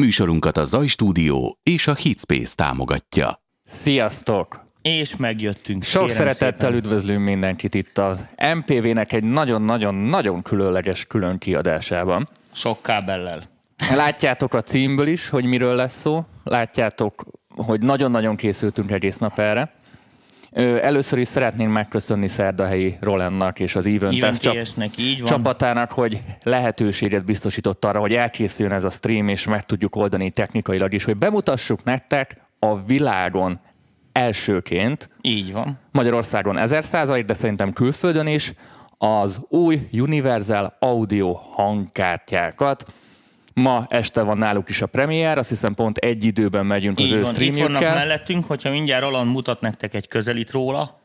Műsorunkat 0.00 0.56
a 0.56 0.64
Zaj 0.64 0.86
Stúdió 0.86 1.58
és 1.62 1.86
a 1.86 1.94
Hitspace 1.94 2.54
támogatja. 2.54 3.42
Sziasztok! 3.64 4.66
És 4.82 5.16
megjöttünk. 5.16 5.82
Sok 5.82 6.02
Kérem 6.02 6.16
szeretettel 6.16 6.70
szépen. 6.70 6.74
üdvözlünk 6.74 7.24
mindenkit 7.24 7.74
itt 7.74 7.98
az 7.98 8.26
MPV-nek 8.54 9.12
egy 9.12 9.24
nagyon-nagyon-nagyon 9.24 10.42
különleges 10.42 11.04
külön 11.04 11.38
kiadásában. 11.38 12.28
Sok 12.52 12.82
kábellel. 12.82 13.42
Látjátok 13.94 14.54
a 14.54 14.62
címből 14.62 15.06
is, 15.06 15.28
hogy 15.28 15.44
miről 15.44 15.74
lesz 15.74 16.00
szó. 16.00 16.24
Látjátok, 16.44 17.24
hogy 17.56 17.80
nagyon-nagyon 17.80 18.36
készültünk 18.36 18.90
egész 18.90 19.18
nap 19.18 19.38
erre. 19.38 19.72
Először 20.52 21.18
is 21.18 21.28
szeretnénk 21.28 21.72
megköszönni 21.72 22.26
Szerdahelyi 22.28 22.96
Rolandnak 23.00 23.58
és 23.58 23.76
az 23.76 23.86
Even 23.86 24.18
Test 24.18 24.40
csap- 24.40 24.98
így 24.98 25.18
van. 25.18 25.28
csapatának, 25.28 25.90
hogy 25.90 26.22
lehetőséget 26.42 27.24
biztosított 27.24 27.84
arra, 27.84 28.00
hogy 28.00 28.12
elkészüljön 28.12 28.74
ez 28.74 28.84
a 28.84 28.90
stream, 28.90 29.28
és 29.28 29.46
meg 29.46 29.66
tudjuk 29.66 29.96
oldani 29.96 30.30
technikailag 30.30 30.92
is, 30.92 31.04
hogy 31.04 31.16
bemutassuk 31.16 31.84
nektek 31.84 32.36
a 32.58 32.82
világon 32.84 33.60
elsőként, 34.12 35.08
Így 35.20 35.52
van. 35.52 35.78
Magyarországon 35.92 36.58
1000 36.58 36.84
százalék, 36.84 37.24
de 37.24 37.34
szerintem 37.34 37.72
külföldön 37.72 38.26
is, 38.26 38.52
az 38.98 39.40
új 39.48 39.88
Universal 39.92 40.76
Audio 40.78 41.32
hangkártyákat. 41.32 42.84
Ma 43.54 43.86
este 43.88 44.22
van 44.22 44.38
náluk 44.38 44.68
is 44.68 44.82
a 44.82 44.86
premier, 44.86 45.38
azt 45.38 45.48
hiszem 45.48 45.74
pont 45.74 45.96
egy 45.96 46.24
időben 46.24 46.66
megyünk 46.66 46.98
az 46.98 47.04
Így 47.04 47.12
ő 47.12 47.20
van. 47.22 47.34
Itt 47.34 47.36
vannak 47.36 47.56
streamjükkel. 47.56 47.94
mellettünk, 47.94 48.44
hogyha 48.44 48.70
mindjárt 48.70 49.02
Roland 49.02 49.30
mutat 49.30 49.60
nektek 49.60 49.94
egy 49.94 50.08
közelít 50.08 50.50
róla, 50.50 51.00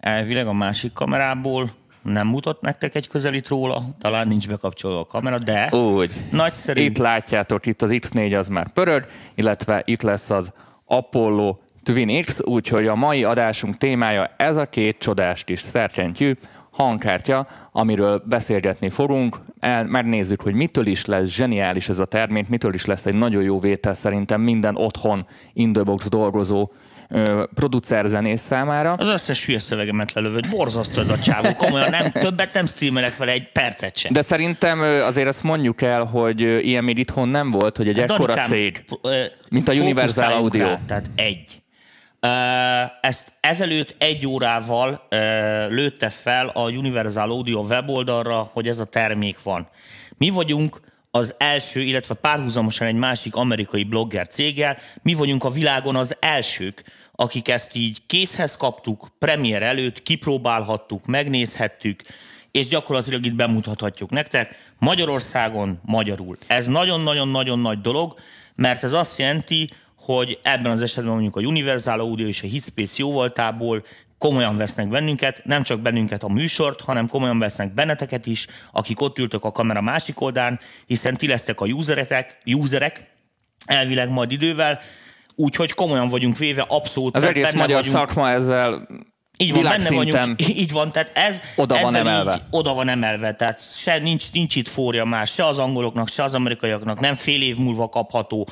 elvileg 0.00 0.46
a 0.46 0.52
másik 0.52 0.92
kamerából 0.92 1.70
nem 2.02 2.26
mutat 2.26 2.60
nektek 2.60 2.94
egy 2.94 3.08
közelít 3.08 3.48
róla, 3.48 3.84
talán 4.00 4.28
nincs 4.28 4.48
bekapcsolva 4.48 5.00
a 5.00 5.04
kamera, 5.04 5.38
de 5.38 5.68
Úgy. 5.76 6.10
nagyszerű. 6.30 6.80
Itt 6.82 6.98
látjátok, 6.98 7.66
itt 7.66 7.82
az 7.82 7.90
X4 7.92 8.38
az 8.38 8.48
már 8.48 8.68
pörög, 8.72 9.06
illetve 9.34 9.82
itt 9.84 10.02
lesz 10.02 10.30
az 10.30 10.52
Apollo 10.84 11.56
Twin 11.82 12.24
X, 12.24 12.40
úgyhogy 12.44 12.86
a 12.86 12.94
mai 12.94 13.24
adásunk 13.24 13.76
témája 13.76 14.30
ez 14.36 14.56
a 14.56 14.66
két 14.66 14.98
csodás 14.98 15.44
kis 15.44 15.60
szerkentyű 15.60 16.34
hangkártya, 16.78 17.46
amiről 17.72 18.22
beszélgetni 18.26 18.88
fogunk. 18.88 19.36
El, 19.60 19.84
megnézzük, 19.84 20.40
hogy 20.40 20.54
mitől 20.54 20.86
is 20.86 21.04
lesz 21.04 21.28
zseniális 21.28 21.88
ez 21.88 21.98
a 21.98 22.04
termék, 22.04 22.48
mitől 22.48 22.74
is 22.74 22.84
lesz 22.84 23.06
egy 23.06 23.14
nagyon 23.14 23.42
jó 23.42 23.60
vétel 23.60 23.94
szerintem 23.94 24.40
minden 24.40 24.76
otthon 24.76 25.26
in 25.52 25.72
the 25.72 25.82
box 25.82 26.08
dolgozó 26.08 26.70
producer 27.54 28.04
zenész 28.06 28.40
számára. 28.40 28.92
Az 28.92 29.08
összes 29.08 29.46
hülye 29.46 29.58
szövegemet 29.58 30.12
lelövött. 30.12 30.48
Borzasztó 30.48 31.00
ez 31.00 31.10
a 31.10 31.18
csávó. 31.18 31.48
Komolyan 31.56 31.90
nem, 31.90 32.10
többet 32.10 32.54
nem 32.54 32.66
streamelek 32.66 33.16
vele 33.16 33.32
egy 33.32 33.52
percet 33.52 33.96
sem. 33.96 34.12
De 34.12 34.22
szerintem 34.22 34.80
azért 34.80 35.28
azt 35.28 35.42
mondjuk 35.42 35.82
el, 35.82 36.04
hogy 36.04 36.40
ilyen 36.40 36.84
még 36.84 36.98
itthon 36.98 37.28
nem 37.28 37.50
volt, 37.50 37.76
hogy 37.76 37.88
egy 37.88 37.98
ekkora 37.98 38.34
Danikám, 38.34 38.44
cég. 38.44 38.84
mint 39.50 39.68
a 39.68 39.72
Universal 39.72 40.32
Audio. 40.32 40.64
Rá, 40.64 40.80
tehát 40.86 41.10
egy. 41.14 41.62
Ezt 43.00 43.32
ezelőtt 43.40 43.94
egy 43.98 44.26
órával 44.26 45.06
lőtte 45.68 46.08
fel 46.08 46.48
a 46.48 46.70
Universal 46.70 47.30
Audio 47.30 47.60
weboldalra, 47.60 48.50
hogy 48.52 48.68
ez 48.68 48.78
a 48.78 48.84
termék 48.84 49.42
van. 49.42 49.68
Mi 50.16 50.28
vagyunk 50.28 50.80
az 51.10 51.34
első, 51.38 51.80
illetve 51.80 52.14
párhuzamosan 52.14 52.86
egy 52.86 52.94
másik 52.94 53.34
amerikai 53.34 53.84
blogger 53.84 54.26
céggel, 54.26 54.78
mi 55.02 55.14
vagyunk 55.14 55.44
a 55.44 55.50
világon 55.50 55.96
az 55.96 56.16
elsők, 56.20 56.84
akik 57.12 57.48
ezt 57.48 57.76
így 57.76 57.98
készhez 58.06 58.56
kaptuk, 58.56 59.08
premier 59.18 59.62
előtt, 59.62 60.02
kipróbálhattuk, 60.02 61.06
megnézhettük, 61.06 62.02
és 62.50 62.66
gyakorlatilag 62.66 63.26
itt 63.26 63.34
bemutathatjuk 63.34 64.10
nektek 64.10 64.72
Magyarországon 64.78 65.80
magyarul. 65.84 66.36
Ez 66.46 66.66
nagyon-nagyon-nagyon 66.66 67.58
nagy 67.58 67.80
dolog, 67.80 68.14
mert 68.54 68.84
ez 68.84 68.92
azt 68.92 69.18
jelenti, 69.18 69.70
hogy 70.00 70.38
ebben 70.42 70.72
az 70.72 70.82
esetben 70.82 71.12
mondjuk 71.12 71.36
a 71.36 71.40
Universal 71.40 72.00
Audio 72.00 72.26
és 72.26 72.42
a 72.42 72.46
Hitspace 72.46 72.94
jóvoltából 72.96 73.84
komolyan 74.18 74.56
vesznek 74.56 74.88
bennünket, 74.88 75.40
nem 75.44 75.62
csak 75.62 75.80
bennünket 75.80 76.22
a 76.22 76.28
műsort, 76.28 76.80
hanem 76.80 77.08
komolyan 77.08 77.38
vesznek 77.38 77.74
benneteket 77.74 78.26
is, 78.26 78.46
akik 78.72 79.00
ott 79.00 79.18
ültök 79.18 79.44
a 79.44 79.52
kamera 79.52 79.80
másik 79.80 80.20
oldalán, 80.20 80.60
hiszen 80.86 81.16
ti 81.16 81.26
lesztek 81.26 81.60
a 81.60 81.66
useretek, 81.66 82.38
userek, 82.44 83.10
elvileg 83.66 84.10
majd 84.10 84.32
idővel, 84.32 84.80
úgyhogy 85.34 85.72
komolyan 85.72 86.08
vagyunk 86.08 86.38
véve, 86.38 86.64
abszolút 86.68 87.16
Az 87.16 87.24
egész 87.24 87.52
magyar 87.52 87.76
vagyunk. 87.76 87.94
szakma 87.94 88.30
ezzel 88.30 88.88
Így 89.36 89.54
van, 89.54 89.62
benne 89.62 89.90
vagyunk, 89.90 90.48
így 90.48 90.72
van, 90.72 90.90
tehát 90.90 91.10
ez 91.14 91.42
Oda 91.56 91.80
van 91.82 91.94
emelve. 91.94 92.34
Így, 92.34 92.40
oda 92.50 92.74
van 92.74 92.88
emelve, 92.88 93.34
tehát 93.34 93.74
se, 93.74 93.98
nincs, 93.98 94.32
nincs 94.32 94.56
itt 94.56 94.68
fória 94.68 95.04
más, 95.04 95.32
se 95.32 95.46
az 95.46 95.58
angoloknak, 95.58 96.08
se 96.08 96.22
az 96.22 96.34
amerikaiaknak, 96.34 97.00
nem 97.00 97.14
fél 97.14 97.42
év 97.42 97.56
múlva 97.56 97.88
kapható. 97.88 98.48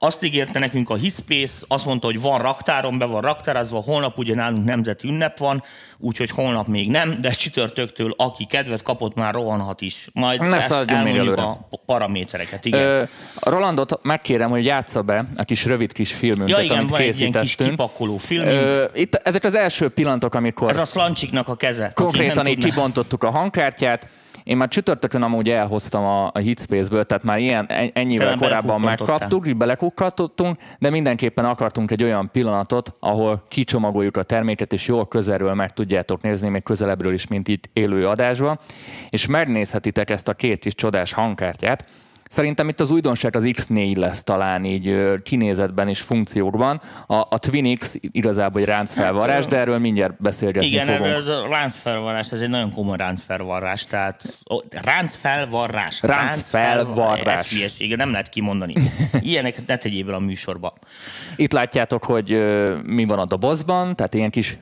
Azt 0.00 0.24
ígérte 0.24 0.58
nekünk 0.58 0.90
a 0.90 0.94
Hitspace, 0.94 1.64
azt 1.68 1.84
mondta, 1.84 2.06
hogy 2.06 2.20
van 2.20 2.42
raktáron, 2.42 2.98
be 2.98 3.04
van 3.04 3.20
raktározva, 3.20 3.80
holnap 3.80 4.18
ugye 4.18 4.34
nálunk 4.34 4.64
nemzeti 4.64 5.08
ünnep 5.08 5.38
van, 5.38 5.62
úgyhogy 5.98 6.30
holnap 6.30 6.66
még 6.66 6.90
nem, 6.90 7.20
de 7.20 7.30
csütörtöktől 7.30 8.14
aki 8.16 8.44
kedvet 8.44 8.82
kapott, 8.82 9.14
már 9.14 9.34
rohanhat 9.34 9.80
is. 9.80 10.08
Majd 10.12 10.40
Ne 10.40 10.56
ezt 10.56 10.84
elmondjuk 10.86 11.36
a 11.36 11.68
paramétereket, 11.86 12.64
igen. 12.64 12.80
Ö, 12.80 13.02
Rolandot 13.40 13.98
megkérem, 14.02 14.50
hogy 14.50 14.64
játsza 14.64 15.02
be 15.02 15.24
a 15.36 15.42
kis 15.44 15.64
rövid 15.64 15.92
kis 15.92 16.12
filmünket, 16.12 16.58
ja 16.58 16.64
igen, 16.64 16.78
amit 16.78 16.90
van 16.90 17.00
egy 17.00 17.20
ilyen 17.20 17.32
kis 17.32 17.40
készítettünk. 17.40 17.70
kipakoló 17.70 18.16
film. 18.16 18.46
Ö, 18.46 18.84
itt, 18.94 19.14
ezek 19.14 19.44
az 19.44 19.54
első 19.54 19.88
pillanatok, 19.88 20.34
amikor 20.34 20.70
Ez 20.70 20.78
a 20.78 20.84
Slancsiknak 20.84 21.48
a 21.48 21.54
keze. 21.54 21.92
konkrétan 21.94 22.46
így 22.46 22.64
kibontottuk 22.64 23.22
a 23.24 23.30
hangkártyát. 23.30 24.08
Én 24.48 24.56
már 24.56 24.68
csütörtökön 24.68 25.22
amúgy 25.22 25.48
elhoztam 25.48 26.04
a, 26.04 26.26
a 26.26 26.38
Hitspace-ből, 26.38 27.04
tehát 27.04 27.24
már 27.24 27.38
ilyen 27.38 27.66
en- 27.66 27.90
ennyivel 27.94 28.26
Talán 28.26 28.38
korábban 28.38 28.80
megkaptuk, 28.80 29.56
belekukkantottunk, 29.56 30.58
de 30.78 30.90
mindenképpen 30.90 31.44
akartunk 31.44 31.90
egy 31.90 32.02
olyan 32.02 32.30
pillanatot, 32.32 32.92
ahol 33.00 33.44
kicsomagoljuk 33.48 34.16
a 34.16 34.22
terméket, 34.22 34.72
és 34.72 34.86
jól 34.86 35.08
közelről 35.08 35.54
meg 35.54 35.70
tudjátok 35.70 36.20
nézni, 36.20 36.48
még 36.48 36.62
közelebbről 36.62 37.12
is, 37.12 37.26
mint 37.26 37.48
itt 37.48 37.70
élő 37.72 38.06
adásban, 38.06 38.58
és 39.08 39.26
megnézhetitek 39.26 40.10
ezt 40.10 40.28
a 40.28 40.34
két 40.34 40.58
kis 40.58 40.74
csodás 40.74 41.12
hangkártyát. 41.12 41.84
Szerintem 42.28 42.68
itt 42.68 42.80
az 42.80 42.90
újdonság 42.90 43.36
az 43.36 43.42
X4 43.46 43.96
lesz 43.96 44.22
talán 44.22 44.64
így 44.64 44.94
kinézetben 45.22 45.88
és 45.88 46.00
funkciókban. 46.00 46.80
A, 47.06 47.14
a 47.14 47.38
Twin 47.38 47.76
X 47.78 47.96
igazából 48.00 48.60
egy 48.60 48.66
ráncfelvarrás, 48.66 49.46
de 49.46 49.56
erről 49.56 49.78
mindjárt 49.78 50.22
beszélgetni 50.22 50.68
Igen, 50.68 50.86
fogunk. 50.86 51.04
erről 51.04 51.16
ez 51.16 51.28
a 51.28 51.48
ráncfelvarrás, 51.48 52.30
ez 52.32 52.40
egy 52.40 52.48
nagyon 52.48 52.72
komoly 52.72 52.96
ráncfelvarrás, 52.96 53.86
tehát 53.86 54.22
ó, 54.50 54.58
ráncfelvarrás. 54.82 56.02
Ráncfelvarrás. 56.02 57.38
Ez 57.38 57.48
hülyeség, 57.50 57.96
nem 57.96 58.10
lehet 58.10 58.28
kimondani. 58.28 58.72
Ilyeneket 59.20 59.66
ne 59.66 59.76
tegyél 59.76 60.14
a 60.14 60.18
műsorba. 60.18 60.72
Itt 61.36 61.52
látjátok, 61.52 62.04
hogy 62.04 62.32
ö, 62.32 62.76
mi 62.84 63.04
van 63.04 63.18
a 63.18 63.24
dobozban, 63.24 63.96
tehát 63.96 64.14
ilyen 64.14 64.30
kis 64.30 64.58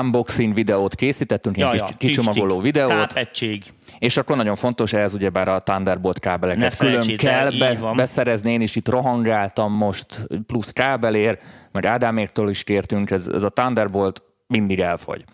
unboxing 0.00 0.54
videót 0.54 0.94
készítettünk, 0.94 1.56
Ja, 1.56 1.70
kis 1.70 1.80
ja, 1.80 1.88
kicsomagoló 1.98 2.60
tüstik, 2.60 2.72
videót, 2.72 2.88
Tápegység. 2.88 3.64
és 3.98 4.16
akkor 4.16 4.36
nagyon 4.36 4.54
fontos 4.54 4.92
ehhez 4.92 5.14
ugyebár 5.14 5.48
a 5.48 5.60
Thunderbolt 5.60 6.24
Ne 6.24 6.30
kábeleket 6.30 6.76
külön 6.76 6.92
felejtsétek 6.92 7.30
el, 7.32 7.42
kell 7.42 7.52
így 7.52 7.78
be, 7.80 7.92
beszerezni, 7.94 8.52
én 8.52 8.60
is 8.60 8.76
itt 8.76 8.88
rohangáltam 8.88 9.72
most 9.72 10.26
plusz 10.46 10.72
kábelért, 10.72 11.42
meg 11.72 11.86
Ádáméktől 11.86 12.48
is 12.48 12.64
kértünk, 12.64 13.10
ez, 13.10 13.28
ez 13.28 13.42
a 13.42 13.48
Thunderbolt 13.48 14.22
mindig 14.46 14.80
elfogy. 14.80 15.24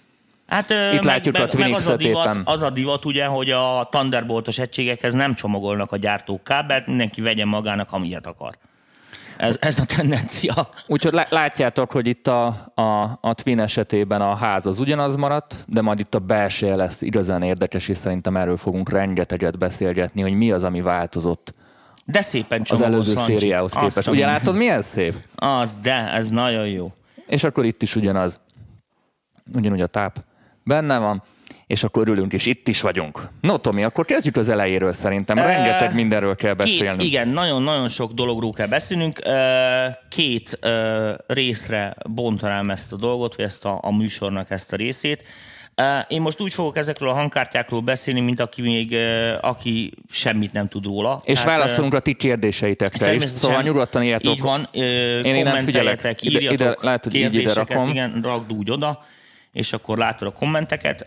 Hát, 0.46 0.70
Itt 0.70 0.76
meg, 0.76 1.04
látjuk 1.04 1.34
meg, 1.34 1.42
a 1.42 1.48
Twin 1.48 1.64
meg 1.64 1.74
az, 1.74 1.88
a 1.88 1.96
divat, 1.96 2.38
az 2.44 2.62
a 2.62 2.70
divat, 2.70 3.04
ugye, 3.04 3.24
hogy 3.24 3.50
a 3.50 3.88
Thunderboltos 3.90 4.58
egységekhez 4.58 5.14
nem 5.14 5.34
csomagolnak 5.34 5.92
a 5.92 5.96
gyártók 5.96 6.44
kábelt, 6.44 6.86
mindenki 6.86 7.20
vegyen 7.20 7.48
magának, 7.48 7.92
amilyet 7.92 8.26
akar. 8.26 8.54
Ez, 9.40 9.56
ez 9.60 9.78
a 9.78 9.84
tendencia. 9.84 10.68
Úgyhogy 10.86 11.12
lá- 11.12 11.30
látjátok, 11.30 11.90
hogy 11.92 12.06
itt 12.06 12.26
a, 12.26 12.46
a, 12.74 13.18
a 13.20 13.34
Twin 13.34 13.60
esetében 13.60 14.20
a 14.20 14.34
ház 14.34 14.66
az 14.66 14.78
ugyanaz 14.80 15.16
maradt, 15.16 15.56
de 15.66 15.80
majd 15.80 15.98
itt 16.00 16.14
a 16.14 16.18
belseje 16.18 16.76
lesz 16.76 17.02
igazán 17.02 17.42
érdekes, 17.42 17.88
és 17.88 17.96
szerintem 17.96 18.36
erről 18.36 18.56
fogunk 18.56 18.90
rengeteget 18.90 19.58
beszélgetni, 19.58 20.22
hogy 20.22 20.32
mi 20.32 20.50
az, 20.52 20.64
ami 20.64 20.80
változott 20.80 21.54
De 22.04 22.20
szépen 22.20 22.62
az 22.70 22.80
előző 22.80 23.12
Lancsi. 23.12 23.38
szériához 23.38 23.72
képest. 23.72 24.08
Ugye 24.08 24.26
látod, 24.26 24.56
milyen 24.56 24.82
szép? 24.82 25.14
Az, 25.34 25.76
de, 25.82 26.12
ez 26.12 26.28
nagyon 26.30 26.66
jó. 26.68 26.92
És 27.26 27.44
akkor 27.44 27.64
itt 27.64 27.82
is 27.82 27.96
ugyanaz. 27.96 28.40
Ugyanúgy 29.54 29.80
a 29.80 29.86
táp 29.86 30.24
benne 30.64 30.98
van, 30.98 31.22
és 31.70 31.82
akkor 31.84 32.08
örülünk, 32.08 32.32
és 32.32 32.46
itt 32.46 32.68
is 32.68 32.80
vagyunk. 32.80 33.28
No, 33.40 33.56
Tomi, 33.56 33.84
akkor 33.84 34.04
kezdjük 34.04 34.36
az 34.36 34.48
elejéről 34.48 34.92
szerintem. 34.92 35.36
Rengeteg 35.36 35.94
mindenről 35.94 36.34
kell 36.34 36.54
beszélnünk. 36.54 36.98
Két, 36.98 37.08
igen, 37.08 37.28
nagyon-nagyon 37.28 37.88
sok 37.88 38.12
dologról 38.12 38.52
kell 38.52 38.66
beszélnünk. 38.66 39.18
Két 40.08 40.58
részre 41.26 41.96
bontanám 42.08 42.70
ezt 42.70 42.92
a 42.92 42.96
dolgot, 42.96 43.34
vagy 43.34 43.44
ezt 43.44 43.64
a, 43.64 43.78
a 43.82 43.96
műsornak 43.96 44.50
ezt 44.50 44.72
a 44.72 44.76
részét. 44.76 45.24
Én 46.08 46.20
most 46.20 46.40
úgy 46.40 46.52
fogok 46.52 46.76
ezekről 46.76 47.08
a 47.08 47.12
hangkártyákról 47.12 47.80
beszélni, 47.80 48.20
mint 48.20 48.40
aki 48.40 48.62
még 48.62 48.96
aki 49.40 49.92
semmit 50.08 50.52
nem 50.52 50.68
tud 50.68 50.84
róla. 50.84 51.20
És 51.24 51.40
Tehát, 51.40 51.58
válaszolunk 51.58 51.94
a 51.94 52.00
ti 52.00 52.14
kérdéseitekre 52.14 53.14
is, 53.14 53.22
szóval 53.24 53.62
nyugodtan 53.62 54.02
írjátok. 54.02 54.32
Így 54.32 54.40
van, 54.40 54.66
ö, 54.72 54.80
Én 55.20 55.34
innen 55.34 55.64
figyelek. 55.64 55.98
Ide- 56.20 56.40
írjatok 56.40 56.52
ide- 56.52 56.78
lehet, 56.82 57.04
hogy 57.04 57.14
így 57.14 57.34
ide 57.34 57.52
rakom. 57.52 57.88
igen, 57.88 58.20
rakd 58.22 58.52
úgy 58.52 58.70
oda, 58.70 59.04
és 59.52 59.72
akkor 59.72 59.98
látod 59.98 60.28
a 60.28 60.32
kommenteket. 60.32 61.06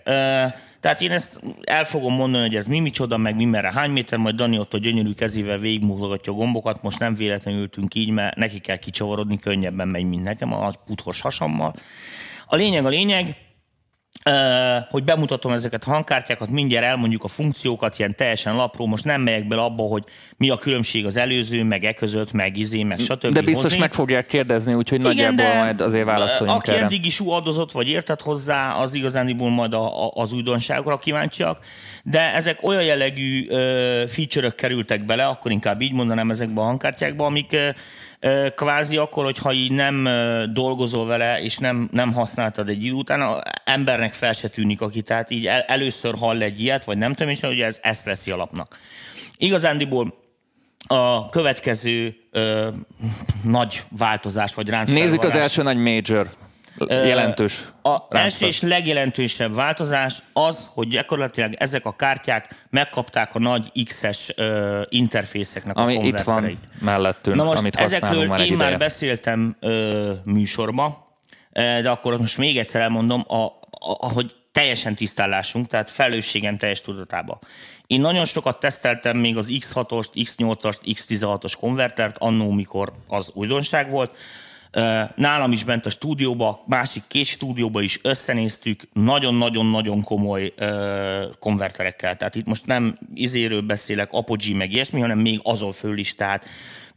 Tehát 0.80 1.01
én 1.01 1.12
ezt 1.12 1.40
el 1.62 1.84
fogom 1.84 2.13
mondani, 2.13 2.44
hogy 2.44 2.56
ez 2.56 2.66
mi 2.66 2.80
micsoda, 2.80 3.18
meg 3.18 3.36
mi 3.36 3.45
merre, 3.45 3.72
hány 3.72 3.92
méter, 3.92 4.19
majd 4.19 4.36
Dani 4.36 4.60
ott 4.60 4.74
a 4.74 4.78
gyönyörű 4.78 5.13
kezével 5.13 5.57
végigmutogatja 5.57 6.34
a 6.34 6.36
gombokat, 6.36 6.81
most 6.81 7.00
nem 7.00 7.13
véletlenül 7.13 7.62
ültünk 7.62 7.95
így, 7.95 8.10
mert 8.10 8.36
neki 8.36 8.60
kell 8.60 8.78
kicsavarodni, 8.78 9.40
könnyebben 9.40 9.88
megy, 9.88 10.06
mint 10.06 10.24
nekem 10.24 10.54
a 10.54 10.72
puthos 10.86 11.22
hasammal. 11.22 11.74
A 12.48 12.56
lényeg 12.56 12.86
a 12.86 12.90
lényeg, 12.90 13.36
hogy 14.90 15.04
bemutatom 15.04 15.52
ezeket 15.52 15.84
a 15.84 15.90
hangkártyákat, 15.90 16.50
mindjárt 16.50 16.86
elmondjuk 16.86 17.24
a 17.24 17.28
funkciókat, 17.28 18.00
ilyen 18.00 18.16
teljesen 18.16 18.56
lapról, 18.56 18.88
most 18.88 19.06
nem 19.06 19.22
megyek 19.22 19.48
bele 19.48 19.62
abba, 19.62 19.84
hogy 19.84 20.04
mi 20.38 20.50
a 20.50 20.58
különbség 20.58 21.06
az 21.06 21.18
előző, 21.18 21.64
meg 21.64 21.84
e 21.84 21.94
között, 21.94 22.31
meg 22.31 22.58
izé, 22.58 22.84
meg 22.84 23.00
stb. 23.00 23.34
De 23.34 23.42
biztos 23.42 23.64
hozni. 23.64 23.80
meg 23.80 23.94
fogják 23.94 24.25
kérdezni, 24.25 24.74
úgyhogy 24.74 25.00
Igen, 25.00 25.12
nagyjából 25.16 25.64
majd 25.64 25.81
azért 25.81 26.06
válaszoljunk 26.06 26.60
Aki 26.60 26.72
erre. 26.72 26.84
eddig 26.84 27.06
is 27.06 27.20
adozott, 27.25 27.72
vagy 27.72 27.90
értett 27.90 28.22
hozzá, 28.22 28.74
az 28.74 28.94
igazániból 28.94 29.50
majd 29.50 29.74
a, 29.74 30.06
a, 30.06 30.12
az 30.14 30.34
újdonságokra 30.34 30.98
kíváncsiak, 30.98 31.60
de 32.04 32.34
ezek 32.34 32.68
olyan 32.68 32.84
jellegű 32.84 33.48
feature-ök 34.08 34.56
kerültek 34.56 35.06
bele, 35.06 35.26
akkor 35.26 35.52
inkább 35.52 35.81
így 35.81 35.94
mondanám 35.94 36.30
ezekbe 36.30 36.62
a 36.62 36.64
hangkártyákba, 36.64 37.26
amik 37.26 37.58
kvázi 38.56 38.98
akkor, 38.98 39.24
hogyha 39.24 39.54
így 39.54 39.72
nem 39.72 40.08
dolgozol 40.54 41.06
vele, 41.06 41.42
és 41.42 41.58
nem, 41.58 41.90
nem 41.92 42.14
használtad 42.14 42.70
egy 42.70 42.84
idő 42.84 42.94
után, 42.94 43.44
embernek 43.64 44.14
fel 44.14 44.34
se 44.34 44.48
tűnik, 44.48 44.81
aki 44.81 45.02
tehát 45.02 45.30
így 45.30 45.48
el, 45.48 45.62
először 45.62 46.16
hall 46.18 46.42
egy 46.42 46.62
ilyet, 46.62 46.84
vagy 46.84 46.98
nem 46.98 47.14
tudom 47.14 47.31
is, 47.31 47.42
hogy 47.42 47.60
ez, 47.60 47.80
ezt 47.81 48.04
veszi 48.04 48.31
alapnak. 48.31 48.80
Igazándiból 49.38 50.14
a 50.88 51.30
következő 51.30 52.16
ö, 52.31 52.70
nagy 53.44 53.84
változás, 53.98 54.54
vagy 54.54 54.69
ránc 54.69 54.92
Nézzük 54.92 55.24
az 55.24 55.36
első 55.36 55.64
nagy 55.64 55.78
major 55.78 56.30
jelentős. 56.88 57.64
A 57.81 57.98
első 58.10 58.46
és 58.46 58.62
legjelentősebb 58.62 59.56
változás 59.56 60.18
az, 60.34 60.68
hogy 60.74 60.88
gyakorlatilag 60.88 61.54
ezek 61.54 61.86
a 61.86 61.96
kártyák 61.96 62.66
megkapták 62.70 63.36
a 63.36 63.40
nagy 63.40 63.84
X-es 63.86 64.34
uh, 64.38 64.81
interfészeknek 64.90 65.78
Ami 65.78 65.98
a 65.98 66.02
itt 66.02 66.20
van 66.20 66.60
mellettünk, 66.80 67.36
Na 67.36 67.44
most 67.44 67.60
amit 67.60 67.75
ezekről 67.75 68.28
már 68.28 68.40
én 68.40 68.52
már 68.52 68.62
ideje. 68.62 68.78
beszéltem 68.78 69.56
uh, 69.62 70.10
műsorba, 70.24 71.08
de 71.52 71.90
akkor 71.90 72.18
most 72.18 72.38
még 72.38 72.58
egyszer 72.58 72.81
elmondom, 72.81 73.26
a, 73.28 73.44
a, 74.00 74.12
hogy 74.14 74.36
teljesen 74.52 74.96
tisztállásunk, 74.96 75.68
tehát 75.68 75.90
felelősségem 75.90 76.58
teljes 76.58 76.81
tudatába. 76.81 77.40
Én 77.88 78.02
nagyon 78.02 78.26
sokat 78.26 78.60
teszteltem 78.60 79.18
még 79.18 79.38
az 79.38 79.48
X6-ost, 79.50 80.10
X8-ast, 80.14 80.78
X16-os 80.86 81.54
konvertert, 81.60 82.18
annó, 82.18 82.52
mikor 82.52 82.94
az 83.08 83.31
újdonság 83.34 83.90
volt, 83.90 84.16
Nálam 85.16 85.52
is 85.52 85.64
bent 85.64 85.86
a 85.86 85.90
stúdióba, 85.90 86.64
másik 86.68 87.04
két 87.08 87.25
stúdióba 87.25 87.81
is 87.81 88.00
összenéztük, 88.04 88.81
nagyon-nagyon-nagyon 88.94 90.04
komoly 90.04 90.54
konverterekkel. 91.40 92.16
Tehát 92.16 92.36
itt 92.36 92.46
most 92.46 92.66
nem 92.66 92.98
izéről 93.14 93.62
beszélek, 93.62 94.12
Apogee 94.12 94.56
meg 94.56 94.72
ilyesmi, 94.72 95.00
hanem 95.00 95.20
még 95.20 95.40
azon 95.44 95.72
föl 95.72 95.98
is. 95.98 96.16
Tehát 96.16 96.46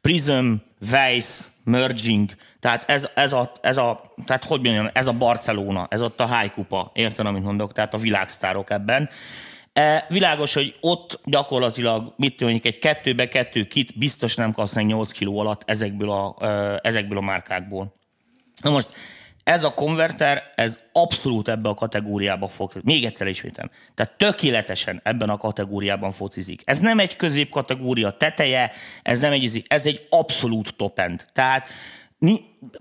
Prism, 0.01 0.53
Weiss, 0.91 1.45
Merging, 1.65 2.31
tehát 2.61 2.91
ez, 2.91 3.09
ez, 3.15 3.33
a, 3.33 3.53
ez 3.61 3.77
a, 3.77 4.13
tehát 4.25 4.45
hogy 4.45 4.61
mondjam, 4.61 4.89
ez 4.93 5.07
a 5.07 5.13
Barcelona, 5.13 5.87
ez 5.91 6.03
ott 6.03 6.21
a 6.21 6.39
high 6.39 6.53
kupa, 6.53 6.91
érted, 6.95 7.27
amit 7.27 7.43
mondok, 7.43 7.73
tehát 7.73 7.95
a 7.95 7.99
világsztárok 7.99 8.71
ebben. 8.71 9.09
E, 9.77 10.07
világos, 10.09 10.55
hogy 10.55 10.75
ott 10.81 11.21
gyakorlatilag, 11.25 12.15
mit 12.17 12.41
mondjuk, 12.41 12.65
egy 12.65 12.79
kettőbe 12.79 13.29
kettő 13.29 13.65
kit 13.65 13.99
biztos 13.99 14.35
nem 14.35 14.53
kapsz 14.53 14.75
8 14.75 15.13
kiló 15.13 15.39
alatt 15.39 15.63
ezekből 15.65 16.11
a, 16.11 16.37
e, 16.47 16.81
ezekből 16.83 17.19
a 17.19 17.21
márkákból. 17.21 17.95
Na 18.63 18.71
most, 18.71 18.89
ez 19.45 19.65
a 19.65 19.75
konverter, 19.75 20.43
ez 20.55 20.79
abszolút 20.93 21.49
ebbe 21.49 21.69
a 21.69 21.75
kategóriába 21.75 22.49
fog, 22.49 22.73
még 22.83 23.05
egyszer 23.05 23.27
ismétem, 23.27 23.71
tehát 23.95 24.15
tökéletesen 24.17 25.01
ebben 25.05 25.31
a 25.31 25.37
kategóriában 25.37 26.13
focizik. 26.13 26.63
Ez 26.65 26.79
nem 26.79 26.99
egy 26.99 27.17
közép 27.17 27.51
kategória 27.51 28.11
teteje, 28.11 28.73
ez 29.03 29.21
nem 29.21 29.33
egy, 29.33 29.63
ez 29.67 29.87
egy 29.87 30.07
abszolút 30.11 30.75
top-end. 30.77 31.27
Tehát 31.33 31.69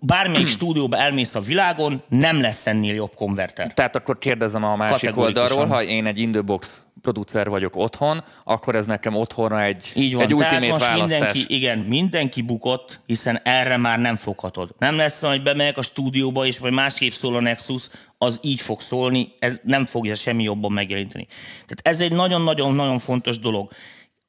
bármelyik 0.02 0.48
stúdióba 0.48 0.98
elmész 0.98 1.36
a 1.36 1.40
világon, 1.40 2.04
nem 2.10 2.42
lesz 2.42 2.68
ennél 2.68 2.94
jobb 2.94 3.16
konverter. 3.16 3.74
Tehát 3.74 3.96
akkor 3.96 4.18
kérdezem 4.18 4.64
a 4.64 4.76
másik 4.76 5.18
oldalról, 5.18 5.66
ha 5.66 5.84
én 5.84 6.06
egy 6.06 6.18
Indbox 6.18 6.85
producer 7.06 7.50
vagyok 7.50 7.76
otthon, 7.76 8.24
akkor 8.44 8.76
ez 8.76 8.86
nekem 8.86 9.16
otthonra 9.16 9.62
egy, 9.64 9.92
Így 9.96 10.14
van. 10.14 10.24
egy 10.24 10.34
ultimate 10.34 10.68
most 10.68 10.86
választás. 10.86 11.20
Mindenki, 11.20 11.56
igen, 11.56 11.78
mindenki 11.78 12.42
bukott, 12.42 13.02
hiszen 13.06 13.40
erre 13.44 13.78
már 13.78 14.00
nem 14.00 14.16
foghatod. 14.16 14.70
Nem 14.80 14.96
lesz, 14.98 15.22
hogy 15.22 15.44
bemegyek 15.44 15.78
a 15.78 15.82
stúdióba, 15.82 16.46
és 16.46 16.60
majd 16.60 16.74
másképp 16.74 17.12
szól 17.12 17.36
a 17.36 17.42
Nexus, 17.42 17.90
az 18.18 18.40
így 18.44 18.62
fog 18.62 18.82
szólni, 18.82 19.34
ez 19.40 19.60
nem 19.64 19.86
fogja 19.86 20.16
semmi 20.16 20.44
jobban 20.44 20.72
megjelenteni. 20.72 21.28
Tehát 21.52 21.80
ez 21.82 22.02
egy 22.02 22.12
nagyon-nagyon-nagyon 22.12 23.00
fontos 23.00 23.40
dolog 23.40 23.72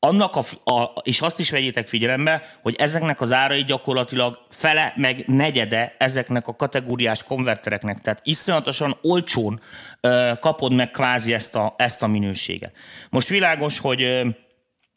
annak 0.06 0.36
a, 0.36 0.70
a, 0.70 0.92
és 1.02 1.20
azt 1.20 1.38
is 1.38 1.50
vegyétek 1.50 1.88
figyelembe, 1.88 2.42
hogy 2.62 2.74
ezeknek 2.78 3.20
az 3.20 3.32
árai 3.32 3.64
gyakorlatilag 3.64 4.38
fele 4.50 4.92
meg 4.96 5.24
negyede 5.26 5.94
ezeknek 5.98 6.48
a 6.48 6.56
kategóriás 6.56 7.22
konvertereknek, 7.22 8.00
tehát 8.00 8.20
iszonyatosan 8.24 8.98
olcsón 9.02 9.60
ö, 10.00 10.32
kapod 10.40 10.72
meg 10.72 10.90
kvázi 10.90 11.32
ezt 11.32 11.54
a, 11.54 11.74
ezt 11.78 12.02
a 12.02 12.06
minőséget. 12.06 12.72
Most 13.10 13.28
világos, 13.28 13.78
hogy 13.78 14.02
ö, 14.02 14.28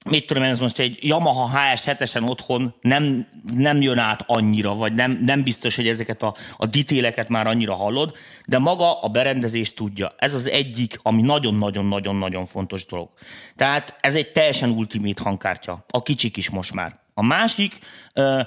mit 0.06 0.26
tudom 0.26 0.44
ez 0.44 0.60
most 0.60 0.80
egy 0.80 0.98
Yamaha 1.02 1.60
HS7-esen 1.60 2.30
otthon 2.30 2.76
nem, 2.82 3.28
nem 3.52 3.82
jön 3.82 3.98
át 3.98 4.24
annyira, 4.28 4.76
vagy 4.76 4.94
nem, 4.94 5.20
nem 5.26 5.44
biztos, 5.44 5.76
hogy 5.76 5.88
ezeket 5.88 6.24
a, 6.24 6.36
a 6.58 6.66
ditéleket 6.66 7.30
már 7.30 7.48
annyira 7.48 7.76
hallod, 7.76 8.16
de 8.46 8.58
maga 8.58 9.00
a 9.02 9.08
berendezés 9.08 9.74
tudja. 9.74 10.14
Ez 10.18 10.34
az 10.34 10.50
egyik, 10.50 11.00
ami 11.02 11.22
nagyon-nagyon-nagyon-nagyon 11.22 12.46
fontos 12.46 12.86
dolog. 12.86 13.10
Tehát 13.56 13.96
ez 14.00 14.16
egy 14.16 14.32
teljesen 14.32 14.70
ultimate 14.70 15.24
hangkártya. 15.24 15.86
A 15.90 16.02
kicsik 16.02 16.38
is 16.38 16.50
most 16.50 16.74
már. 16.74 17.00
A 17.14 17.24
másik 17.24 17.80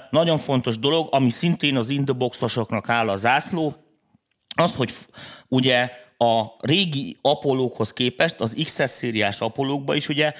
nagyon 0.09 0.37
fontos 0.37 0.79
dolog, 0.79 1.07
ami 1.11 1.29
szintén 1.29 1.77
az 1.77 1.89
indeboxosoknak 1.89 2.89
áll 2.89 3.09
a 3.09 3.15
zászló, 3.15 3.75
az, 4.55 4.75
hogy 4.75 4.93
ugye 5.47 5.89
a 6.17 6.43
régi 6.59 7.17
Apollókhoz 7.21 7.93
képest 7.93 8.39
az 8.39 8.55
XS 8.63 8.89
szériás 8.89 9.41
Apollókba 9.41 9.95
is 9.95 10.09
ugye 10.09 10.33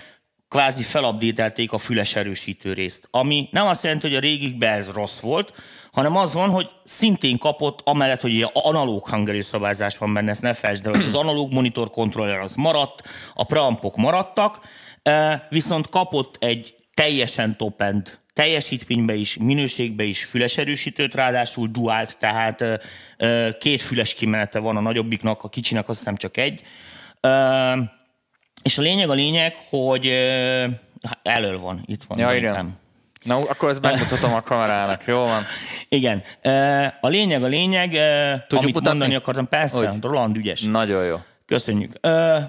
kvázi 0.53 0.83
felabdételték 0.83 1.71
a 1.71 1.77
füles 1.77 2.15
erősítő 2.15 2.73
részt. 2.73 3.07
Ami 3.11 3.47
nem 3.51 3.67
azt 3.67 3.83
jelenti, 3.83 4.07
hogy 4.07 4.15
a 4.15 4.19
régikben 4.19 4.73
ez 4.73 4.89
rossz 4.89 5.19
volt, 5.19 5.53
hanem 5.91 6.15
az 6.15 6.33
van, 6.33 6.49
hogy 6.49 6.69
szintén 6.85 7.37
kapott, 7.37 7.81
amellett, 7.83 8.21
hogy 8.21 8.49
analóg 8.53 9.07
hangerőszabályzás 9.07 9.97
van 9.97 10.13
benne, 10.13 10.31
ezt 10.31 10.41
ne 10.41 10.53
felejtsd 10.53 10.87
el, 10.87 10.93
az 10.93 11.15
analóg 11.15 11.53
monitor 11.53 11.89
kontroller 11.89 12.39
az 12.39 12.55
maradt, 12.55 13.01
a 13.33 13.43
preampok 13.43 13.95
maradtak, 13.95 14.59
e, 15.03 15.47
viszont 15.49 15.89
kapott 15.89 16.35
egy 16.39 16.75
teljesen 16.93 17.57
top-end 17.57 18.17
teljesítménybe 18.33 19.13
is, 19.15 19.37
minőségbe 19.37 20.03
is 20.03 20.23
füles 20.23 20.57
erősítőt, 20.57 21.15
ráadásul 21.15 21.67
duált, 21.67 22.17
tehát 22.17 22.61
e, 22.61 22.79
e, 23.17 23.57
két 23.57 23.81
füles 23.81 24.13
kimenete 24.13 24.59
van 24.59 24.77
a 24.77 24.81
nagyobbiknak, 24.81 25.43
a 25.43 25.49
kicsinek 25.49 25.89
azt 25.89 25.97
hiszem 25.97 26.15
csak 26.15 26.37
egy. 26.37 26.63
És 28.63 28.77
a 28.77 28.81
lényeg 28.81 29.09
a 29.09 29.13
lényeg, 29.13 29.55
hogy 29.69 30.07
elől 31.23 31.59
van, 31.59 31.83
itt 31.85 32.03
van. 32.07 32.19
Ja, 32.19 32.35
igen. 32.35 32.81
Na, 33.23 33.37
akkor 33.37 33.69
ezt 33.69 33.81
megmutatom 33.81 34.33
a 34.33 34.41
kamerának, 34.41 35.03
jó 35.07 35.17
van? 35.17 35.45
Igen. 35.89 36.23
A 37.01 37.07
lényeg 37.07 37.43
a 37.43 37.47
lényeg, 37.47 37.89
Tudjuk 37.89 38.61
amit 38.61 38.73
mutatni? 38.73 38.89
mondani 38.89 39.15
akartam, 39.15 39.47
persze, 39.47 39.87
hogy? 39.87 40.01
Roland 40.01 40.37
ügyes. 40.37 40.61
Nagyon 40.61 41.05
jó. 41.05 41.15
Köszönjük. 41.45 42.05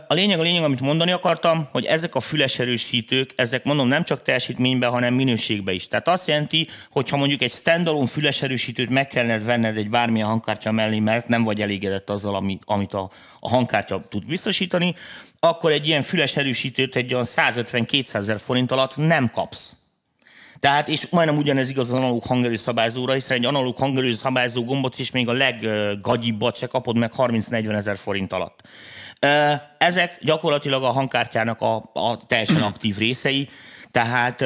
A 0.09 0.15
lényeg 0.15 0.39
a 0.39 0.43
lényeg, 0.43 0.63
amit 0.63 0.81
mondani 0.81 1.13
akartam, 1.13 1.69
hogy 1.73 1.85
ezek 1.85 2.15
a 2.15 2.21
füles 2.21 2.59
erősítők, 2.59 3.33
ezek 3.37 3.65
mondom 3.65 3.89
nem 3.89 4.03
csak 4.03 4.23
teljesítményben, 4.23 4.91
hanem 4.91 5.15
minőségben 5.15 5.75
is. 5.75 5.89
Tehát 5.89 6.09
azt 6.09 6.29
jelenti, 6.29 6.69
hogy 6.91 7.09
ha 7.09 7.17
mondjuk 7.17 7.43
egy 7.43 7.51
standalone 7.51 8.07
füles 8.07 8.43
erősítőt 8.43 8.91
meg 8.91 9.07
kellene 9.07 9.39
venned 9.39 9.77
egy 9.77 9.91
bármilyen 9.91 10.27
hangkártya 10.29 10.73
mellé, 10.73 10.99
mert 10.99 11.29
nem 11.29 11.43
vagy 11.43 11.63
elégedett 11.63 12.11
azzal, 12.11 12.59
amit 12.65 12.95
a, 12.95 13.11
a 13.41 13.49
hangkártya 13.49 14.07
tud 14.09 14.27
biztosítani, 14.27 14.95
akkor 15.41 15.73
egy 15.73 15.87
ilyen 15.87 16.03
füles 16.03 16.37
erősítőt 16.37 16.97
egy 16.97 17.13
olyan 17.13 17.27
150-200 17.29 18.15
ezer 18.15 18.41
forint 18.41 18.73
alatt 18.73 18.97
nem 18.97 19.31
kapsz. 19.31 19.73
Tehát, 20.65 20.89
és 20.89 21.07
majdnem 21.11 21.37
ugyanez 21.37 21.71
igaz 21.71 21.89
az 21.89 21.95
analóg 21.95 22.25
hangerő 22.25 22.55
szabályzóra, 22.55 23.13
hiszen 23.13 23.37
egy 23.37 23.45
analóg 23.45 23.77
hangerő 23.77 24.13
szabályzó 24.13 24.65
gombot 24.65 24.99
is 24.99 25.11
még 25.11 25.29
a 25.29 25.33
leggagyibbat 25.33 26.57
se 26.57 26.67
kapod 26.67 26.97
meg 26.97 27.13
30-40 27.17 27.75
ezer 27.75 27.97
forint 27.97 28.33
alatt. 28.33 28.61
Ezek 29.79 30.19
gyakorlatilag 30.21 30.83
a 30.83 30.91
hangkártyának 30.91 31.61
a, 31.61 31.91
a 31.93 32.17
teljesen 32.27 32.63
aktív 32.73 32.97
részei, 32.97 33.49
tehát 33.91 34.41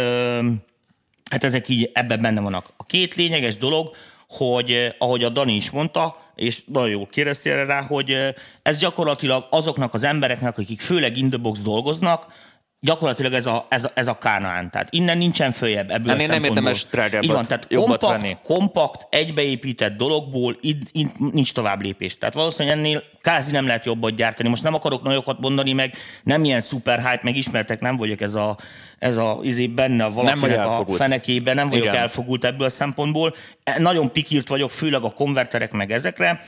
hát 1.31 1.45
ezek 1.45 1.69
így 1.69 1.91
ebben 1.93 2.23
benne 2.23 2.41
vannak. 2.41 2.67
A 2.77 2.85
két 2.85 3.15
lényeges 3.15 3.57
dolog, 3.57 3.97
hogy 4.29 4.95
ahogy 4.99 5.25
a 5.25 5.29
Dani 5.29 5.55
is 5.55 5.71
mondta, 5.71 6.17
és 6.35 6.63
nagyon 6.67 6.89
jól 6.89 7.07
kérdeztél 7.07 7.67
rá, 7.67 7.83
hogy 7.83 8.17
ez 8.63 8.79
gyakorlatilag 8.79 9.47
azoknak 9.51 9.95
az 9.95 10.05
embereknek, 10.05 10.59
akik 10.59 10.81
főleg 10.81 11.17
in 11.17 11.29
the 11.29 11.39
box 11.39 11.61
dolgoznak, 11.61 12.27
gyakorlatilag 12.81 13.33
ez 13.33 13.47
a, 13.47 13.67
ez 13.69 13.85
a, 13.85 13.91
ez 13.95 14.09
a 14.09 14.19
Kánaán. 14.19 14.71
Tehát 14.71 14.89
innen 14.91 15.19
nincsen 15.19 15.51
följebb 15.51 15.91
ebből 15.91 16.11
Ennél 16.11 16.31
a 16.31 16.33
nem 16.33 16.45
érdemes 16.45 16.87
drágábbat, 16.87 17.31
van, 17.31 17.45
tehát 17.45 17.67
kompakt, 17.75 18.21
venni. 18.21 18.37
kompakt, 18.43 19.07
egybeépített 19.11 19.97
dologból 19.97 20.57
itt, 20.61 20.89
itt 20.93 21.19
nincs 21.33 21.53
tovább 21.53 21.83
lépés. 21.83 22.19
Tehát 22.19 22.35
valószínűleg 22.35 22.79
ennél 22.79 23.03
kázi 23.21 23.51
nem 23.51 23.67
lehet 23.67 23.85
jobbat 23.85 24.15
gyártani. 24.15 24.49
Most 24.49 24.63
nem 24.63 24.75
akarok 24.75 25.03
nagyokat 25.03 25.41
mondani, 25.41 25.73
meg 25.73 25.95
nem 26.23 26.45
ilyen 26.45 26.61
szuper 26.61 26.99
hype, 26.99 27.21
meg 27.23 27.37
ismertek, 27.37 27.81
nem 27.81 27.97
vagyok 27.97 28.21
ez 28.21 28.35
a, 28.35 28.57
ez 28.99 29.17
a 29.17 29.39
izé 29.43 29.67
benne 29.67 30.05
a 30.05 30.11
valakinek 30.11 30.59
a 30.59 30.61
elfogult. 30.61 30.99
fenekében, 30.99 31.55
nem 31.55 31.69
vagyok 31.69 31.85
Igen. 31.85 31.97
elfogult 31.97 32.45
ebből 32.45 32.67
a 32.67 32.71
szempontból. 32.71 33.35
E, 33.65 33.79
Nagyon 33.79 34.13
pikirt 34.13 34.49
vagyok, 34.49 34.71
főleg 34.71 35.03
a 35.03 35.11
konverterek 35.11 35.73
meg 35.73 35.93
ezekre. 35.93 36.41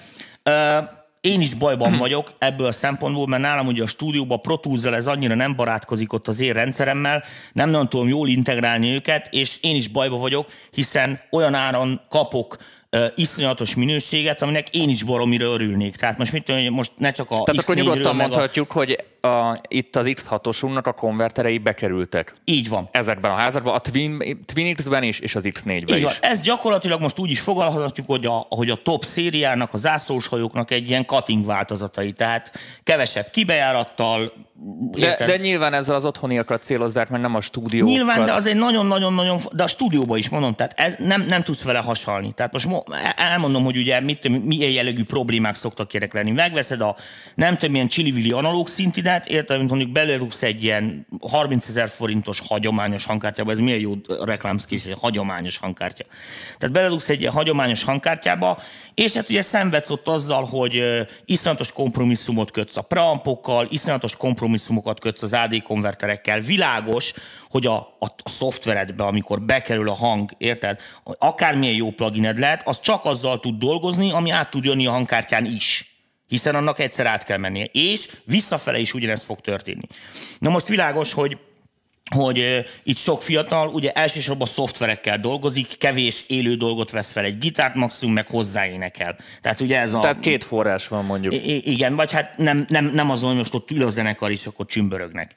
Én 1.21 1.41
is 1.41 1.55
bajban 1.55 1.99
vagyok 1.99 2.33
ebből 2.39 2.67
a 2.67 2.73
szempontból, 2.73 3.27
mert 3.27 3.43
nálam 3.43 3.67
ugye 3.67 3.83
a 3.83 3.87
stúdióban 3.87 4.41
Pro 4.41 4.57
tools 4.57 4.85
ez 4.85 5.07
annyira 5.07 5.35
nem 5.35 5.57
barátkozik 5.57 6.12
ott 6.12 6.29
az 6.29 6.41
én 6.41 6.53
rendszeremmel, 6.53 7.25
nem 7.53 7.71
nagyon 7.71 7.89
tudom 7.89 8.09
jól 8.09 8.29
integrálni 8.29 8.95
őket, 8.95 9.29
és 9.31 9.59
én 9.61 9.75
is 9.75 9.89
bajban 9.89 10.21
vagyok, 10.21 10.49
hiszen 10.71 11.21
olyan 11.31 11.55
áron 11.55 12.00
kapok 12.09 12.57
ö, 12.91 13.07
iszonyatos 13.15 13.75
minőséget, 13.75 14.43
aminek 14.43 14.69
én 14.69 14.89
is 14.89 15.03
baromira 15.03 15.47
örülnék. 15.47 15.97
Tehát 15.97 16.19
most 16.19 16.33
mit 16.33 16.45
tudom, 16.45 16.61
hogy 16.61 16.71
most 16.71 16.93
ne 16.97 17.11
csak 17.11 17.31
a 17.31 17.43
Tehát 17.43 17.62
akkor 17.62 17.75
X4-ről, 17.75 17.83
nyugodtan 17.83 18.17
meg 18.17 18.27
a... 18.27 18.29
mondhatjuk, 18.29 18.71
hogy 18.71 19.05
a, 19.21 19.61
itt 19.69 19.97
az 19.97 20.07
X6-osunknak 20.09 20.85
a 20.85 20.93
konverterei 20.93 21.59
bekerültek. 21.59 22.35
Így 22.45 22.69
van. 22.69 22.89
Ezekben 22.93 23.31
a 23.31 23.35
házakban, 23.35 23.75
a 23.75 23.79
Twin, 23.79 24.19
Twin 24.45 24.75
X-ben 24.75 25.03
is, 25.03 25.19
és 25.19 25.35
az 25.35 25.45
X4-ben 25.49 25.97
Így 25.97 26.03
van. 26.03 26.12
is. 26.12 26.19
Ez 26.21 26.41
gyakorlatilag 26.41 27.00
most 27.00 27.19
úgy 27.19 27.31
is 27.31 27.41
fogalmazhatjuk, 27.41 28.07
hogy 28.07 28.27
a, 28.27 28.47
hogy 28.49 28.71
a 28.71 28.77
top 28.83 29.05
szériának, 29.05 29.73
a 29.75 29.77
zászlós 29.77 30.27
hajóknak 30.27 30.71
egy 30.71 30.89
ilyen 30.89 31.05
cutting 31.07 31.45
változatai. 31.47 32.12
Tehát 32.12 32.59
kevesebb 32.85 33.31
kibejárattal, 33.31 34.33
De, 34.91 35.17
de 35.27 35.37
nyilván 35.37 35.75
ezzel 35.75 35.95
az 35.95 36.05
otthoniakat 36.05 36.62
célozzák, 36.62 37.09
mert 37.09 37.23
nem 37.23 37.35
a 37.35 37.41
stúdiókat. 37.41 37.95
Nyilván, 37.95 38.25
de 38.25 38.33
az 38.33 38.47
egy 38.47 38.57
nagyon-nagyon-nagyon, 38.57 39.41
de 39.53 39.62
a 39.62 39.67
stúdióban 39.67 40.19
is 40.19 40.29
mondom, 40.29 40.55
tehát 40.55 40.73
ez 40.79 40.95
nem, 40.99 41.23
nem 41.23 41.43
tudsz 41.43 41.62
vele 41.62 41.79
hasalni. 41.79 42.33
Tehát 42.33 42.53
most 42.53 42.67
mo- 42.67 42.87
elmondom, 43.17 43.65
hogy 43.65 43.77
ugye 43.77 44.00
mit, 44.00 44.45
milyen 44.45 44.71
jellegű 44.71 45.05
problémák 45.05 45.55
szoktak 45.55 45.93
ilyenek 45.93 46.15
lenni. 46.15 46.31
Megveszed 46.31 46.81
a 46.81 46.97
nem 47.35 47.55
tudom, 47.55 47.71
milyen 47.71 47.89
csili 47.89 48.31
analóg 48.31 48.69
szintidet, 49.11 49.26
érted, 49.26 49.59
mint 49.59 49.71
mondjuk 49.71 49.90
belerúgsz 49.90 50.43
egy 50.43 50.64
ilyen 50.64 51.07
30 51.21 51.69
ezer 51.69 51.88
forintos 51.88 52.40
hagyományos 52.49 53.05
hangkártyába, 53.05 53.50
ez 53.50 53.59
milyen 53.59 53.79
jó 53.79 53.95
reklámszkés, 54.25 54.88
hagyományos 55.00 55.57
hangkártya. 55.57 56.05
Tehát 56.59 56.75
belerúgsz 56.75 57.09
egy 57.09 57.21
ilyen 57.21 57.33
hagyományos 57.33 57.83
hangkártyába, 57.83 58.59
és 58.95 59.12
hát 59.12 59.31
ugye 59.31 59.43
szenvedsz 59.43 59.90
ott 59.90 60.09
azzal, 60.09 60.45
hogy 60.45 60.83
iszonyatos 61.25 61.73
kompromisszumot 61.73 62.50
kötsz 62.50 62.76
a 62.76 62.83
preampokkal, 62.83 63.67
iszonyatos 63.71 64.17
kompromisszumokat 64.17 65.00
kötsz 65.00 65.23
az 65.23 65.33
AD 65.33 65.62
konverterekkel. 65.62 66.40
Világos, 66.40 67.12
hogy 67.50 67.67
a, 67.67 67.76
a, 67.76 68.07
a 68.23 68.29
szoftveredbe, 68.29 69.05
amikor 69.05 69.43
bekerül 69.43 69.88
a 69.88 69.95
hang, 69.95 70.31
érted, 70.38 70.81
akármilyen 71.05 71.75
jó 71.75 71.90
plugined 71.90 72.38
lehet, 72.38 72.69
az 72.69 72.81
csak 72.81 73.05
azzal 73.05 73.40
tud 73.40 73.59
dolgozni, 73.59 74.12
ami 74.12 74.31
át 74.31 74.50
tud 74.50 74.64
jönni 74.64 74.87
a 74.87 74.90
hangkártyán 74.90 75.45
is 75.45 75.89
hiszen 76.31 76.55
annak 76.55 76.79
egyszer 76.79 77.07
át 77.07 77.25
kell 77.25 77.39
mennie. 77.39 77.65
És 77.73 78.09
visszafele 78.25 78.79
is 78.79 78.95
ugyanezt 78.95 79.25
fog 79.25 79.41
történni. 79.41 79.87
Na 80.39 80.51
most 80.51 80.69
világos, 80.69 81.13
hogy 81.13 81.39
hogy 82.15 82.65
itt 82.83 82.97
sok 82.97 83.23
fiatal 83.23 83.69
ugye 83.69 83.93
elsősorban 83.93 84.47
szoftverekkel 84.47 85.19
dolgozik, 85.19 85.79
kevés 85.79 86.25
élő 86.27 86.55
dolgot 86.55 86.91
vesz 86.91 87.11
fel 87.13 87.25
egy 87.25 87.39
gitárt, 87.39 87.75
maximum 87.75 88.15
meg 88.15 88.27
hozzáénekel. 88.27 89.17
Tehát 89.41 89.61
ugye 89.61 89.79
ez 89.79 89.95
a... 89.95 89.99
Tehát 89.99 90.21
két 90.21 90.45
forrás 90.45 90.89
van 90.89 91.05
mondjuk. 91.05 91.35
I- 91.35 91.71
igen, 91.71 91.97
vagy 91.97 92.13
hát 92.13 92.37
nem, 92.37 92.65
nem, 92.69 92.85
nem 92.85 93.11
azon, 93.11 93.29
hogy 93.29 93.39
most 93.39 93.55
ott 93.55 93.71
ül 93.71 93.87
a 93.87 93.91
zenekar 93.91 94.31
is, 94.31 94.47
akkor 94.47 94.67
csümbörögnek. 94.67 95.35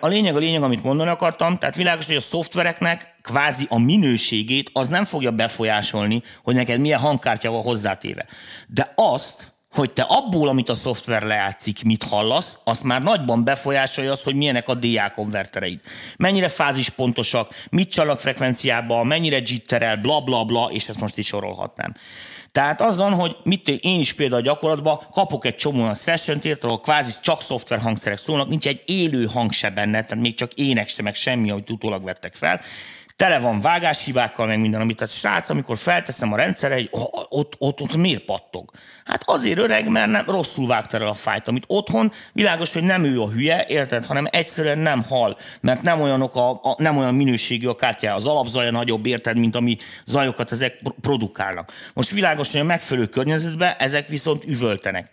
A 0.00 0.06
lényeg 0.06 0.36
a 0.36 0.38
lényeg, 0.38 0.62
amit 0.62 0.82
mondani 0.82 1.10
akartam, 1.10 1.58
tehát 1.58 1.76
világos, 1.76 2.06
hogy 2.06 2.16
a 2.16 2.20
szoftvereknek 2.20 3.14
kvázi 3.22 3.66
a 3.68 3.78
minőségét 3.78 4.70
az 4.72 4.88
nem 4.88 5.04
fogja 5.04 5.30
befolyásolni, 5.30 6.22
hogy 6.42 6.54
neked 6.54 6.80
milyen 6.80 7.00
hangkártya 7.00 7.50
van 7.50 7.62
hozzátéve. 7.62 8.26
De 8.66 8.92
azt, 8.94 9.52
hogy 9.80 9.92
te 9.92 10.02
abból, 10.02 10.48
amit 10.48 10.68
a 10.68 10.74
szoftver 10.74 11.22
lejátszik, 11.22 11.82
mit 11.84 12.02
hallasz, 12.02 12.58
azt 12.64 12.84
már 12.84 13.02
nagyban 13.02 13.44
befolyásolja 13.44 14.12
az, 14.12 14.22
hogy 14.22 14.34
milyenek 14.34 14.68
a 14.68 14.74
DA 14.74 15.10
konvertereid. 15.14 15.80
Mennyire 16.16 16.48
fázispontosak, 16.48 17.54
mit 17.70 17.90
csalak 17.90 18.20
frekvenciába, 18.20 19.04
mennyire 19.04 19.40
jitterel, 19.44 19.96
bla 19.96 20.20
bla 20.20 20.44
bla, 20.44 20.68
és 20.72 20.88
ezt 20.88 21.00
most 21.00 21.18
is 21.18 21.26
sorolhatnám. 21.26 21.94
Tehát 22.52 22.80
azon, 22.80 23.12
hogy 23.12 23.36
mit 23.42 23.68
én 23.68 24.00
is 24.00 24.12
például 24.12 24.40
a 24.40 24.44
gyakorlatban 24.44 25.00
kapok 25.12 25.44
egy 25.44 25.54
csomó 25.54 25.82
olyan 25.82 25.94
session 25.94 26.38
ért, 26.42 26.64
ahol 26.64 26.80
kvázi 26.80 27.12
csak 27.22 27.42
szoftver 27.42 27.78
hangszerek 27.78 28.18
szólnak, 28.18 28.48
nincs 28.48 28.66
egy 28.66 28.82
élő 28.86 29.24
hang 29.24 29.52
se 29.52 29.70
benne, 29.70 30.02
tehát 30.02 30.24
még 30.24 30.34
csak 30.34 30.52
ének 30.52 30.88
se, 30.88 31.02
meg 31.02 31.14
semmi, 31.14 31.50
amit 31.50 31.70
utólag 31.70 32.04
vettek 32.04 32.34
fel. 32.34 32.60
Tele 33.20 33.38
van 33.38 33.60
vágáshibákkal, 33.60 34.46
meg 34.46 34.60
minden, 34.60 34.80
amit 34.80 34.96
tehát 34.96 35.14
srác, 35.14 35.48
amikor 35.48 35.78
felteszem 35.78 36.32
a 36.32 36.36
rendszerre, 36.36 36.82
oh, 36.90 37.02
ott, 37.28 37.54
ott, 37.58 37.80
ott 37.80 37.96
miért 37.96 38.24
pattog? 38.24 38.70
Hát 39.04 39.22
azért 39.26 39.58
öreg, 39.58 39.88
mert 39.88 40.10
nem, 40.10 40.24
rosszul 40.26 40.66
vágta 40.66 40.96
el 40.96 41.06
a 41.06 41.14
fájt, 41.14 41.48
amit 41.48 41.64
otthon 41.66 42.12
világos, 42.32 42.72
hogy 42.72 42.82
nem 42.82 43.04
ő 43.04 43.20
a 43.20 43.28
hülye, 43.28 43.64
érted, 43.68 44.06
hanem 44.06 44.26
egyszerűen 44.30 44.78
nem 44.78 45.02
hal, 45.02 45.38
mert 45.60 45.82
nem, 45.82 46.00
olyanok 46.00 46.34
a, 46.34 46.50
a, 46.50 46.74
nem 46.78 46.96
olyan 46.96 47.14
minőségű 47.14 47.66
a 47.66 47.74
kártyája, 47.74 48.16
az 48.16 48.26
alapzaja 48.26 48.70
nagyobb, 48.70 49.06
érted, 49.06 49.36
mint 49.36 49.56
ami 49.56 49.76
zajokat 50.06 50.52
ezek 50.52 50.76
pro- 50.82 50.96
produkálnak. 51.00 51.72
Most 51.94 52.10
világos, 52.10 52.50
hogy 52.50 52.60
a 52.60 52.64
megfelelő 52.64 53.06
környezetben 53.06 53.74
ezek 53.78 54.08
viszont 54.08 54.44
üvöltenek 54.44 55.10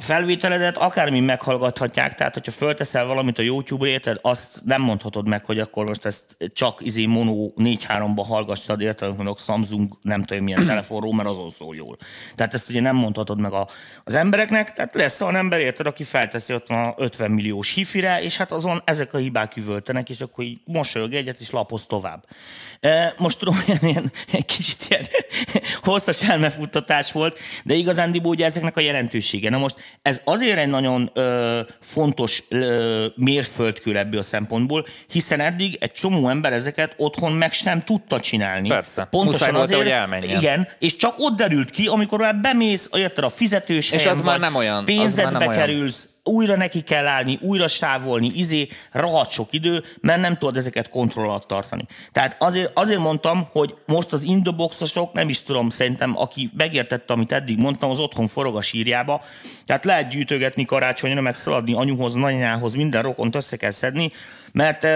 a 0.00 0.02
felvételedet 0.02 0.76
akármi 0.76 1.20
meghallgathatják, 1.20 2.14
tehát 2.14 2.34
hogyha 2.34 2.52
fölteszel 2.52 3.06
valamit 3.06 3.38
a 3.38 3.42
YouTube-ra, 3.42 3.90
érted, 3.90 4.18
azt 4.22 4.60
nem 4.64 4.82
mondhatod 4.82 5.28
meg, 5.28 5.44
hogy 5.44 5.58
akkor 5.58 5.86
most 5.86 6.04
ezt 6.04 6.22
csak 6.52 6.80
izé 6.80 7.06
mono 7.06 7.50
4-3-ba 7.56 8.24
hallgassad, 8.28 8.80
érted, 8.80 9.16
mondok 9.16 9.38
Samsung 9.38 9.98
nem 10.02 10.22
tudom 10.22 10.44
milyen 10.44 10.66
telefonról, 10.66 11.14
mert 11.14 11.28
azon 11.28 11.50
szól 11.50 11.74
jól. 11.76 11.96
Tehát 12.34 12.54
ezt 12.54 12.68
ugye 12.68 12.80
nem 12.80 12.96
mondhatod 12.96 13.40
meg 13.40 13.52
a, 13.52 13.68
az 14.04 14.14
embereknek, 14.14 14.72
tehát 14.72 14.94
lesz 14.94 15.20
olyan 15.20 15.36
ember, 15.36 15.60
érted, 15.60 15.86
aki 15.86 16.04
felteszi 16.04 16.54
ott 16.54 16.68
a 16.68 16.94
50 16.96 17.30
milliós 17.30 17.74
hifire, 17.74 18.22
és 18.22 18.36
hát 18.36 18.52
azon 18.52 18.82
ezek 18.84 19.14
a 19.14 19.18
hibák 19.18 19.56
üvöltenek, 19.56 20.08
és 20.08 20.20
akkor 20.20 20.44
így 20.44 20.60
mosolyog 20.64 21.14
egyet, 21.14 21.40
és 21.40 21.50
lapoz 21.50 21.86
tovább. 21.86 22.24
E, 22.80 23.14
Most 23.18 23.38
tudom, 23.38 23.62
ilyen, 23.66 24.12
ilyen 24.30 24.44
kicsit 24.46 24.86
ilyen 24.88 25.04
hosszas 25.82 26.28
elmefuttatás 26.28 27.12
volt, 27.12 27.38
de 27.64 27.74
igazándiból 27.74 28.30
ugye 28.30 28.44
ezeknek 28.44 28.76
a 28.76 28.80
jelentősége. 28.80 29.50
Na 29.50 29.58
most 29.58 29.89
ez 30.02 30.20
azért 30.24 30.58
egy 30.58 30.68
nagyon 30.68 31.10
ö, 31.14 31.60
fontos 31.80 32.42
ö, 32.48 33.06
mérföldkő 33.16 33.96
ebből 33.96 34.20
a 34.20 34.22
szempontból, 34.22 34.86
hiszen 35.12 35.40
eddig 35.40 35.76
egy 35.80 35.92
csomó 35.92 36.28
ember 36.28 36.52
ezeket 36.52 36.94
otthon 36.96 37.32
meg 37.32 37.52
sem 37.52 37.82
tudta 37.82 38.20
csinálni. 38.20 38.68
Persze. 38.68 39.08
Muszáj 39.10 39.52
volt, 39.52 39.74
hogy 39.74 39.88
elmenjen. 39.88 40.38
Igen, 40.40 40.68
és 40.78 40.96
csak 40.96 41.14
ott 41.18 41.36
derült 41.36 41.70
ki, 41.70 41.86
amikor 41.86 42.18
már 42.20 42.36
bemész, 42.36 42.88
érted, 42.92 43.24
a 43.24 43.28
fizetős 43.28 43.90
És 43.90 44.02
helyen 44.02 44.14
az 44.14 44.20
már 44.20 44.38
nem 44.38 44.54
olyan- 44.54 44.84
pénzedbe 44.84 45.38
nem 45.38 45.48
kerülsz, 45.50 46.08
újra 46.24 46.56
neki 46.56 46.80
kell 46.80 47.06
állni, 47.06 47.38
újra 47.40 47.68
sávolni, 47.68 48.30
izé, 48.34 48.68
rohadt 48.92 49.30
sok 49.30 49.52
idő, 49.52 49.84
mert 50.00 50.20
nem 50.20 50.36
tudod 50.36 50.56
ezeket 50.56 50.88
kontroll 50.88 51.28
alatt 51.28 51.46
tartani. 51.46 51.86
Tehát 52.12 52.36
azért, 52.42 52.70
azért 52.74 53.00
mondtam, 53.00 53.48
hogy 53.52 53.74
most 53.86 54.12
az 54.12 54.22
indoboxosok, 54.22 55.12
nem 55.12 55.28
is 55.28 55.42
tudom, 55.42 55.70
szerintem, 55.70 56.12
aki 56.16 56.50
megértette, 56.56 57.12
amit 57.12 57.32
eddig 57.32 57.58
mondtam, 57.58 57.90
az 57.90 57.98
otthon 57.98 58.26
forog 58.26 58.56
a 58.56 58.60
sírjába, 58.60 59.22
tehát 59.66 59.84
lehet 59.84 60.08
gyűjtögetni 60.08 60.64
karácsonyra, 60.64 61.20
meg 61.20 61.34
szaladni 61.34 61.72
anyuhoz, 61.72 62.14
nagyanyához, 62.14 62.74
minden 62.74 63.02
rokont 63.02 63.34
össze 63.34 63.56
kell 63.56 63.70
szedni, 63.70 64.10
mert 64.52 64.86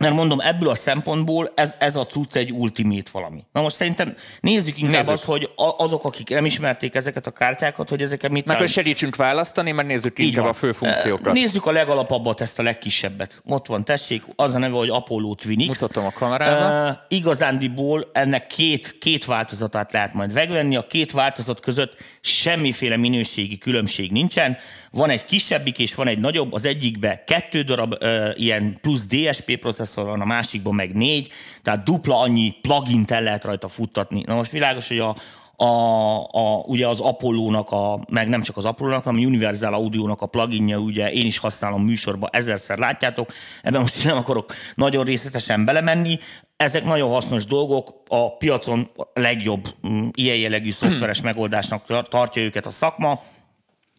mert 0.00 0.14
mondom, 0.14 0.40
ebből 0.40 0.68
a 0.68 0.74
szempontból 0.74 1.52
ez, 1.54 1.74
ez 1.78 1.96
a 1.96 2.06
cucc 2.06 2.36
egy 2.36 2.50
ultimate 2.50 3.10
valami. 3.12 3.44
Na 3.52 3.60
most 3.60 3.76
szerintem 3.76 4.14
nézzük 4.40 4.78
inkább 4.78 4.92
Nézzük. 4.94 5.12
azt, 5.12 5.24
hogy 5.24 5.50
a- 5.56 5.74
azok, 5.84 6.04
akik 6.04 6.28
nem 6.28 6.44
ismerték 6.44 6.94
ezeket 6.94 7.26
a 7.26 7.30
kártyákat, 7.30 7.88
hogy 7.88 8.02
ezeket 8.02 8.30
mit 8.30 8.44
Mert 8.44 8.58
hogy 8.58 8.68
segítsünk 8.68 9.16
választani, 9.16 9.72
mert 9.72 9.88
nézzük 9.88 10.18
így 10.18 10.26
inkább 10.26 10.42
van. 10.42 10.50
a 10.50 10.54
fő 10.54 10.72
funkciókat. 10.72 11.32
Nézzük 11.32 11.66
a 11.66 11.72
legalapabbat, 11.72 12.40
ezt 12.40 12.58
a 12.58 12.62
legkisebbet. 12.62 13.42
Ott 13.46 13.66
van, 13.66 13.84
tessék, 13.84 14.22
az 14.36 14.54
a 14.54 14.58
neve, 14.58 14.76
hogy 14.76 14.88
Apollo 14.88 15.34
Twin 15.34 15.58
X. 15.70 15.80
Mutatom 15.80 16.04
a 16.06 16.10
kamerába. 16.12 16.90
Uh, 16.90 16.96
igazándiból 17.08 18.10
ennek 18.12 18.46
két, 18.46 18.98
két 18.98 19.24
változatát 19.24 19.92
lehet 19.92 20.14
majd 20.14 20.32
megvenni. 20.32 20.76
A 20.76 20.86
két 20.86 21.10
változat 21.12 21.60
között 21.60 21.96
semmiféle 22.20 22.96
minőségi 22.96 23.58
különbség 23.58 24.12
nincsen. 24.12 24.56
Van 24.94 25.10
egy 25.10 25.24
kisebbik 25.24 25.78
és 25.78 25.94
van 25.94 26.08
egy 26.08 26.18
nagyobb, 26.18 26.52
az 26.52 26.64
egyikbe 26.64 27.24
kettő 27.26 27.62
darab 27.62 27.94
uh, 28.00 28.28
ilyen 28.34 28.78
plusz 28.80 29.06
DSP 29.06 29.56
processzor 29.56 30.04
van, 30.04 30.20
a 30.20 30.24
másikban 30.24 30.74
meg 30.74 30.92
négy, 30.92 31.30
tehát 31.62 31.84
dupla 31.84 32.20
annyi 32.20 32.54
plugin 32.60 33.04
el 33.08 33.22
lehet 33.22 33.44
rajta 33.44 33.68
futtatni. 33.68 34.22
Na 34.26 34.34
most 34.34 34.50
világos, 34.50 34.88
hogy 34.88 34.98
a, 34.98 35.14
a, 35.56 36.20
a, 36.30 36.62
ugye 36.66 36.88
az 36.88 37.00
Apollo-nak, 37.00 37.70
a, 37.70 38.04
meg 38.08 38.28
nem 38.28 38.42
csak 38.42 38.56
az 38.56 38.64
Apollo-nak, 38.64 39.04
hanem 39.04 39.20
a 39.20 39.26
Universal 39.26 39.74
Audio-nak 39.74 40.22
a 40.22 40.26
pluginja, 40.26 40.78
ugye 40.78 41.12
én 41.12 41.26
is 41.26 41.38
használom 41.38 41.84
műsorban, 41.84 42.28
ezerszer 42.32 42.78
látjátok, 42.78 43.32
ebben 43.62 43.80
most 43.80 44.04
nem 44.04 44.16
akarok 44.16 44.54
nagyon 44.74 45.04
részletesen 45.04 45.64
belemenni, 45.64 46.18
ezek 46.56 46.84
nagyon 46.84 47.10
hasznos 47.10 47.46
dolgok, 47.46 48.02
a 48.08 48.36
piacon 48.36 48.90
legjobb 49.14 49.68
mm, 49.88 50.08
ilyen 50.12 50.36
jellegű 50.36 50.70
szoftveres 50.70 51.20
megoldásnak 51.20 51.84
tar- 51.86 52.08
tartja 52.08 52.42
őket 52.42 52.66
a 52.66 52.70
szakma, 52.70 53.20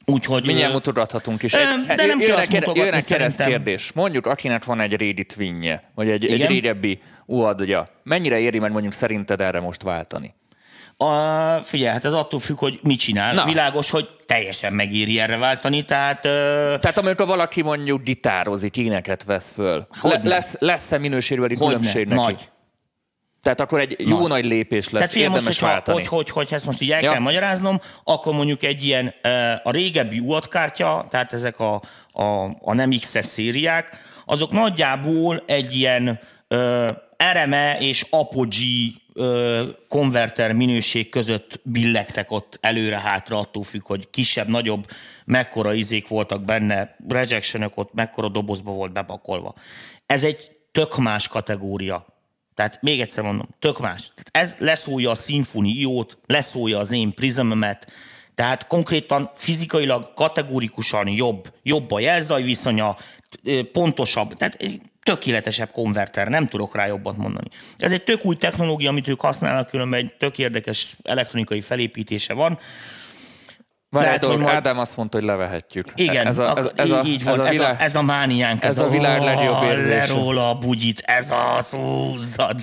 Úgyhogy... 0.05 0.45
Mindjárt 0.45 0.73
mutogathatunk 0.73 1.43
is. 1.43 1.53
Ö, 1.53 1.57
de 1.87 2.05
nem 2.05 2.17
kell 2.17 2.27
jön 2.27 2.37
azt 2.37 2.47
egy- 2.47 2.53
mutogatni 2.53 2.81
jön 2.85 2.93
egy 2.93 3.05
kereszt 3.05 3.43
kérdés. 3.45 3.91
Mondjuk, 3.91 4.25
akinek 4.25 4.63
van 4.65 4.79
egy 4.81 4.91
Reddit 4.91 5.33
vinje, 5.35 5.81
vagy 5.95 6.09
egy, 6.09 6.25
egy 6.25 6.31
Igen. 6.31 6.47
régebbi 6.47 6.99
UAD-ja, 7.25 7.89
mennyire 8.03 8.39
éri 8.39 8.59
meg 8.59 8.71
mondjuk 8.71 8.93
szerinted 8.93 9.41
erre 9.41 9.59
most 9.59 9.81
váltani? 9.83 10.33
A, 10.97 11.55
figyelj, 11.63 11.91
hát 11.91 12.05
ez 12.05 12.13
attól 12.13 12.39
függ, 12.39 12.57
hogy 12.57 12.79
mit 12.83 12.99
csinál. 12.99 13.33
Na. 13.33 13.45
Világos, 13.45 13.89
hogy 13.89 14.09
teljesen 14.25 14.73
megéri 14.73 15.19
erre 15.19 15.37
váltani, 15.37 15.85
tehát... 15.85 16.25
Ö, 16.25 16.29
Tehát 16.81 16.97
amikor 16.97 17.27
valaki 17.27 17.61
mondjuk 17.61 18.03
gitározik, 18.03 18.77
éneket 18.77 19.23
vesz 19.23 19.51
föl, 19.53 19.87
le, 20.01 20.19
lesz, 20.23 20.55
lesz-e 20.59 20.97
minőségbeli 20.97 21.55
Hogyne, 21.55 21.65
különbség 21.73 22.07
neki? 22.07 22.21
nagy. 22.21 22.41
Tehát 23.45 23.61
akkor 23.61 23.79
egy 23.79 23.95
jó 23.97 24.19
nagy, 24.19 24.29
Nagy. 24.29 24.45
lépés 24.45 24.83
lesz, 24.83 24.91
Tehát 24.91 25.09
figyelj, 25.09 25.27
most, 25.29 25.39
érdemes 25.39 25.59
hogyha, 25.59 25.73
váltani. 25.73 25.97
hogy, 25.97 26.07
hogy, 26.07 26.29
hogy 26.29 26.47
ezt 26.53 26.65
most 26.65 26.81
így 26.81 26.91
el 26.91 27.01
Ja. 27.01 27.11
kell 27.11 27.19
magyaráznom, 27.19 27.79
akkor 28.03 28.33
mondjuk 28.33 28.63
egy 28.63 28.83
ilyen 28.85 29.13
a 29.63 29.71
régebbi 29.71 30.19
UAD 30.19 30.47
kártya, 30.47 31.05
tehát 31.09 31.33
ezek 31.33 31.59
a, 31.59 31.81
a, 32.11 32.23
a 32.61 32.73
nem 32.73 32.89
XS 32.89 33.25
szériák, 33.25 33.97
azok 34.25 34.51
nagyjából 34.51 35.43
egy 35.45 35.75
ilyen 35.75 36.19
ö, 36.47 36.91
RME 37.33 37.77
és 37.79 38.05
Apogee 38.09 38.89
konverter 39.87 40.51
minőség 40.53 41.09
között 41.09 41.59
billegtek 41.63 42.31
ott 42.31 42.57
előre-hátra, 42.61 43.39
attól 43.39 43.63
függ, 43.63 43.85
hogy 43.85 44.09
kisebb, 44.09 44.47
nagyobb, 44.47 44.85
mekkora 45.25 45.73
izék 45.73 46.07
voltak 46.07 46.43
benne, 46.43 46.95
rejection 47.07 47.71
ott 47.75 47.93
mekkora 47.93 48.29
dobozba 48.29 48.71
volt 48.71 48.93
bepakolva. 48.93 49.53
Ez 50.05 50.23
egy 50.23 50.51
tök 50.71 50.97
más 50.97 51.27
kategória. 51.27 52.05
Tehát 52.55 52.81
még 52.81 53.01
egyszer 53.01 53.23
mondom, 53.23 53.47
tök 53.59 53.79
más. 53.79 54.11
Ez 54.31 54.55
leszólja 54.57 55.09
a 55.09 55.15
Symfony 55.15 55.65
iót, 55.65 56.17
leszólja 56.25 56.79
az 56.79 56.91
én 56.91 57.13
Prismemet, 57.13 57.91
tehát 58.35 58.67
konkrétan 58.67 59.29
fizikailag 59.33 60.13
kategórikusan 60.13 61.07
jobb, 61.07 61.53
jobb 61.63 61.91
a 61.91 61.99
jelzaj 61.99 62.43
viszonya, 62.43 62.97
pontosabb, 63.71 64.33
tehát 64.33 64.57
tökéletesebb 65.03 65.71
konverter, 65.71 66.27
nem 66.27 66.47
tudok 66.47 66.75
rá 66.75 66.85
jobbat 66.85 67.17
mondani. 67.17 67.47
Ez 67.77 67.91
egy 67.91 68.03
tök 68.03 68.25
új 68.25 68.35
technológia, 68.35 68.89
amit 68.89 69.07
ők 69.07 69.21
használnak, 69.21 69.67
különben 69.67 69.99
egy 69.99 70.13
tök 70.17 70.37
érdekes 70.37 70.97
elektronikai 71.03 71.61
felépítése 71.61 72.33
van. 72.33 72.59
Várj, 73.95 74.05
lehet, 74.05 74.39
majd- 74.41 74.55
Ádám 74.55 74.79
azt 74.79 74.97
mondta, 74.97 75.17
hogy 75.17 75.27
levehetjük. 75.27 75.87
Igen, 75.95 76.27
ez 76.27 76.37
a, 76.37 76.53
ez, 76.57 76.69
ez 76.75 76.91
a, 76.91 77.01
így, 77.05 77.23
van, 77.23 77.33
ez 77.33 77.39
a 77.39 77.47
ez, 77.47 77.51
világ, 77.51 77.75
a, 77.79 77.83
ez 77.83 77.95
a 77.95 78.01
mániánk. 78.01 78.63
ez 78.63 78.79
a 78.79 78.87
világ 78.87 79.21
legjobb 79.21 79.63
érzése. 79.63 79.95
Le 79.97 80.05
róla 80.05 80.49
a 80.49 80.55
bugyit, 80.57 80.99
ez 80.99 81.33
az 81.57 81.69
húzzad. 81.69 82.59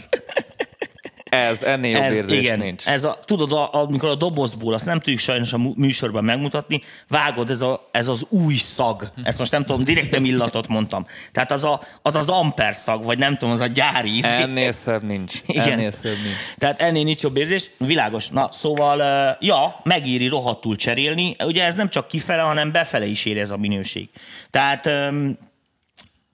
Ez, 1.32 1.62
ennél 1.62 1.90
jobb 1.90 2.02
Ez, 2.02 2.14
érzés 2.14 2.38
igen, 2.38 2.58
nincs. 2.58 2.86
ez 2.86 3.04
a, 3.04 3.18
tudod, 3.24 3.52
a, 3.52 3.68
amikor 3.72 4.08
a 4.08 4.14
dobozból, 4.14 4.74
azt 4.74 4.84
nem 4.84 4.98
tudjuk 4.98 5.18
sajnos 5.18 5.52
a 5.52 5.58
műsorban 5.76 6.24
megmutatni, 6.24 6.80
vágod, 7.08 7.50
ez, 7.50 7.60
a, 7.62 7.88
ez 7.90 8.08
az 8.08 8.26
új 8.28 8.54
szag. 8.54 9.12
Ezt 9.24 9.38
most 9.38 9.50
nem 9.50 9.64
tudom, 9.64 9.84
direkt 9.84 10.10
nem 10.10 10.24
illatot 10.24 10.68
mondtam. 10.68 11.06
Tehát 11.32 11.52
az 11.52 11.64
a, 11.64 11.80
az, 12.02 12.16
az 12.16 12.28
amper 12.28 12.74
szag, 12.74 13.04
vagy 13.04 13.18
nem 13.18 13.36
tudom, 13.36 13.54
az 13.54 13.60
a 13.60 13.66
gyári 13.66 14.08
íz. 14.08 14.24
Ennél 14.24 14.72
szebb 14.72 15.02
nincs. 15.02 15.32
Igen. 15.46 15.70
Ennél 15.70 15.90
szebb 15.90 16.16
nincs. 16.22 16.36
Tehát 16.58 16.80
ennél 16.80 17.04
nincs 17.04 17.20
jobb 17.20 17.36
érzés. 17.36 17.70
Világos. 17.76 18.28
Na, 18.28 18.48
szóval, 18.52 18.98
ja, 19.40 19.80
megéri 19.82 20.26
rohadtul 20.26 20.76
cserélni. 20.76 21.36
Ugye 21.44 21.64
ez 21.64 21.74
nem 21.74 21.88
csak 21.88 22.08
kifele, 22.08 22.42
hanem 22.42 22.72
befele 22.72 23.06
is 23.06 23.24
ér 23.24 23.38
ez 23.38 23.50
a 23.50 23.56
minőség. 23.56 24.08
Tehát 24.50 24.90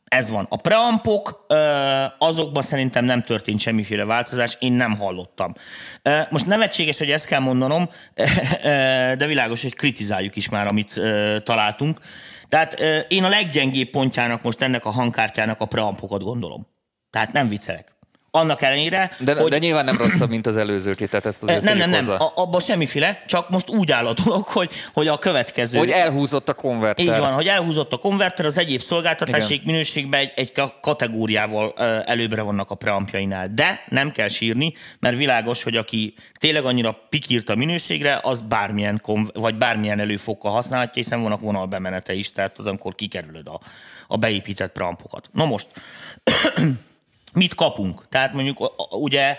ez 0.08 0.30
van. 0.30 0.46
A 0.48 0.56
preampok, 0.56 1.46
azokban 2.18 2.62
szerintem 2.62 3.04
nem 3.04 3.22
történt 3.22 3.60
semmiféle 3.60 4.04
változás, 4.04 4.56
én 4.60 4.72
nem 4.72 4.96
hallottam. 4.96 5.52
Most 6.30 6.46
nevetséges, 6.46 6.98
hogy 6.98 7.10
ezt 7.10 7.26
kell 7.26 7.40
mondanom, 7.40 7.88
de 9.18 9.26
világos, 9.26 9.62
hogy 9.62 9.74
kritizáljuk 9.74 10.36
is 10.36 10.48
már, 10.48 10.66
amit 10.66 11.00
találtunk. 11.42 12.00
Tehát 12.48 12.80
én 13.08 13.24
a 13.24 13.28
leggyengébb 13.28 13.90
pontjának 13.90 14.42
most 14.42 14.62
ennek 14.62 14.84
a 14.84 14.90
hangkártyának 14.90 15.60
a 15.60 15.66
preampokat 15.66 16.22
gondolom. 16.22 16.66
Tehát 17.10 17.32
nem 17.32 17.48
viccelek. 17.48 17.97
Annak 18.30 18.62
ellenére, 18.62 19.10
De, 19.18 19.34
hogy... 19.40 19.50
de 19.50 19.58
nyilván 19.58 19.84
nem 19.84 19.96
rosszabb, 19.96 20.28
mint 20.28 20.46
az 20.46 20.56
előzőké, 20.56 21.06
tehát 21.06 21.26
ezt 21.26 21.42
azért 21.42 21.62
Nem, 21.62 21.76
nem, 21.76 21.90
tegyük 21.90 22.06
nem, 22.06 22.18
hozzá. 22.18 22.32
abban 22.34 22.60
semmiféle, 22.60 23.22
csak 23.26 23.48
most 23.48 23.68
úgy 23.68 23.90
áll 23.90 24.06
a 24.06 24.14
dolog, 24.24 24.44
hogy, 24.44 24.70
hogy 24.92 25.08
a 25.08 25.18
következő... 25.18 25.78
Hogy 25.78 25.90
elhúzott 25.90 26.48
a 26.48 26.54
konverter. 26.54 27.04
így 27.04 27.10
van, 27.10 27.32
hogy 27.32 27.46
elhúzott 27.46 27.92
a 27.92 27.96
konverter, 27.96 28.46
az 28.46 28.58
egyéb 28.58 28.80
szolgáltatási 28.80 29.60
minőségben 29.64 30.20
egy, 30.20 30.32
egy 30.36 30.52
ka- 30.52 30.74
kategóriával 30.80 31.72
előbbre 32.06 32.42
vannak 32.42 32.70
a 32.70 32.74
preampjainál. 32.74 33.48
De 33.54 33.84
nem 33.88 34.12
kell 34.12 34.28
sírni, 34.28 34.72
mert 35.00 35.16
világos, 35.16 35.62
hogy 35.62 35.76
aki 35.76 36.14
tényleg 36.38 36.64
annyira 36.64 36.98
pikírt 37.08 37.48
a 37.48 37.54
minőségre, 37.54 38.18
az 38.22 38.40
bármilyen, 38.40 38.98
konv- 39.02 39.34
vagy 39.34 39.54
bármilyen 39.56 40.00
előfokkal 40.00 40.52
használhatja, 40.52 41.02
hiszen 41.02 41.22
vannak 41.22 41.40
vonalbemenete 41.40 42.12
is, 42.12 42.32
tehát 42.32 42.58
az, 42.58 42.66
amikor 42.66 42.94
kikerülöd 42.94 43.46
a, 43.46 43.60
a 44.06 44.16
beépített 44.16 44.72
preampokat. 44.72 45.28
Na 45.32 45.46
most, 45.46 45.66
mit 47.38 47.54
kapunk? 47.54 48.08
Tehát 48.08 48.32
mondjuk 48.32 48.72
ugye 48.90 49.36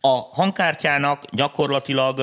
a 0.00 0.08
hangkártyának 0.08 1.24
gyakorlatilag 1.30 2.22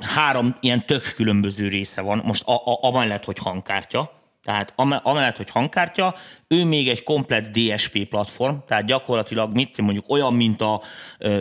három 0.00 0.56
ilyen 0.60 0.86
tök 0.86 1.12
különböző 1.14 1.68
része 1.68 2.00
van. 2.00 2.20
Most 2.24 2.46
a, 2.46 2.54
a, 2.54 2.78
amellett, 2.80 3.24
hogy 3.24 3.38
hangkártya, 3.38 4.19
tehát 4.50 4.72
ame- 4.76 5.00
amellett, 5.04 5.36
hogy 5.36 5.50
hangkártya, 5.50 6.14
ő 6.48 6.64
még 6.64 6.88
egy 6.88 7.02
komplett 7.02 7.58
DSP 7.58 8.04
platform, 8.04 8.54
tehát 8.66 8.84
gyakorlatilag 8.84 9.54
mit 9.54 9.80
mondjuk 9.80 10.04
olyan, 10.08 10.34
mint 10.34 10.60
a 10.60 10.82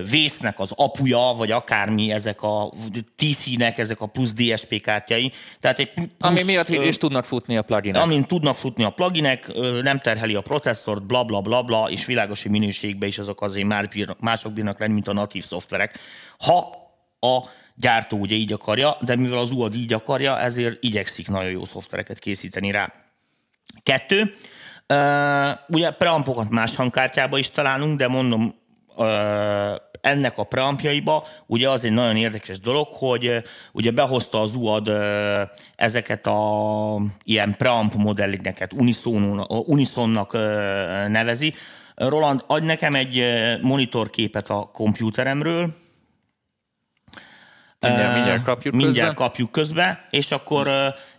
vésznek 0.10 0.60
az 0.60 0.72
apuja, 0.76 1.34
vagy 1.38 1.52
akármi 1.52 2.12
ezek 2.12 2.42
a 2.42 2.72
TC-nek, 3.16 3.78
ezek 3.78 4.02
a 4.02 4.06
plusz 4.06 4.34
DSP 4.34 4.82
kártyai. 4.82 5.32
Tehát 5.60 5.80
egy 5.80 5.94
plusz, 5.94 6.08
Ami 6.20 6.44
miatt 6.44 6.70
is 6.70 6.98
tudnak 6.98 7.26
futni 7.26 7.58
a 7.58 7.62
pluginek. 7.62 8.02
amin 8.02 8.24
tudnak 8.24 8.56
futni 8.56 8.84
a 8.84 8.90
pluginek, 8.90 9.52
nem 9.82 10.00
terheli 10.00 10.36
a 10.36 10.42
processzort, 10.42 11.06
bla 11.06 11.24
bla 11.24 11.42
bla 11.42 11.62
bla, 11.62 11.90
és 11.90 12.06
világos, 12.06 12.42
hogy 12.42 12.52
minőségben 12.52 13.10
is 13.10 13.20
azok 13.20 13.42
azért 13.42 13.68
már 13.68 13.88
bírnak, 13.88 14.20
mások 14.20 14.54
bírnak 14.54 14.80
lenni, 14.80 14.94
mint 14.94 15.08
a 15.08 15.14
natív 15.14 15.46
szoftverek. 15.46 16.00
Ha 16.38 16.88
a 17.20 17.40
gyártó 17.76 18.18
ugye 18.18 18.36
így 18.36 18.54
akarja, 18.54 18.98
de 19.02 19.16
mivel 19.16 19.38
az 19.38 19.52
UAD 19.52 19.76
így 19.76 19.94
akarja, 19.94 20.40
ezért 20.40 20.84
igyekszik 20.84 21.28
nagyon 21.28 21.52
jó 21.52 21.66
szoftvereket 21.66 22.20
készíteni 22.20 22.72
rá. 22.72 22.94
Kettő, 23.84 24.34
ugye 25.68 25.92
preampokat 25.92 26.50
más 26.50 26.76
hangkártyába 26.76 27.38
is 27.38 27.52
találunk, 27.52 27.98
de 27.98 28.08
mondom, 28.08 28.56
ennek 30.02 30.38
a 30.38 30.44
preampjaiba 30.44 31.26
ugye 31.46 31.70
az 31.70 31.86
egy 31.86 31.92
nagyon 31.92 32.16
érdekes 32.16 32.60
dolog, 32.60 32.88
hogy 32.92 33.44
ugye 33.72 33.92
behozta 33.92 34.42
az 34.42 34.56
UAD 34.56 34.92
ezeket 35.76 36.28
a 36.28 37.02
ilyen 37.24 37.56
preamp 37.58 37.94
modellineket, 37.94 38.74
Unison, 38.74 39.46
Unisonnak 39.48 40.34
nevezi. 41.08 41.54
Roland, 41.96 42.44
adj 42.48 42.66
nekem 42.66 42.96
egy 42.96 43.24
monitorképet 43.62 44.50
a 44.50 44.70
kompjúteremről, 44.74 45.76
Mindjárt, 47.80 48.14
mindjárt 48.14 48.44
kapjuk 48.44 48.74
mindjárt 48.76 49.08
közben. 49.08 49.28
kapjuk 49.28 49.52
közbe, 49.52 50.08
és 50.10 50.32
akkor 50.32 50.68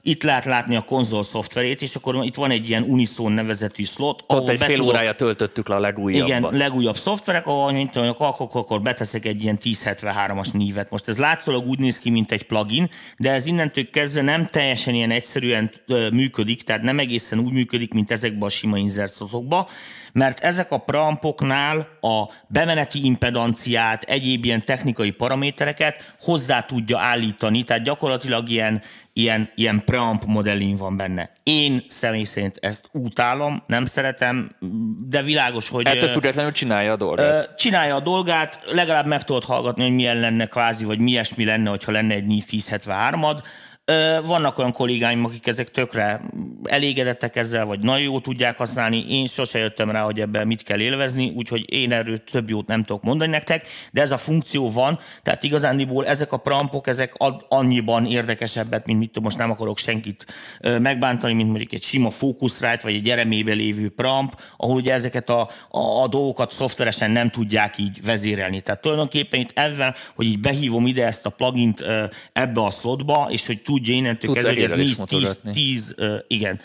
itt 0.02 0.22
lehet 0.22 0.44
látni 0.44 0.76
a 0.76 0.80
konzol 0.80 1.22
szoftverét, 1.24 1.82
és 1.82 1.94
akkor 1.94 2.24
itt 2.24 2.34
van 2.34 2.50
egy 2.50 2.68
ilyen 2.68 2.82
Unison 2.82 3.32
nevezetű 3.32 3.82
slot, 3.84 4.24
Ott 4.26 4.48
egy 4.48 4.58
be 4.58 4.64
fél 4.64 4.76
tudok- 4.76 4.90
órája 4.92 5.12
töltöttük 5.14 5.68
le 5.68 5.74
a 5.74 5.80
legújabbat. 5.80 6.28
igen, 6.28 6.48
legújabb 6.52 6.96
szoftverek, 6.96 7.46
ahol 7.46 7.72
mint 7.72 7.90
tudom, 7.90 8.14
akkor, 8.18 8.48
akkor 8.52 8.80
beteszek 8.82 9.24
egy 9.24 9.42
ilyen 9.42 9.58
1073-as 9.62 10.52
nívet. 10.52 10.90
Most 10.90 11.08
ez 11.08 11.18
látszólag 11.18 11.66
úgy 11.66 11.78
néz 11.78 11.98
ki, 11.98 12.10
mint 12.10 12.32
egy 12.32 12.42
plugin, 12.42 12.88
de 13.18 13.30
ez 13.30 13.46
innentől 13.46 13.90
kezdve 13.90 14.22
nem 14.22 14.46
teljesen 14.46 14.94
ilyen 14.94 15.10
egyszerűen 15.10 15.70
működik, 16.12 16.62
tehát 16.62 16.82
nem 16.82 16.98
egészen 16.98 17.38
úgy 17.38 17.52
működik, 17.52 17.92
mint 17.92 18.10
ezekben 18.10 18.42
a 18.42 18.48
sima 18.48 18.78
inzertszotokba, 18.78 19.68
mert 20.12 20.40
ezek 20.40 20.70
a 20.72 20.78
preampoknál 20.78 21.78
a 22.00 22.24
bemeneti 22.46 23.04
impedanciát, 23.04 24.02
egyéb 24.02 24.44
ilyen 24.44 24.64
technikai 24.64 25.10
paramétereket 25.10 26.14
hozzá 26.20 26.62
tudja 26.62 26.98
állítani, 26.98 27.64
tehát 27.64 27.82
gyakorlatilag 27.82 28.48
ilyen, 28.48 28.82
ilyen, 29.12 29.50
ilyen 29.54 29.84
preamp 29.84 30.24
modellin 30.24 30.76
van 30.76 30.96
benne. 30.96 31.30
Én 31.42 31.84
személy 31.88 32.24
szerint 32.24 32.56
ezt 32.60 32.88
utálom, 32.92 33.62
nem 33.66 33.84
szeretem, 33.84 34.50
de 35.08 35.22
világos, 35.22 35.68
hogy... 35.68 35.86
Ettől 35.86 36.08
függetlenül 36.08 36.52
csinálja 36.52 36.92
a 36.92 36.96
dolgát. 36.96 37.54
Csinálja 37.56 37.94
a 37.94 38.00
dolgát, 38.00 38.60
legalább 38.66 39.06
meg 39.06 39.24
tudod 39.24 39.44
hallgatni, 39.44 39.82
hogy 39.82 39.94
milyen 39.94 40.20
lenne 40.20 40.46
kvázi, 40.46 40.84
vagy 40.84 40.98
mi 40.98 41.10
ilyesmi 41.10 41.44
lenne, 41.44 41.70
hogyha 41.70 41.92
lenne 41.92 42.14
egy 42.14 42.24
NIF 42.24 42.46
1073-ad. 42.50 43.38
Vannak 44.24 44.58
olyan 44.58 44.72
kollégáim, 44.72 45.24
akik 45.24 45.46
ezek 45.46 45.70
tökre 45.70 46.20
elégedettek 46.64 47.36
ezzel, 47.36 47.64
vagy 47.64 47.80
nagyon 47.80 48.02
jó 48.02 48.20
tudják 48.20 48.56
használni. 48.56 49.04
Én 49.08 49.26
sose 49.26 49.58
jöttem 49.58 49.90
rá, 49.90 50.02
hogy 50.02 50.20
ebben 50.20 50.46
mit 50.46 50.62
kell 50.62 50.80
élvezni, 50.80 51.32
úgyhogy 51.36 51.72
én 51.72 51.92
erről 51.92 52.24
több 52.24 52.48
jót 52.48 52.66
nem 52.66 52.82
tudok 52.82 53.02
mondani 53.02 53.30
nektek, 53.30 53.66
de 53.92 54.00
ez 54.00 54.10
a 54.10 54.18
funkció 54.18 54.70
van, 54.70 54.98
tehát 55.22 55.42
igazándiból 55.42 56.06
ezek 56.06 56.32
a 56.32 56.36
prampok, 56.36 56.86
ezek 56.86 57.14
annyiban 57.48 58.06
érdekesebbet, 58.06 58.86
mint 58.86 58.98
mit 58.98 59.20
most 59.20 59.38
nem 59.38 59.50
akarok 59.50 59.78
senkit 59.78 60.26
megbántani, 60.80 61.32
mint 61.32 61.48
mondjuk 61.48 61.72
egy 61.72 61.82
sima 61.82 62.10
Focusrite, 62.10 62.80
vagy 62.82 62.94
egy 62.94 63.08
eremébe 63.08 63.52
lévő 63.52 63.88
pramp, 63.88 64.40
ahol 64.56 64.76
ugye 64.76 64.92
ezeket 64.92 65.30
a, 65.30 65.48
a, 65.70 65.80
a 66.02 66.08
dolgokat 66.08 66.52
szoftveresen 66.52 67.10
nem 67.10 67.30
tudják 67.30 67.78
így 67.78 68.04
vezérelni. 68.04 68.60
Tehát 68.60 68.80
tulajdonképpen 68.80 69.40
itt 69.40 69.52
ebben, 69.54 69.94
hogy 70.14 70.26
így 70.26 70.40
behívom 70.40 70.86
ide 70.86 71.06
ezt 71.06 71.26
a 71.26 71.30
plugint 71.30 71.84
ebbe 72.32 72.60
a 72.60 72.70
slotba, 72.70 73.28
és 73.30 73.46
hogy 73.46 73.62
tudja 73.80 73.94
innentől 73.94 74.34
kezdve, 74.34 74.52
hogy 74.52 74.62
ez 74.62 74.72
10, 74.72 74.98
10, 75.06 75.38
10, 75.52 75.94
igen, 76.26 76.60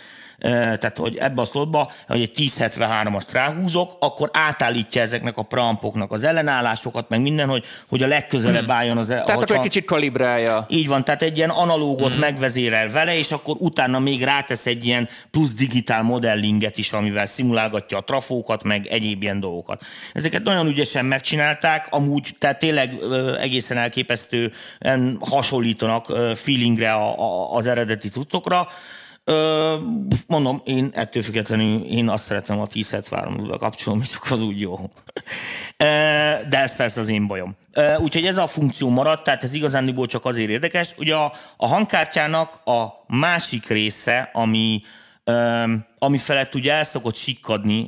tehát 0.51 0.97
hogy 0.97 1.17
ebbe 1.17 1.41
a 1.41 1.45
slotba, 1.45 1.91
hogy 2.07 2.21
egy 2.21 2.31
1073-ast 2.35 3.27
ráhúzok, 3.31 3.91
akkor 3.99 4.29
átállítja 4.33 5.01
ezeknek 5.01 5.37
a 5.37 5.41
prampoknak 5.41 6.11
az 6.11 6.23
ellenállásokat, 6.23 7.09
meg 7.09 7.21
minden, 7.21 7.47
hogy, 7.47 7.65
hogy 7.89 8.03
a 8.03 8.07
legközelebb 8.07 8.63
hmm. 8.63 8.71
álljon 8.71 8.97
az... 8.97 9.07
Tehát 9.07 9.29
akkor 9.29 9.55
egy 9.55 9.61
kicsit 9.61 9.85
kalibrálja. 9.85 10.65
Így 10.69 10.87
van, 10.87 11.03
tehát 11.03 11.21
egy 11.21 11.37
ilyen 11.37 11.49
analógot 11.49 12.11
hmm. 12.11 12.19
megvezérel 12.19 12.89
vele, 12.89 13.17
és 13.17 13.31
akkor 13.31 13.55
utána 13.59 13.99
még 13.99 14.23
rátesz 14.23 14.65
egy 14.65 14.85
ilyen 14.85 15.09
plusz 15.31 15.53
digitál 15.53 16.01
modellinget 16.01 16.77
is, 16.77 16.91
amivel 16.91 17.25
szimulálgatja 17.25 17.97
a 17.97 18.03
trafókat, 18.03 18.63
meg 18.63 18.85
egyéb 18.85 19.23
ilyen 19.23 19.39
dolgokat. 19.39 19.81
Ezeket 20.13 20.43
nagyon 20.43 20.67
ügyesen 20.67 21.05
megcsinálták, 21.05 21.87
amúgy, 21.89 22.35
tehát 22.39 22.59
tényleg 22.59 22.93
egészen 23.39 23.77
elképesztő 23.77 24.51
hasonlítanak 25.19 26.05
feelingre 26.35 26.93
az 27.51 27.67
eredeti 27.67 28.09
cuccokra. 28.09 28.67
Ö, 29.27 29.75
mondom, 30.27 30.61
én 30.65 30.89
ettől 30.93 31.23
függetlenül 31.23 31.83
én 31.83 32.09
azt 32.09 32.23
szeretem, 32.23 32.59
a 32.59 32.67
1073 32.73 33.57
kapcsolom, 33.57 34.01
és 34.01 34.15
akkor 34.15 34.31
az 34.31 34.41
úgy 34.41 34.61
jó. 34.61 34.91
De 36.49 36.57
ez 36.57 36.75
persze 36.75 36.99
az 36.99 37.09
én 37.09 37.27
bajom. 37.27 37.55
Úgyhogy 37.97 38.25
ez 38.25 38.37
a 38.37 38.47
funkció 38.47 38.89
maradt, 38.89 39.23
tehát 39.23 39.43
ez 39.43 39.53
igazándiból 39.53 40.05
csak 40.05 40.25
azért 40.25 40.49
érdekes. 40.49 40.93
Ugye 40.97 41.15
a, 41.15 41.33
a 41.57 41.67
hangkártyának 41.67 42.59
a 42.65 43.03
másik 43.07 43.67
része, 43.67 44.29
ami, 44.33 44.81
ami 45.99 46.17
felett 46.17 46.55
ugye 46.55 46.73
el 46.73 46.83
szokott 46.83 47.15
sikkadni 47.15 47.87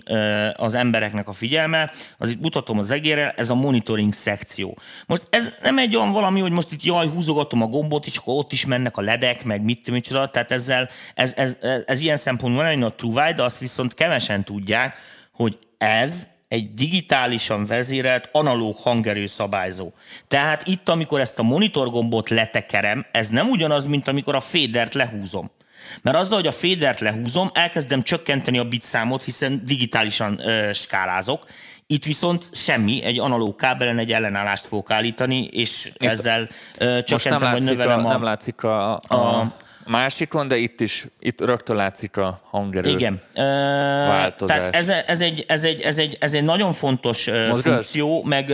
az 0.56 0.73
embereknek 0.73 1.28
a 1.28 1.34
figyelme, 1.34 1.91
az 2.17 2.30
itt 2.30 2.41
mutatom 2.41 2.78
az 2.78 2.91
egérrel, 2.91 3.34
ez 3.36 3.50
a 3.50 3.56
monitoring 3.56 4.13
szekció. 4.13 4.78
Most 5.06 5.28
ez 5.30 5.54
nem 5.62 5.78
egy 5.78 5.95
olyan 5.95 6.12
valami, 6.12 6.39
hogy 6.39 6.52
most 6.52 6.71
itt 6.71 6.84
jaj, 6.84 7.08
húzogatom 7.08 7.62
a 7.62 7.67
gombot, 7.67 8.06
és 8.06 8.17
akkor 8.17 8.36
ott 8.36 8.52
is 8.52 8.65
mennek 8.65 8.97
a 8.97 9.02
ledek, 9.02 9.43
meg 9.43 9.62
mit 9.62 9.91
micsoda, 9.91 10.30
tehát 10.30 10.52
ezzel, 10.52 10.89
ez, 11.15 11.34
ez, 11.36 11.58
ez, 11.62 11.84
ez 11.86 12.02
ilyen 12.02 12.17
szempontból 12.17 12.63
nagyon 12.63 12.84
a 12.84 12.93
true 12.93 13.34
de 13.34 13.43
azt 13.43 13.60
viszont 13.60 13.93
kevesen 13.93 14.43
tudják, 14.43 14.97
hogy 15.32 15.58
ez 15.78 16.28
egy 16.47 16.73
digitálisan 16.73 17.65
vezérelt 17.65 18.30
analóg 18.32 18.78
hangerő 18.78 19.26
szabályzó. 19.26 19.91
Tehát 20.28 20.67
itt, 20.67 20.89
amikor 20.89 21.19
ezt 21.19 21.39
a 21.39 21.43
monitorgombot 21.43 22.30
letekerem, 22.30 23.06
ez 23.12 23.28
nem 23.28 23.50
ugyanaz, 23.50 23.86
mint 23.86 24.08
amikor 24.08 24.36
a 24.36 24.39
fédert 24.39 24.93
lehúzom. 24.93 25.52
Mert 26.02 26.17
azzal, 26.17 26.38
hogy 26.38 26.47
a 26.47 26.52
fédert 26.52 27.00
lehúzom, 27.00 27.50
elkezdem 27.54 28.04
csökkenteni 28.04 28.58
a 28.58 28.63
bit 28.63 28.84
számot, 28.84 29.23
hiszen 29.23 29.62
digitálisan 29.65 30.39
ö, 30.47 30.73
skálázok. 30.73 31.45
Itt 31.88 32.06
viszont 32.06 32.45
semmi, 32.52 33.04
egy 33.04 33.19
analóg 33.19 33.56
kábelen 33.56 33.97
egy 33.97 34.12
ellenállást 34.12 34.65
fogok 34.65 34.91
állítani, 34.91 35.45
és 35.45 35.86
Itt 35.86 36.10
ezzel 36.10 36.47
ö, 36.78 37.04
csökkentem, 37.04 37.52
vagy 37.52 37.63
növelem 37.63 38.06
a... 38.06 38.10
Nem 38.10 38.23
látszik 38.23 38.63
a, 38.63 38.95
a, 39.08 39.15
a 39.15 39.52
másikon, 39.88 40.47
de 40.47 40.58
itt 40.58 40.80
is 40.80 41.08
itt 41.19 41.41
rögtön 41.41 41.76
látszik 41.76 42.17
a 42.17 42.41
hangerő 42.50 42.89
Igen. 42.89 43.21
változás. 44.08 44.58
Tehát 44.58 44.76
ez, 44.76 44.89
ez, 44.89 45.21
egy, 45.21 45.45
ez, 45.47 45.63
egy, 45.63 45.82
ez, 45.82 45.97
egy, 45.97 46.17
ez 46.19 46.34
egy 46.34 46.43
nagyon 46.43 46.73
fontos 46.73 47.26
Mozgás? 47.28 47.62
funkció, 47.62 48.23
meg 48.23 48.54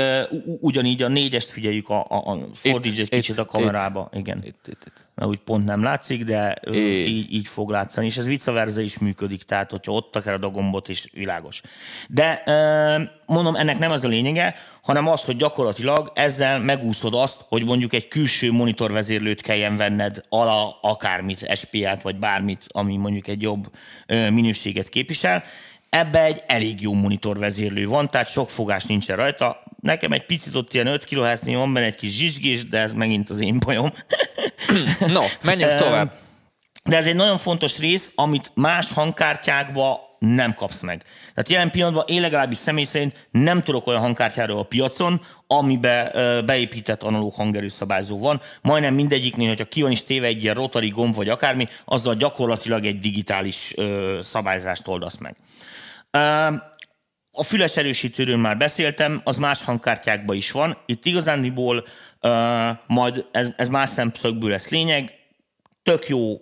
ugyanígy 0.59 1.01
a 1.01 1.07
négyest 1.07 1.49
figyeljük, 1.49 1.89
a, 1.89 2.05
a, 2.09 2.15
a 2.15 2.47
fordíts 2.53 2.99
egy 2.99 3.09
kicsit 3.09 3.37
a 3.37 3.45
kamerába. 3.45 4.09
Itt, 4.11 4.19
Igen. 4.19 4.37
Itt, 4.43 4.67
itt, 4.67 4.83
itt. 4.85 5.05
Mert 5.15 5.29
úgy 5.29 5.39
pont 5.39 5.65
nem 5.65 5.83
látszik, 5.83 6.23
de 6.23 6.57
így. 6.71 7.07
Így, 7.07 7.33
így 7.33 7.47
fog 7.47 7.69
látszani, 7.69 8.05
és 8.05 8.17
ez 8.17 8.27
vice 8.27 8.81
is 8.81 8.97
működik, 8.97 9.43
tehát 9.43 9.71
hogyha 9.71 9.91
ott 9.91 10.15
akar 10.15 10.43
a 10.43 10.49
gombot 10.49 10.89
is 10.89 11.05
világos. 11.13 11.61
De 12.09 12.43
mondom, 13.25 13.55
ennek 13.55 13.79
nem 13.79 13.91
az 13.91 14.03
a 14.03 14.07
lényege, 14.07 14.55
hanem 14.83 15.07
az, 15.07 15.23
hogy 15.23 15.35
gyakorlatilag 15.35 16.11
ezzel 16.13 16.59
megúszod 16.59 17.13
azt, 17.13 17.45
hogy 17.47 17.65
mondjuk 17.65 17.93
egy 17.93 18.07
külső 18.07 18.51
monitorvezérlőt 18.51 19.41
kelljen 19.41 19.75
venned 19.75 20.21
ala 20.29 20.79
akármit, 20.81 21.55
SPA-t 21.55 22.01
vagy 22.01 22.15
bármit, 22.15 22.65
ami 22.67 22.97
mondjuk 22.97 23.27
egy 23.27 23.41
jobb 23.41 23.71
minőséget 24.07 24.89
képvisel. 24.89 25.43
Ebbe 25.89 26.23
egy 26.23 26.43
elég 26.47 26.81
jó 26.81 26.93
monitorvezérlő 26.93 27.87
van, 27.87 28.09
tehát 28.09 28.29
sok 28.29 28.49
fogás 28.49 28.85
nincsen 28.85 29.15
rajta. 29.15 29.63
Nekem 29.79 30.11
egy 30.11 30.25
picit 30.25 30.55
ott 30.55 30.73
ilyen 30.73 30.87
5 30.87 31.05
khz 31.05 31.45
van 31.45 31.73
benne 31.73 31.85
egy 31.85 31.95
kis 31.95 32.17
zsizsgés, 32.17 32.67
de 32.67 32.79
ez 32.79 32.93
megint 32.93 33.29
az 33.29 33.39
én 33.39 33.59
bajom. 33.59 33.93
no, 35.07 35.23
menjünk 35.41 35.75
tovább. 35.75 36.11
De 36.83 36.95
ez 36.95 37.07
egy 37.07 37.15
nagyon 37.15 37.37
fontos 37.37 37.79
rész, 37.79 38.11
amit 38.15 38.51
más 38.53 38.91
hangkártyákba 38.91 40.12
nem 40.25 40.53
kapsz 40.53 40.81
meg. 40.81 41.03
Tehát 41.33 41.49
jelen 41.49 41.71
pillanatban 41.71 42.05
én 42.07 42.21
legalábbis 42.21 42.57
személy 42.57 42.83
szerint 42.83 43.27
nem 43.31 43.61
tudok 43.61 43.87
olyan 43.87 44.01
hangkártyáról 44.01 44.59
a 44.59 44.63
piacon, 44.63 45.21
amibe 45.47 46.11
beépített 46.45 47.03
analóg 47.03 47.33
hangerőszabályzó 47.33 48.19
van. 48.19 48.41
Majdnem 48.61 48.93
mindegyiknél, 48.93 49.47
hogyha 49.47 49.65
ki 49.65 49.81
van 49.81 49.91
is 49.91 50.03
téve 50.03 50.27
egy 50.27 50.43
ilyen 50.43 50.55
rotary 50.55 50.89
gomb 50.89 51.15
vagy 51.15 51.29
akármi, 51.29 51.67
azzal 51.85 52.15
gyakorlatilag 52.15 52.85
egy 52.85 52.99
digitális 52.99 53.73
szabályzást 54.21 54.87
oldasz 54.87 55.17
meg. 55.17 55.35
A 57.31 57.43
füles 57.43 57.77
erősítőről 57.77 58.37
már 58.37 58.57
beszéltem, 58.57 59.21
az 59.23 59.37
más 59.37 59.63
hangkártyákban 59.63 60.35
is 60.35 60.51
van. 60.51 60.77
Itt 60.85 61.05
igazándiból 61.05 61.85
majd 62.87 63.25
ez, 63.31 63.47
ez 63.57 63.67
más 63.67 63.89
szemszögből 63.89 64.49
lesz 64.49 64.69
lényeg. 64.69 65.13
Tök 65.83 66.07
jó 66.07 66.37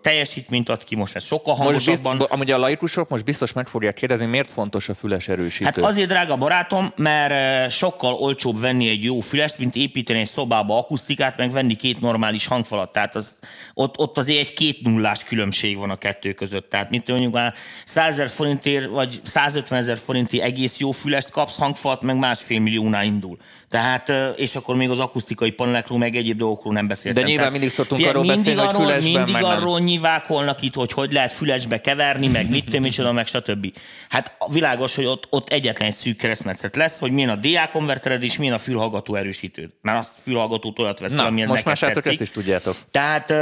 teljesítményt 0.00 0.68
ad 0.68 0.84
ki, 0.84 0.96
most 0.96 1.14
ez 1.14 1.24
sokkal 1.24 1.54
hangosabban. 1.54 2.16
Most 2.16 2.30
amúgy 2.30 2.50
a 2.50 2.58
laikusok 2.58 3.08
most 3.08 3.24
biztos 3.24 3.52
meg 3.52 3.66
fogják 3.66 3.94
kérdezni, 3.94 4.26
miért 4.26 4.50
fontos 4.50 4.88
a 4.88 4.94
füles 4.94 5.28
erősítő? 5.28 5.64
Hát 5.64 5.78
azért, 5.78 6.08
drága 6.08 6.36
barátom, 6.36 6.92
mert 6.96 7.70
sokkal 7.70 8.14
olcsóbb 8.14 8.60
venni 8.60 8.88
egy 8.88 9.04
jó 9.04 9.20
fülest, 9.20 9.58
mint 9.58 9.76
építeni 9.76 10.18
egy 10.18 10.28
szobába 10.28 10.78
akusztikát, 10.78 11.36
meg 11.36 11.50
venni 11.50 11.74
két 11.74 12.00
normális 12.00 12.46
hangfalat. 12.46 12.92
Tehát 12.92 13.14
az, 13.14 13.34
ott, 13.74 13.98
ott 13.98 14.18
azért 14.18 14.38
egy 14.38 14.54
két 14.54 14.82
nullás 14.82 15.24
különbség 15.24 15.76
van 15.76 15.90
a 15.90 15.96
kettő 15.96 16.32
között. 16.32 16.70
Tehát 16.70 16.90
mint 16.90 17.08
mondjuk 17.08 17.32
már 17.32 17.54
100 17.84 18.18
ezer 18.18 18.28
forintért, 18.28 18.88
vagy 18.88 19.20
150 19.22 19.78
ezer 19.78 19.96
forinti 19.96 20.42
egész 20.42 20.78
jó 20.78 20.90
fülest 20.90 21.30
kapsz, 21.30 21.56
hangfalat 21.56 22.02
meg 22.02 22.16
másfél 22.16 22.60
milliónál 22.60 23.04
indul. 23.04 23.38
Tehát, 23.68 24.12
és 24.36 24.56
akkor 24.56 24.76
még 24.76 24.90
az 24.90 25.00
akusztikai 25.00 25.50
panelekről, 25.50 25.98
meg 25.98 26.16
egyéb 26.16 26.38
dolgokról 26.38 26.72
nem 26.72 26.86
beszéltem. 26.86 27.22
De 27.22 27.28
nyilván 27.28 27.52
mindig 27.52 27.70
szoktunk 27.70 28.06
arról 28.06 28.22
mindig 28.22 28.44
beszélni, 28.44 28.60
arról, 28.60 28.84
hogy 28.84 29.02
fülesben 29.02 29.24
Mindig 29.24 29.44
arról 29.44 29.55
nyivákolnak 29.78 30.62
itt, 30.62 30.74
hogy 30.74 30.92
hogy 30.92 31.12
lehet 31.12 31.32
fülesbe 31.32 31.80
keverni, 31.80 32.28
meg 32.28 32.50
mit 32.50 32.64
tudom, 32.64 32.82
micsoda, 32.88 33.12
meg 33.12 33.26
stb. 33.26 33.72
Hát 34.08 34.36
világos, 34.50 34.94
hogy 34.94 35.04
ott, 35.04 35.26
ott 35.30 35.48
egyetlen 35.48 35.88
egy 35.88 35.94
szűk 35.94 36.16
keresztmetszet 36.16 36.76
lesz, 36.76 36.98
hogy 36.98 37.10
milyen 37.10 37.30
a 37.30 37.36
DA 37.36 37.68
konvertered 37.72 38.22
és 38.22 38.38
milyen 38.38 38.54
a 38.54 38.58
fülhallgató 38.58 39.14
erősítőd. 39.14 39.70
Mert 39.82 39.98
azt 39.98 40.12
fülhallgatót 40.22 40.78
olyat 40.78 40.98
veszel, 40.98 41.16
Na, 41.16 41.26
amilyen 41.26 41.48
most 41.48 41.64
már 41.64 41.78
tetszik. 41.78 42.06
ezt 42.06 42.20
is 42.20 42.30
tudjátok. 42.30 42.76
Tehát 42.90 43.34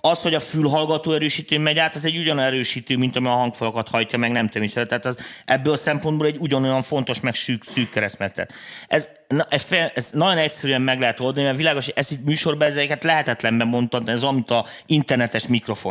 az, 0.00 0.22
hogy 0.22 0.34
a 0.34 0.40
fülhallgató 0.40 1.12
erősítő 1.12 1.58
megy 1.58 1.78
át, 1.78 1.94
az 1.94 2.04
egy 2.04 2.16
ugyanolyan 2.16 2.48
erősítő, 2.48 2.96
mint 2.96 3.16
ami 3.16 3.26
a 3.26 3.30
hangfalakat 3.30 3.88
hajtja, 3.88 4.18
meg 4.18 4.30
nem 4.32 4.48
tudom. 4.48 4.68
Tehát 4.68 5.06
az 5.06 5.18
ebből 5.44 5.72
a 5.72 5.76
szempontból 5.76 6.26
egy 6.26 6.36
ugyanolyan 6.38 6.82
fontos, 6.82 7.20
meg 7.20 7.34
szűk, 7.34 7.64
szűk 7.64 7.90
keresztmetszet. 7.90 8.52
Ez 8.88 9.08
na, 9.32 9.46
ez, 9.48 9.62
fél, 9.62 9.90
ez 9.94 10.08
nagyon 10.12 10.38
egyszerűen 10.38 10.82
meg 10.82 11.00
lehet 11.00 11.20
oldani, 11.20 11.44
mert 11.44 11.56
világos, 11.56 11.84
hogy 11.84 11.94
ezt 11.96 12.10
itt 12.10 12.24
műsorban 12.24 12.68
ezeket 12.68 13.04
lehetetlenben 13.04 13.68
mondtad, 13.68 14.08
ez 14.08 14.22
amit 14.22 14.50
a 14.50 14.66
internetes 14.86 15.46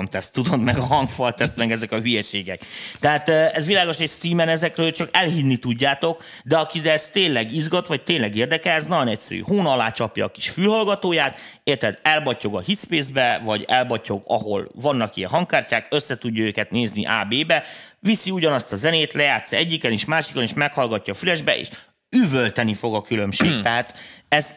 teszt, 0.10 0.34
tudod, 0.34 0.62
meg 0.62 0.78
a 0.78 1.34
teszt, 1.34 1.56
meg 1.56 1.72
ezek 1.72 1.92
a 1.92 2.00
hülyeségek. 2.00 2.62
Tehát 3.00 3.30
ez 3.30 3.66
világos, 3.66 3.98
hogy 3.98 4.10
Steam-en 4.10 4.48
ezekről 4.48 4.92
csak 4.92 5.10
elhinni 5.12 5.58
tudjátok, 5.58 6.24
de 6.44 6.58
aki 6.58 6.80
de 6.80 6.92
ez 6.92 7.08
tényleg 7.08 7.54
izgat, 7.54 7.88
vagy 7.88 8.02
tényleg 8.04 8.36
érdekel, 8.36 8.76
ez 8.76 8.86
nagyon 8.86 9.08
egyszerű. 9.08 9.42
Hón 9.42 9.66
alá 9.66 9.90
csapja 9.90 10.26
a 10.26 10.32
kis 10.32 10.50
fülhallgatóját, 10.50 11.38
érted, 11.64 12.00
elbatyog 12.02 12.56
a 12.56 12.60
hitspace-be, 12.60 13.42
vagy 13.44 13.66
elbatyog, 13.68 14.24
ahol 14.26 14.68
vannak 14.76 15.16
ilyen 15.16 15.30
hangkártyák, 15.30 15.88
össze 15.90 16.18
tudja 16.18 16.44
őket 16.44 16.72
nézni 16.72 17.06
A-B-be, 17.06 17.64
viszi 18.00 18.32
ugyanazt 18.32 18.72
a 18.72 18.76
zenét, 18.76 19.14
lejátsz 19.14 19.54
egyiken 19.54 19.92
is, 19.92 20.06
másikon 20.06 20.44
is, 20.44 20.54
meghallgatja 20.54 21.14
a 21.14 21.16
fülesbe, 21.16 21.58
és 21.58 21.68
üvölteni 22.16 22.74
fog 22.74 22.96
a 22.96 23.02
különbség. 23.02 23.60
Tehát 23.64 24.00
ezt 24.30 24.52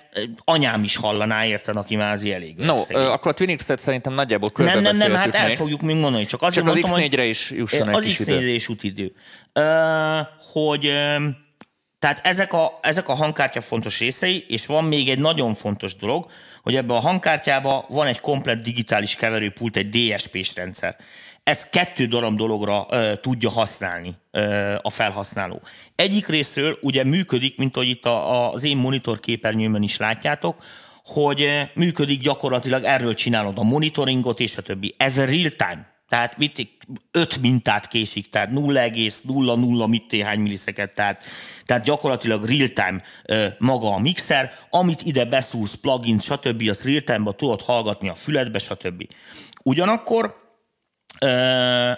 anyám 0.45 0.83
is 0.83 0.97
hallaná, 0.97 1.45
érted, 1.45 1.77
aki 1.77 1.97
mázi 1.97 2.33
elég. 2.33 2.57
No, 2.57 2.77
ö, 2.89 2.99
akkor 2.99 3.31
a 3.31 3.35
Twin 3.35 3.57
X-et 3.57 3.79
szerintem 3.79 4.13
nagyjából 4.13 4.51
körbe 4.51 4.75
Nem, 4.75 4.83
nem, 4.83 4.97
nem, 4.97 5.15
hát 5.15 5.35
el 5.35 5.55
fogjuk 5.55 5.81
még 5.81 5.97
mondani. 5.97 6.25
Csak, 6.25 6.43
azért 6.43 6.67
csak 6.67 6.75
az 6.75 6.81
mondtam, 6.81 7.09
X4-re 7.11 7.25
is 7.25 7.51
jusson 7.51 7.89
egy 7.89 7.95
Az 7.95 8.05
X4-re 8.07 8.41
is 8.41 8.69
út 8.69 8.83
idő. 8.83 9.13
Uh, 9.55 9.65
hogy 10.53 10.93
Tehát 11.99 12.21
ezek 12.23 12.53
a, 12.53 12.79
ezek 12.83 13.09
a 13.09 13.15
hangkártya 13.15 13.61
fontos 13.61 13.99
részei, 13.99 14.45
és 14.49 14.67
van 14.67 14.85
még 14.85 15.09
egy 15.09 15.19
nagyon 15.19 15.55
fontos 15.55 15.97
dolog, 15.97 16.27
hogy 16.63 16.77
ebben 16.77 16.97
a 16.97 17.01
hangkártyában 17.01 17.85
van 17.89 18.07
egy 18.07 18.21
komplet 18.21 18.63
digitális 18.63 19.15
keverőpult, 19.15 19.77
egy 19.77 19.89
DSP-s 19.89 20.55
rendszer. 20.55 20.97
Ez 21.45 21.69
kettő 21.71 22.07
darab 22.07 22.37
dologra 22.37 22.87
ö, 22.91 23.13
tudja 23.17 23.51
használni 23.51 24.15
ö, 24.31 24.75
a 24.83 24.91
felhasználó. 24.91 25.63
Egyik 25.95 26.27
részről 26.27 26.79
ugye 26.81 27.05
működik, 27.05 27.59
mint 27.59 27.77
ahogy 27.77 27.89
itt 27.89 28.07
a, 28.07 28.53
az 28.53 28.65
én 28.65 28.77
monitor 28.77 29.21
képernyőmön 29.21 29.83
is 29.83 29.97
látjátok, 29.97 30.65
hogy 31.05 31.49
működik 31.75 32.21
gyakorlatilag, 32.21 32.85
erről 32.85 33.15
csinálod 33.15 33.59
a 33.59 33.63
monitoringot 33.63 34.41
és 34.41 34.57
a 34.57 34.63
többi. 34.63 34.95
Ez 34.97 35.17
real-time. 35.17 35.93
Tehát 36.09 36.39
mit, 36.39 36.69
öt 37.11 37.41
mintát 37.41 37.89
késik, 37.89 38.31
tehát 38.31 38.51
0,00 38.53 39.89
mit 39.89 40.09
téhány 40.09 40.39
milliszeket, 40.39 40.95
tehát, 40.95 41.25
tehát 41.65 41.85
gyakorlatilag 41.85 42.45
real-time 42.45 43.03
maga 43.59 43.95
a 43.95 43.99
mixer, 43.99 44.53
amit 44.71 45.03
ide 45.03 45.25
beszúrsz, 45.25 45.75
plugin, 45.75 46.19
stb., 46.19 46.69
azt 46.69 46.85
real-time-ba 46.85 47.33
tudod 47.33 47.63
hallgatni 47.63 48.09
a 48.09 48.15
füledbe, 48.15 48.59
stb. 48.59 49.07
Ugyanakkor 49.63 50.44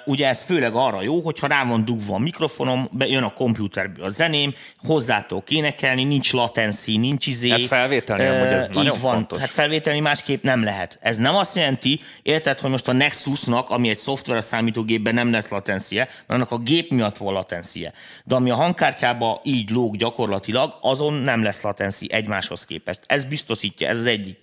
ugye 0.05 0.29
ez 0.29 0.43
főleg 0.43 0.75
arra 0.75 1.03
jó, 1.03 1.21
hogyha 1.21 1.47
rá 1.47 1.65
van 1.65 1.85
dugva 1.85 2.15
a 2.15 2.19
mikrofonom, 2.19 2.89
bejön 2.93 3.23
a 3.23 3.33
komputerből 3.33 4.05
a 4.05 4.09
zeném, 4.09 4.55
hozzátok 4.85 5.51
énekelni, 5.51 6.05
nincs 6.05 6.33
latency, 6.33 6.97
nincs 6.97 7.27
izé. 7.27 7.51
Ez 7.51 7.67
felvételni, 7.67 8.29
uh, 8.29 8.39
hogy 8.39 8.53
ez 8.53 8.69
nagyon 8.69 8.99
van. 9.01 9.13
fontos. 9.13 9.41
Hát 9.41 9.51
felvételni 9.51 10.01
másképp 10.01 10.43
nem 10.43 10.65
lehet. 10.65 10.99
Ez 11.01 11.17
nem 11.17 11.35
azt 11.35 11.57
jelenti, 11.57 12.01
érted, 12.23 12.59
hogy 12.59 12.71
most 12.71 12.89
a 12.89 12.93
Nexusnak, 12.93 13.71
ami 13.71 13.89
egy 13.89 13.99
szoftver 13.99 14.37
a 14.37 14.41
számítógépben 14.41 15.15
nem 15.15 15.31
lesz 15.31 15.49
latencie, 15.49 16.05
mert 16.05 16.25
annak 16.27 16.51
a 16.51 16.59
gép 16.59 16.91
miatt 16.91 17.17
van 17.17 17.33
latencie. 17.33 17.93
De 18.25 18.35
ami 18.35 18.51
a 18.51 18.55
hangkártyába 18.55 19.41
így 19.45 19.71
lóg 19.71 19.97
gyakorlatilag, 19.97 20.77
azon 20.81 21.13
nem 21.15 21.43
lesz 21.43 21.61
latenci 21.61 22.07
egymáshoz 22.13 22.65
képest. 22.65 23.01
Ez 23.07 23.25
biztosítja, 23.25 23.89
ez 23.89 23.99
az 23.99 24.07
egyik. 24.07 24.39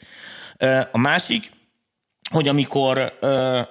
A 0.92 0.98
másik, 0.98 1.52
hogy 2.34 2.48
amikor 2.48 3.14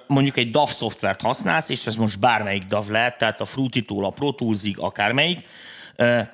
mondjuk 0.07 0.37
egy 0.37 0.51
DAV 0.51 0.69
szoftvert 0.69 1.21
használsz, 1.21 1.69
és 1.69 1.85
ez 1.85 1.95
most 1.95 2.19
bármelyik 2.19 2.63
DAV 2.63 2.89
lehet, 2.89 3.17
tehát 3.17 3.41
a 3.41 3.45
Fruity-tól 3.45 4.05
a 4.05 4.09
Pro 4.09 4.31
Tools-ig, 4.31 4.79
akármelyik, 4.79 5.47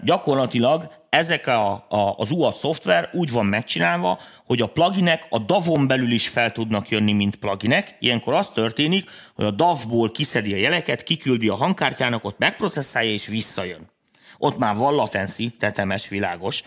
gyakorlatilag 0.04 0.92
ezek 1.10 1.48
a, 1.48 1.72
a, 1.90 2.16
az 2.18 2.32
UAD 2.32 2.56
szoftver 2.56 3.10
úgy 3.14 3.32
van 3.32 3.46
megcsinálva, 3.46 4.20
hogy 4.46 4.62
a 4.62 4.68
pluginek 4.68 5.28
a 5.30 5.40
DAV-on 5.40 5.88
belül 5.88 6.12
is 6.12 6.28
fel 6.28 6.52
tudnak 6.52 6.90
jönni, 6.90 7.14
mint 7.14 7.36
pluginek. 7.36 7.96
Ilyenkor 8.00 8.34
az 8.34 8.50
történik, 8.50 9.10
hogy 9.36 9.46
a 9.46 9.52
DAV-ból 9.52 10.12
kiszedi 10.12 10.54
a 10.54 10.58
jeleket, 10.58 11.04
kiküldi 11.04 11.48
a 11.48 11.56
hangkártyának, 11.56 12.24
ott 12.24 12.38
megprocesszálja 12.38 13.12
és 13.12 13.28
visszajön. 13.28 13.90
Ott 14.38 14.58
már 14.58 14.76
van 14.76 14.96
latency, 14.96 15.50
tetemes, 15.50 16.08
világos 16.08 16.64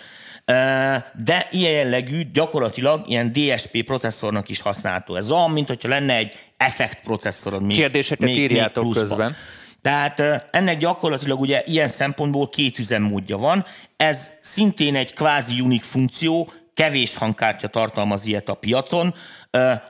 de 1.25 1.49
ilyen 1.51 1.73
jellegű 1.73 2.31
gyakorlatilag 2.33 3.03
ilyen 3.07 3.33
DSP 3.33 3.83
processzornak 3.85 4.49
is 4.49 4.61
használható. 4.61 5.17
Ez 5.17 5.31
olyan, 5.31 5.51
mint 5.51 5.69
hogyha 5.69 5.89
lenne 5.89 6.17
egy 6.17 6.39
effekt 6.57 7.01
processzorod. 7.05 7.63
Még, 7.63 7.77
Kérdéseket 7.77 8.29
még, 8.29 8.39
írjátok 8.39 8.85
még 8.85 8.93
közben. 8.93 9.37
Tehát 9.83 10.47
ennek 10.51 10.79
gyakorlatilag 10.79 11.41
ugye 11.41 11.63
ilyen 11.67 11.89
szempontból 11.89 12.49
két 12.49 12.79
üzemmódja 12.79 13.37
van. 13.37 13.65
Ez 13.97 14.31
szintén 14.41 14.97
egy 14.97 15.15
kvázi 15.15 15.61
unik 15.61 15.83
funkció, 15.83 16.53
kevés 16.75 17.17
hangkártya 17.17 17.69
tartalmaz 17.69 18.27
ilyet 18.27 18.49
a 18.49 18.55
piacon. 18.55 19.15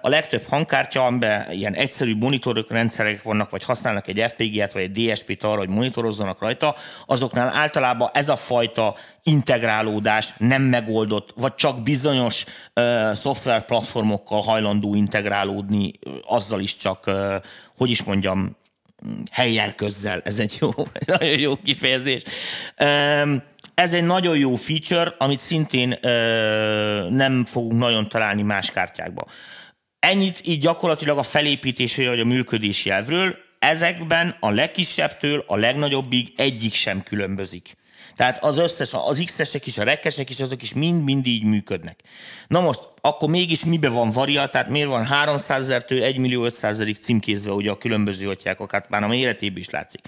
A 0.01 0.09
legtöbb 0.09 0.45
hangkártya, 0.49 1.05
amiben 1.05 1.51
ilyen 1.51 1.75
egyszerű 1.75 2.17
monitorok, 2.17 2.71
rendszerek 2.71 3.23
vannak, 3.23 3.51
vagy 3.51 3.65
használnak 3.65 4.09
egy 4.09 4.25
FPG-et, 4.29 4.73
vagy 4.73 4.83
egy 4.83 5.11
DSP-t 5.11 5.45
arra, 5.45 5.59
hogy 5.59 5.69
monitorozzanak 5.69 6.41
rajta, 6.41 6.75
azoknál 7.07 7.53
általában 7.55 8.11
ez 8.13 8.29
a 8.29 8.37
fajta 8.37 8.95
integrálódás 9.23 10.35
nem 10.39 10.63
megoldott, 10.63 11.33
vagy 11.37 11.55
csak 11.55 11.83
bizonyos 11.83 12.45
uh, 12.75 13.15
szoftverplatformokkal 13.15 14.41
hajlandó 14.41 14.95
integrálódni, 14.95 15.93
azzal 16.27 16.61
is 16.61 16.77
csak, 16.77 17.05
uh, 17.07 17.35
hogy 17.77 17.91
is 17.91 18.03
mondjam, 18.03 18.57
helyjel 19.31 19.75
közzel. 19.75 20.21
Ez 20.25 20.39
egy 20.39 20.57
jó, 20.61 20.71
nagyon 21.19 21.39
jó 21.39 21.57
kifejezés. 21.57 22.23
Um, 22.81 23.43
ez 23.75 23.93
egy 23.93 24.05
nagyon 24.05 24.39
jó 24.39 24.55
feature, 24.55 25.15
amit 25.19 25.41
szintén 25.41 25.99
ö, 26.01 27.09
nem 27.11 27.45
fogunk 27.45 27.79
nagyon 27.79 28.09
találni 28.09 28.43
más 28.43 28.71
kártyákba. 28.71 29.25
Ennyit 29.99 30.41
így 30.45 30.61
gyakorlatilag 30.61 31.19
a 31.19 31.23
felépítésről 31.23 32.09
vagy 32.09 32.21
a 32.21 32.25
működési 32.25 32.91
elvről. 32.91 33.37
Ezekben 33.59 34.37
a 34.41 34.51
legkisebbtől 34.51 35.45
a 35.47 35.57
legnagyobbig 35.57 36.33
egyik 36.37 36.75
sem 36.75 37.03
különbözik. 37.03 37.77
Tehát 38.17 38.45
az 38.45 38.59
összes, 38.59 38.91
az 38.93 39.23
X-esek 39.25 39.67
is, 39.67 39.79
a 39.79 39.83
rekkesek 39.83 40.31
is, 40.31 40.41
azok 40.41 40.63
is 40.63 40.73
mind-mind 40.73 41.27
így 41.27 41.45
működnek. 41.45 42.01
Na 42.47 42.61
most, 42.61 42.81
akkor 43.01 43.29
mégis 43.29 43.65
mibe 43.65 43.89
van 43.89 44.11
varia, 44.11 44.47
tehát 44.47 44.69
miért 44.69 44.89
van 44.89 45.05
300 45.05 45.61
ezertől 45.61 46.03
1 46.03 46.19
millió 46.19 46.45
500 46.45 46.71
ezerig 46.71 46.99
címkézve 47.03 47.51
ugye 47.51 47.71
a 47.71 47.79
különböző 47.79 48.29
atyákok, 48.29 48.73
hát 48.73 48.89
már 48.89 49.03
a 49.03 49.09
méretéből 49.09 49.59
is 49.59 49.71
látszik. 49.71 50.01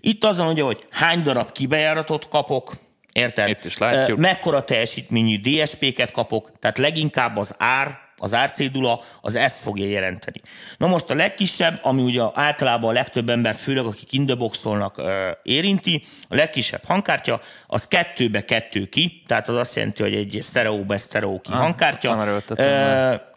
Itt 0.00 0.24
azon 0.24 0.48
ugye, 0.48 0.62
hogy 0.62 0.86
hány 0.90 1.22
darab 1.22 1.52
kibejáratot 1.52 2.28
kapok, 2.28 2.72
Érted? 3.16 3.48
Itt 3.48 3.64
is 3.64 3.78
látjuk. 3.78 4.18
Mekkora 4.18 4.64
teljesítményű 4.64 5.38
DSP-ket 5.38 6.10
kapok, 6.10 6.50
tehát 6.58 6.78
leginkább 6.78 7.36
az 7.36 7.54
ár, 7.58 7.98
az 8.18 8.34
árcédula, 8.34 9.00
az 9.20 9.34
ezt 9.34 9.56
fogja 9.56 9.86
jelenteni. 9.86 10.40
Na 10.76 10.86
most 10.86 11.10
a 11.10 11.14
legkisebb, 11.14 11.78
ami 11.82 12.02
ugye 12.02 12.22
általában 12.32 12.90
a 12.90 12.92
legtöbb 12.92 13.28
ember, 13.28 13.54
főleg 13.54 13.84
akik 13.84 14.12
indeboxolnak 14.12 15.02
érinti, 15.42 16.02
a 16.28 16.34
legkisebb 16.34 16.84
hangkártya, 16.84 17.40
az 17.66 17.86
kettőbe 17.86 18.44
kettő 18.44 18.84
ki, 18.84 19.22
tehát 19.26 19.48
az 19.48 19.56
azt 19.56 19.74
jelenti, 19.74 20.02
hogy 20.02 20.14
egy 20.14 20.38
sztereóbe 20.42 20.98
sztereó 20.98 21.40
ki 21.40 21.52
ah, 21.52 21.58
hangkártya. 21.58 22.42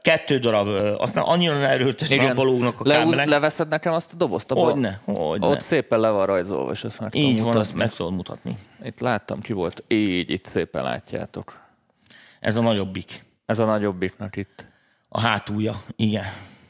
Kettő 0.01 0.39
darab, 0.39 0.67
aztán 0.97 1.23
annyira 1.23 1.67
erőltes 1.67 2.33
balógnak 2.35 2.79
a 2.79 2.83
kábelek. 2.83 3.27
Leveszed 3.27 3.67
nekem 3.67 3.93
azt 3.93 4.13
a 4.13 4.15
dobozt? 4.15 4.51
Hogyne, 4.51 4.99
hogyne. 5.05 5.47
Ott 5.47 5.61
szépen 5.61 5.99
le 5.99 6.09
van 6.09 6.25
rajzolva, 6.25 6.71
és 6.71 6.83
azt 6.83 6.99
meg 6.99 7.15
Így 7.15 7.23
van, 7.23 7.35
mutatni. 7.35 7.59
azt 7.59 7.73
meg 7.73 7.93
tudod 7.93 8.13
mutatni. 8.13 8.57
Itt 8.83 8.99
láttam, 8.99 9.41
ki 9.41 9.53
volt. 9.53 9.83
Így, 9.87 10.29
itt 10.29 10.45
szépen 10.45 10.83
látjátok. 10.83 11.59
Ez 12.39 12.57
a 12.57 12.61
nagyobbik. 12.61 13.27
Ez 13.49 13.59
a 13.59 13.65
nagyobbiknak 13.65 14.35
itt. 14.35 14.67
A 15.07 15.19
hátulja, 15.19 15.73
igen. 15.95 16.25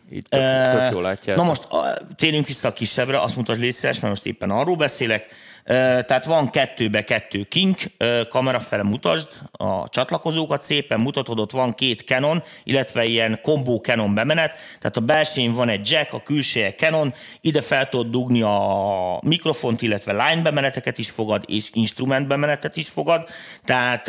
Itt 0.10 0.28
tök, 0.28 0.72
tök 0.72 0.92
jól 0.92 1.02
látjátok. 1.02 1.44
Na 1.44 1.50
most 1.50 1.68
térjünk 2.16 2.48
vissza 2.48 2.68
a 2.68 2.74
kisebbre, 2.74 3.22
azt 3.22 3.36
mutasd 3.36 3.60
légy 3.60 3.78
mert 3.82 4.02
most 4.02 4.26
éppen 4.26 4.50
arról 4.50 4.76
beszélek. 4.76 5.26
Tehát 5.70 6.26
van 6.26 6.50
kettőbe 6.50 7.04
kettő 7.04 7.44
kink, 7.44 7.82
kamera 8.30 8.60
fele 8.60 8.84
mutasd 8.84 9.30
a 9.52 9.90
csatlakozókat, 9.90 10.64
szépen 10.64 11.00
mutatod, 11.00 11.40
ott 11.40 11.52
van 11.52 11.74
két 11.74 12.02
Canon, 12.02 12.44
illetve 12.64 13.06
ilyen 13.06 13.40
kombó 13.42 13.78
Canon 13.78 14.14
bemenet, 14.14 14.58
tehát 14.80 14.98
a 14.98 15.02
belsején 15.02 15.54
van 15.54 15.70
egy 15.70 15.90
jack, 15.90 16.14
a 16.14 16.22
külseje 16.24 16.74
Canon, 16.74 17.14
ide 17.42 17.62
fel 17.62 17.90
tudod 17.90 18.10
dugni 18.10 18.42
a 18.42 19.20
mikrofont, 19.22 19.82
illetve 19.82 20.12
line 20.12 20.42
bemeneteket 20.42 20.98
is 20.98 21.10
fogad, 21.10 21.44
és 21.48 21.70
instrument 21.74 22.28
bemenetet 22.28 22.78
is 22.78 22.88
fogad, 22.88 23.30
tehát 23.66 24.06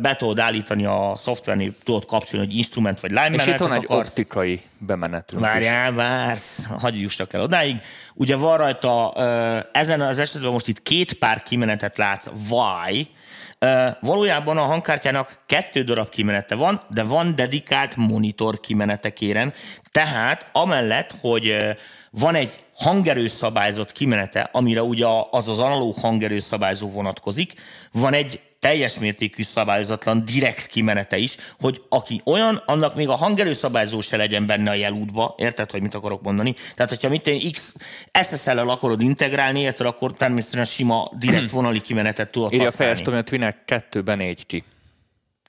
be 0.00 0.16
tudod 0.16 0.38
állítani 0.38 0.84
a 0.84 1.12
szoftvernél, 1.16 1.72
tudod 1.84 2.04
kapcsolni, 2.04 2.46
hogy 2.46 2.56
instrument 2.56 3.00
vagy 3.00 3.10
line 3.10 3.22
bemenetet 3.22 3.54
És 3.54 3.60
itt 3.60 3.66
van 3.68 3.72
egy 3.76 3.84
akarsz. 3.84 4.08
optikai 4.08 4.60
bemenetünk 4.86 5.42
Várjál, 5.42 5.92
vársz, 5.92 6.66
hagyj 6.66 6.98
jussak 6.98 7.32
el 7.32 7.40
odáig. 7.40 7.76
Ugye 8.14 8.36
van 8.36 8.56
rajta, 8.56 9.12
ezen 9.72 10.00
az 10.00 10.18
esetben 10.18 10.50
most 10.50 10.68
itt 10.68 10.82
két 10.82 11.12
pár 11.12 11.42
kimenetet 11.42 11.96
látsz, 11.96 12.28
why, 12.50 13.08
Valójában 14.00 14.58
a 14.58 14.64
hangkártyának 14.64 15.42
kettő 15.46 15.82
darab 15.82 16.08
kimenete 16.08 16.54
van, 16.54 16.82
de 16.88 17.02
van 17.02 17.34
dedikált 17.34 17.96
monitor 17.96 18.60
kimenete, 18.60 19.12
kérem. 19.12 19.52
Tehát 19.92 20.46
amellett, 20.52 21.14
hogy 21.20 21.56
van 22.10 22.34
egy 22.34 22.54
hangerőszabályzott 22.74 23.92
kimenete, 23.92 24.48
amire 24.52 24.82
ugye 24.82 25.06
az 25.30 25.48
az 25.48 25.58
analóg 25.58 25.98
hangerőszabályzó 25.98 26.90
vonatkozik, 26.90 27.54
van 27.92 28.12
egy 28.12 28.40
teljes 28.62 28.98
mértékű 28.98 29.42
szabályozatlan 29.42 30.24
direkt 30.24 30.66
kimenete 30.66 31.16
is, 31.16 31.36
hogy 31.60 31.82
aki 31.88 32.20
olyan, 32.24 32.62
annak 32.66 32.94
még 32.94 33.08
a 33.08 33.14
hangerőszabályzó 33.14 34.00
se 34.00 34.16
legyen 34.16 34.46
benne 34.46 34.70
a 34.70 34.74
jelútba, 34.74 35.34
érted, 35.38 35.70
hogy 35.70 35.82
mit 35.82 35.94
akarok 35.94 36.22
mondani? 36.22 36.54
Tehát, 36.74 36.90
hogyha 36.90 37.08
mit 37.08 37.26
én 37.26 37.52
X 37.52 37.74
SSL-el 38.22 38.68
akarod 38.68 39.00
integrálni, 39.00 39.60
érted, 39.60 39.86
akkor 39.86 40.16
természetesen 40.16 40.64
sima 40.64 41.10
direkt 41.18 41.50
vonali 41.50 41.80
kimenetet 41.80 42.30
tudod 42.30 42.52
Írja 42.52 42.64
használni. 42.64 43.00
Írja 43.00 43.16
a 43.16 43.22
Twinek 43.22 43.64
kettőben 43.64 44.16
négy 44.16 44.46
ki. 44.46 44.64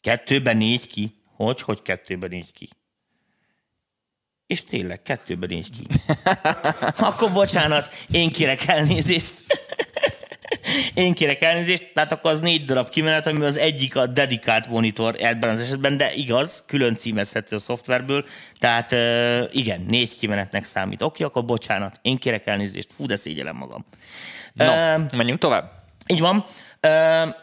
Kettőben 0.02 0.58
négy 0.58 0.88
ki? 0.88 1.15
Hogy? 1.36 1.62
Hogy 1.62 1.82
kettőben 1.82 2.30
négy 2.30 2.52
ki? 2.54 2.69
És 4.47 4.63
tényleg, 4.63 5.02
kettőben 5.02 5.49
négy 5.49 5.69
ki. 5.69 5.86
Akkor 7.10 7.32
bocsánat, 7.32 7.89
én 8.12 8.32
kérek 8.32 8.67
elnézést. 8.67 9.36
Én 10.93 11.13
kérek 11.13 11.41
elnézést, 11.41 11.91
tehát 11.93 12.12
akkor 12.12 12.32
az 12.32 12.39
négy 12.39 12.65
darab 12.65 12.89
kimenet, 12.89 13.27
ami 13.27 13.45
az 13.45 13.58
egyik 13.58 13.95
a 13.95 14.08
dedikált 14.08 14.67
monitor 14.67 15.15
ebben 15.19 15.49
az 15.49 15.60
esetben, 15.60 15.97
de 15.97 16.13
igaz, 16.13 16.63
külön 16.67 16.95
címezhető 16.95 17.56
a 17.56 17.60
szoftverből, 17.60 18.25
tehát 18.60 18.91
igen, 19.53 19.86
négy 19.88 20.17
kimenetnek 20.19 20.63
számít. 20.63 21.01
Oké, 21.01 21.23
akkor 21.23 21.45
bocsánat, 21.45 21.99
én 22.01 22.17
kérek 22.17 22.45
elnézést, 22.45 22.89
fú, 22.95 23.06
de 23.06 23.15
szégyelem 23.15 23.56
magam. 23.56 23.86
No, 24.53 24.65
uh, 24.65 25.01
menjünk 25.15 25.39
tovább. 25.39 25.71
Így 26.08 26.19
van. 26.19 26.45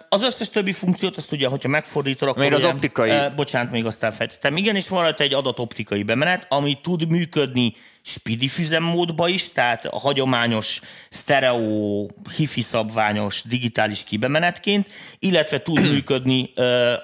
Az 0.09 0.23
összes 0.23 0.51
többi 0.51 0.73
funkciót, 0.73 1.17
azt 1.17 1.33
ugye, 1.33 1.49
hogyha 1.49 1.69
megfordítod, 1.69 2.29
akkor 2.29 2.43
Még 2.43 2.53
az 2.53 2.61
ugye, 2.63 2.73
optikai- 2.73 3.35
bocsánat, 3.35 3.71
még 3.71 3.87
azt 3.87 4.03
elfelejtettem. 4.03 4.57
Igen, 4.57 4.77
és 4.77 4.89
van 4.89 5.03
rajta 5.03 5.23
egy 5.23 5.35
adatoptikai 5.35 6.03
bemenet, 6.03 6.47
ami 6.49 6.79
tud 6.83 7.09
működni 7.09 7.73
speedy 8.03 8.51
üzemmódba 8.59 9.29
is, 9.29 9.53
tehát 9.53 9.85
a 9.85 9.99
hagyományos, 9.99 10.81
stereo, 11.11 12.07
hifi 12.37 12.61
szabványos, 12.61 13.43
digitális 13.49 14.05
kibemenetként, 14.05 14.87
illetve 15.19 15.63
tud 15.63 15.81
működni 15.83 16.53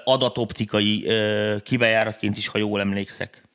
adatoptikai 0.03 1.03
ö, 1.07 1.55
kibejáratként 1.63 2.37
is, 2.37 2.47
ha 2.47 2.57
jól 2.57 2.79
emlékszek. 2.79 3.46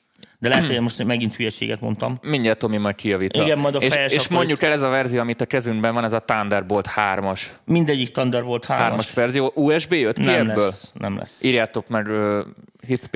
De 0.42 0.48
lehet, 0.48 0.66
hogy 0.66 0.80
most 0.80 1.04
megint 1.04 1.36
hülyeséget 1.36 1.80
mondtam. 1.80 2.18
Mindjárt 2.22 2.58
Tomi 2.58 2.76
majd 2.76 2.94
kijavítja. 2.94 3.42
Igen, 3.42 3.58
majd 3.58 3.74
a 3.74 3.78
és, 3.78 4.14
és 4.14 4.28
mondjuk 4.28 4.62
el 4.62 4.72
ez 4.72 4.82
a 4.82 4.88
verzió, 4.88 5.20
amit 5.20 5.40
a 5.40 5.46
kezünkben 5.46 5.94
van, 5.94 6.04
ez 6.04 6.12
a 6.12 6.18
Thunderbolt 6.18 6.88
3-as, 6.96 7.40
Mindegyik 7.64 8.10
Thunderbolt 8.10 8.64
3 8.64 8.98
3-as 8.98 9.08
verzió. 9.14 9.52
USB 9.54 9.92
jött 9.92 10.16
ki 10.16 10.22
Nem 10.24 10.50
ebből? 10.50 10.64
lesz, 10.64 10.92
nem 10.98 11.16
lesz. 11.16 11.42
Írjátok 11.42 11.88
meg 11.88 12.06
uh, 12.06 12.44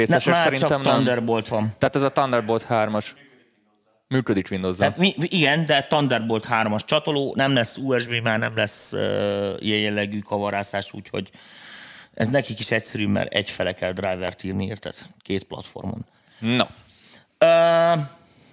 már 0.02 0.20
szerintem 0.20 0.58
csak 0.58 0.68
nem. 0.68 0.80
Thunderbolt 0.82 1.48
van. 1.48 1.74
Tehát 1.78 1.96
ez 1.96 2.02
a 2.02 2.12
Thunderbolt 2.12 2.66
3-as. 2.68 3.06
Működik 4.08 4.48
windows 4.50 4.76
mi- 4.96 5.14
igen, 5.18 5.66
de 5.66 5.86
Thunderbolt 5.88 6.46
3-as 6.50 6.84
csatoló, 6.84 7.32
nem 7.36 7.54
lesz 7.54 7.76
USB, 7.76 8.12
már 8.22 8.38
nem 8.38 8.52
lesz 8.56 8.92
uh, 8.92 9.00
ilyen 9.58 9.80
jellegű 9.80 10.18
kavarászás, 10.18 10.92
úgyhogy 10.92 11.30
ez 12.14 12.28
nekik 12.28 12.60
is 12.60 12.70
egyszerű, 12.70 13.06
mert 13.06 13.32
egyfele 13.32 13.72
kell 13.72 13.92
drivert 13.92 14.44
írni, 14.44 14.66
érted? 14.66 14.94
Két 15.22 15.44
platformon. 15.44 16.06
No. 16.38 16.64
Uh, 17.40 18.02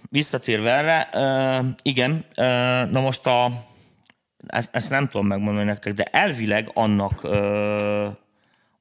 visszatérve 0.10 0.72
erre, 0.72 1.10
uh, 1.14 1.66
igen, 1.82 2.26
uh, 2.30 2.46
na 2.92 3.02
most 3.02 3.26
a, 3.26 3.66
ezt, 4.48 4.76
ezt 4.76 4.90
nem 4.90 5.08
tudom 5.08 5.28
megmondani 5.28 5.66
nektek, 5.66 5.94
de 5.94 6.04
elvileg 6.04 6.70
annak 6.74 7.24
uh, 7.24 8.08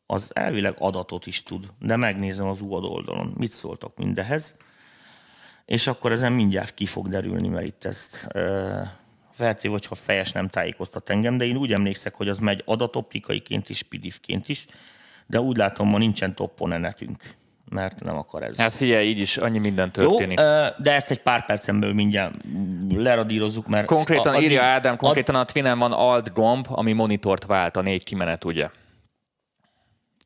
az 0.07 0.31
elvileg 0.35 0.75
adatot 0.79 1.27
is 1.27 1.43
tud, 1.43 1.67
de 1.79 1.97
megnézem 1.97 2.47
az 2.47 2.61
UAD 2.61 2.85
oldalon, 2.85 3.35
mit 3.37 3.53
szóltak 3.53 3.97
mindehez, 3.97 4.57
és 5.65 5.87
akkor 5.87 6.13
ezen 6.13 6.33
mindjárt 6.33 6.75
ki 6.75 6.87
fog 6.87 7.09
derülni, 7.09 7.49
mert 7.49 7.67
itt 7.67 7.85
ezt 7.85 8.29
uh, 8.35 8.87
feltéve, 9.33 9.73
hogyha 9.73 9.95
fejes 9.95 10.33
nem 10.33 10.49
tájékoztat 10.49 11.11
engem, 11.11 11.37
de 11.37 11.45
én 11.45 11.57
úgy 11.57 11.73
emlékszek, 11.73 12.15
hogy 12.15 12.29
az 12.29 12.39
megy 12.39 12.63
adatoptikaiként 12.65 13.69
is, 13.69 13.83
pidifként 13.83 14.49
is, 14.49 14.67
de 15.27 15.41
úgy 15.41 15.57
látom, 15.57 15.89
ma 15.89 15.99
nincsen 15.99 16.35
toppon 16.35 16.81
netünk, 16.81 17.23
mert 17.73 18.01
nem 18.05 18.17
akar 18.17 18.43
ez. 18.43 18.57
Hát 18.57 18.73
figyelj, 18.73 19.09
így 19.09 19.19
is 19.19 19.37
annyi 19.37 19.59
minden 19.59 19.91
Jó, 19.95 20.09
történik. 20.09 20.41
ö, 20.41 20.67
de 20.79 20.93
ezt 20.93 21.11
egy 21.11 21.23
pár 21.23 21.47
percen 21.47 21.81
belül 21.81 21.95
mindjárt 21.95 22.35
leradírozzuk, 22.89 23.67
mert... 23.67 23.87
Konkrétan 23.87 24.27
a- 24.33 24.37
addig- 24.37 24.43
írja 24.43 24.63
Ádám, 24.63 24.97
konkrétan 24.97 25.35
a 25.35 25.45
Twinen 25.45 25.79
van 25.79 25.93
Alt 25.93 26.33
gomb, 26.33 26.67
ami 26.71 26.93
monitort 26.93 27.45
vált, 27.47 27.77
a 27.77 27.81
négy 27.81 28.05
kimenet, 28.05 28.45
ugye? 28.45 28.71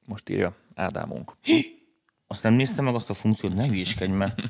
Most 0.05 0.29
írja 0.29 0.53
Ádámunk. 0.75 1.33
Azt 2.29 2.43
nem 2.43 2.53
néztem 2.53 2.85
meg 2.85 2.95
azt 2.95 3.11
a 3.11 3.15
funkciót, 3.15 3.55
ne 3.55 3.67
hülyéskedj 3.67 4.13
már. 4.13 4.35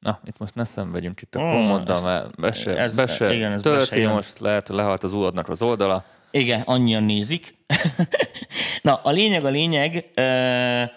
Na, 0.00 0.20
itt 0.24 0.38
most 0.38 0.54
ne 0.54 0.64
szenvedjünk 0.64 1.20
itt 1.20 1.34
a 1.34 1.40
Ó, 1.40 1.50
kommoddal, 1.50 1.96
ezt- 1.96 2.04
mert 2.04 2.36
be 2.40 2.52
se, 2.52 2.76
ez- 2.78 2.94
be 2.94 3.06
se 3.06 3.34
igen, 3.34 3.52
ez 3.52 3.62
be 3.62 3.70
se 3.70 3.76
tölti, 3.76 4.00
jön. 4.00 4.12
most 4.12 4.38
lehet, 4.38 4.66
hogy 4.66 4.76
lehalt 4.76 5.02
az 5.02 5.12
uadnak 5.12 5.48
az 5.48 5.62
oldala. 5.62 6.04
Igen, 6.30 6.60
annyian 6.60 7.02
nézik. 7.02 7.54
Na, 8.82 8.94
a 8.94 9.10
lényeg 9.10 9.44
a 9.44 9.48
lényeg, 9.48 10.04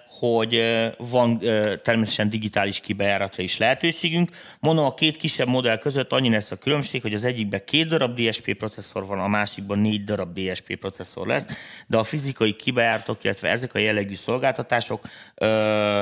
hogy 0.08 0.64
van 0.98 1.40
természetesen 1.84 2.30
digitális 2.30 2.80
kibejáratra 2.80 3.44
is 3.44 3.58
lehetőségünk. 3.58 4.30
Mondom, 4.60 4.86
a 4.86 4.94
két 4.94 5.18
kisebb 5.18 5.48
modell 5.48 5.78
között 5.78 6.12
annyi 6.12 6.30
lesz 6.30 6.52
a 6.52 6.56
különbség, 6.56 7.02
hogy 7.02 7.14
az 7.14 7.26
egyikben 7.26 7.62
két 7.66 7.88
darab 7.88 8.20
DSP 8.20 8.54
processzor 8.54 9.06
van, 9.06 9.20
a 9.20 9.28
másikban 9.28 9.80
négy 9.80 10.04
darab 10.04 10.40
DSP 10.40 10.76
processzor 10.76 11.28
lesz, 11.28 11.46
de 11.88 11.98
a 11.98 12.04
fizikai 12.04 12.56
kibejáratok, 12.56 13.24
illetve 13.24 13.50
ezek 13.50 13.74
a 13.74 13.80
jellegű 13.80 14.16
szolgáltatások, 14.16 15.02
ö, 15.36 16.02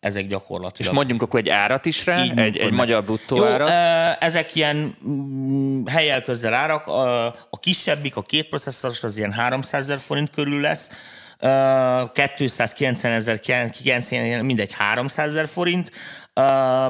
ezek 0.00 0.18
ezek 0.18 0.22
És 0.22 0.28
gyakorlatilag. 0.28 0.94
mondjunk 0.94 1.22
akkor 1.22 1.40
egy 1.40 1.48
árat 1.48 1.86
is 1.86 2.06
rá, 2.06 2.24
Így 2.24 2.38
egy, 2.38 2.56
egy 2.56 2.72
magyar 2.72 3.04
bruttó 3.04 3.36
Jó, 3.36 3.44
árat. 3.44 4.22
ezek 4.22 4.54
ilyen 4.54 4.96
mm, 5.08 5.86
helyel 5.86 6.22
közel 6.22 6.54
árak. 6.54 6.86
A, 6.86 7.26
a 7.26 7.58
kisebbik, 7.60 8.16
a 8.16 8.22
két 8.22 8.48
processzoros, 8.48 9.02
az 9.02 9.16
ilyen 9.18 9.32
300 9.32 9.84
ezer 9.84 9.98
forint 9.98 10.30
körül 10.30 10.60
lesz. 10.60 10.90
Ö, 11.38 12.02
290 12.36 13.12
ezer, 13.12 13.40
90, 13.40 14.44
mindegy 14.44 14.72
300 14.72 15.28
ezer 15.28 15.48
forint. 15.48 15.90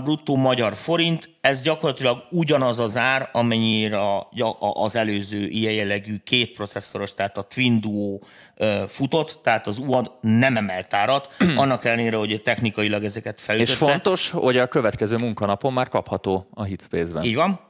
Bruttó 0.02 0.36
magyar 0.36 0.74
forint. 0.74 1.28
Ez 1.40 1.62
gyakorlatilag 1.62 2.22
ugyanaz 2.30 2.78
az 2.78 2.96
ár, 2.96 3.28
amennyire 3.32 3.98
az 4.58 4.96
előző 4.96 5.46
ilyen 5.46 5.72
jellegű 5.72 6.16
két 6.24 6.52
processzoros, 6.52 7.14
tehát 7.14 7.38
a 7.38 7.42
Twin 7.42 7.80
Duo 7.80 8.18
futott, 8.86 9.38
tehát 9.42 9.66
az 9.66 9.78
UAD 9.78 10.10
nem 10.20 10.56
emelt 10.56 10.94
árat, 10.94 11.34
annak 11.56 11.84
ellenére, 11.84 12.16
hogy 12.16 12.40
technikailag 12.44 13.04
ezeket 13.04 13.38
És 13.38 13.44
felütötte. 13.44 13.76
fontos, 13.78 14.30
hogy 14.30 14.56
a 14.58 14.66
következő 14.66 15.16
munkanapon 15.16 15.72
már 15.72 15.88
kapható 15.88 16.48
a 16.50 16.62
Hitspace-ben. 16.62 17.22
Így 17.22 17.34
van. 17.34 17.60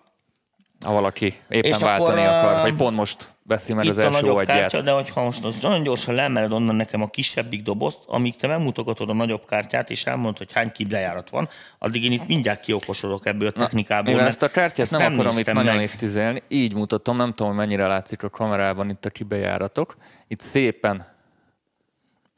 Ha 0.84 0.92
valaki 0.92 1.34
éppen 1.48 1.70
És 1.70 1.78
váltani 1.78 2.20
akkor, 2.24 2.50
akar, 2.50 2.60
vagy 2.60 2.74
pont 2.74 2.96
most 2.96 3.28
veszi 3.42 3.74
meg 3.74 3.84
Itt 3.84 3.90
az 3.90 3.98
a 3.98 4.02
első 4.02 4.20
nagyobb 4.20 4.36
agyát. 4.36 4.58
kártya, 4.58 4.80
de 4.80 4.90
hogyha 4.90 5.22
most 5.22 5.44
az 5.44 5.58
nagyon 5.60 5.82
gyorsan 5.82 6.14
leemeled 6.14 6.52
onnan 6.52 6.74
nekem 6.74 7.02
a 7.02 7.06
kisebbik 7.06 7.62
dobozt, 7.62 7.98
amíg 8.06 8.36
te 8.36 8.46
megmutogatod 8.46 9.08
a 9.08 9.12
nagyobb 9.12 9.44
kártyát, 9.48 9.90
és 9.90 10.06
elmondod, 10.06 10.38
hogy 10.38 10.52
hány 10.52 10.72
kiblejárat 10.72 11.30
van, 11.30 11.48
addig 11.78 12.04
én 12.04 12.12
itt 12.12 12.26
mindjárt 12.26 12.60
kiokosodok 12.60 13.26
ebből 13.26 13.48
a 13.48 13.50
technikából. 13.50 14.14
Mert 14.14 14.26
ezt 14.26 14.42
a 14.42 14.48
kártyát 14.48 14.92
ezt 14.92 15.00
nem, 15.00 15.12
akarom 15.12 15.38
itt 15.38 15.52
nagyon 15.52 15.86
tüzelni, 15.96 16.42
így 16.48 16.74
mutatom, 16.74 17.16
nem 17.16 17.34
tudom, 17.34 17.54
mennyire 17.54 17.86
látszik 17.86 18.22
a 18.22 18.28
kamerában 18.28 18.90
itt 18.90 19.04
a 19.04 19.10
kibejáratok. 19.10 19.96
Itt 20.28 20.40
szépen 20.40 21.16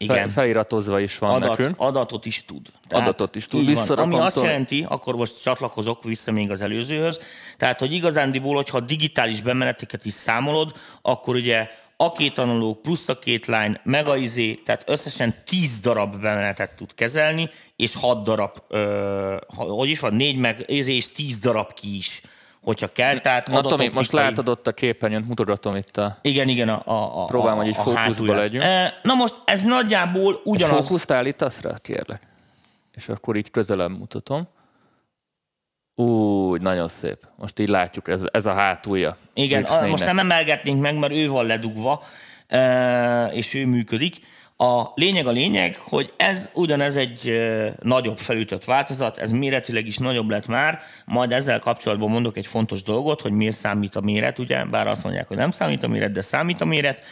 Igen. 0.02 0.28
feliratozva 0.28 1.00
is 1.00 1.18
van 1.18 1.30
Adat, 1.30 1.58
nekünk. 1.58 1.74
adatot 1.78 2.26
is 2.26 2.44
tud. 2.44 2.66
Adatot 2.90 3.36
is 3.36 3.46
tud. 3.46 3.86
van. 3.86 3.98
Ami 3.98 4.18
azt 4.18 4.42
jelenti, 4.42 4.86
akkor 4.88 5.16
most 5.16 5.42
csatlakozok 5.42 6.04
vissza 6.04 6.32
még 6.32 6.50
az 6.50 6.60
előzőhöz, 6.60 7.20
tehát, 7.56 7.78
hogy 7.78 7.92
igazándiból, 7.92 8.54
hogyha 8.54 8.80
digitális 8.80 9.40
bemeneteket 9.40 10.04
is 10.04 10.12
számolod, 10.12 10.72
akkor 11.02 11.34
ugye 11.34 11.68
a 11.96 12.12
két 12.12 12.38
analóg 12.38 12.80
plusz 12.80 13.08
a 13.08 13.18
két 13.18 13.46
line, 13.46 13.80
meg 13.84 14.06
a 14.06 14.16
izé, 14.16 14.54
tehát 14.54 14.82
összesen 14.86 15.34
10 15.44 15.78
darab 15.78 16.20
bemenetet 16.20 16.76
tud 16.76 16.94
kezelni, 16.94 17.50
és 17.76 17.94
6 17.94 18.24
darab, 18.24 18.56
ö, 18.68 19.36
hogy 19.56 19.88
is 19.88 20.00
van, 20.00 20.14
4 20.14 20.36
meg 20.36 20.64
izé, 20.66 20.94
és 20.94 21.12
10 21.12 21.38
darab 21.38 21.72
ki 21.74 21.96
is, 21.96 22.22
hogyha 22.62 22.88
kell. 22.88 23.20
Tehát 23.20 23.46
Na 23.46 23.60
Tomi, 23.60 23.88
most 23.88 24.12
látod 24.12 24.48
ott 24.48 24.66
a 24.66 24.72
képernyőn, 24.72 25.24
mutogatom 25.28 25.76
itt 25.76 25.96
a 25.96 26.18
Igen, 26.22 26.48
igen, 26.48 26.68
a, 26.68 26.82
a, 26.84 27.22
a, 27.22 27.24
Próbálom, 27.24 27.58
hogy 27.58 27.66
így 27.66 27.76
fókuszba 27.76 28.34
legyünk. 28.34 28.64
E, 28.64 29.00
Na 29.02 29.14
most 29.14 29.34
ez 29.44 29.62
nagyjából 29.62 30.40
ugyanaz. 30.44 30.76
Fókuszt 30.76 31.10
állítasz 31.10 31.60
rá, 31.62 31.74
kérlek. 31.82 32.22
És 32.94 33.08
akkor 33.08 33.36
így 33.36 33.50
közelebb 33.50 33.98
mutatom. 33.98 34.48
Úgy, 35.94 36.60
nagyon 36.60 36.88
szép. 36.88 37.18
Most 37.36 37.58
így 37.58 37.68
látjuk, 37.68 38.08
ez, 38.08 38.22
ez 38.32 38.46
a 38.46 38.52
hátulja. 38.52 39.16
Igen, 39.34 39.62
a, 39.62 39.66
X4-nek. 39.66 39.90
most 39.90 40.04
nem 40.04 40.18
emelgetnénk 40.18 40.80
meg, 40.80 40.98
mert 40.98 41.12
ő 41.12 41.28
van 41.28 41.46
ledugva, 41.46 42.02
e, 42.46 43.26
és 43.26 43.54
ő 43.54 43.66
működik. 43.66 44.16
A 44.62 44.92
lényeg 44.94 45.26
a 45.26 45.30
lényeg, 45.30 45.76
hogy 45.76 46.12
ez 46.16 46.50
ugyanez 46.54 46.96
egy 46.96 47.40
nagyobb 47.82 48.18
felütött 48.18 48.64
változat, 48.64 49.18
ez 49.18 49.30
méretileg 49.30 49.86
is 49.86 49.98
nagyobb 49.98 50.30
lett 50.30 50.46
már, 50.46 50.80
majd 51.04 51.32
ezzel 51.32 51.58
kapcsolatban 51.58 52.10
mondok 52.10 52.36
egy 52.36 52.46
fontos 52.46 52.82
dolgot, 52.82 53.20
hogy 53.20 53.32
miért 53.32 53.56
számít 53.56 53.96
a 53.96 54.00
méret, 54.00 54.38
ugye, 54.38 54.64
bár 54.64 54.86
azt 54.86 55.02
mondják, 55.02 55.28
hogy 55.28 55.36
nem 55.36 55.50
számít 55.50 55.82
a 55.82 55.88
méret, 55.88 56.12
de 56.12 56.20
számít 56.20 56.60
a 56.60 56.64
méret. 56.64 57.02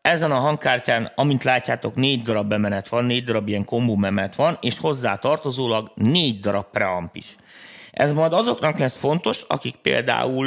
Ezen 0.00 0.30
a 0.30 0.38
hangkártyán, 0.38 1.12
amint 1.14 1.44
látjátok, 1.44 1.94
négy 1.94 2.22
darab 2.22 2.48
bemenet 2.48 2.88
van, 2.88 3.04
négy 3.04 3.24
darab 3.24 3.48
ilyen 3.48 3.64
kombó 3.64 3.96
bemenet 3.96 4.34
van, 4.34 4.56
és 4.60 4.78
hozzá 4.78 5.14
tartozólag 5.14 5.92
négy 5.94 6.38
darab 6.40 6.66
preamp 6.70 7.16
is. 7.16 7.34
Ez 7.90 8.12
majd 8.12 8.32
azoknak 8.32 8.78
lesz 8.78 8.96
fontos, 8.96 9.44
akik 9.48 9.74
például, 9.74 10.46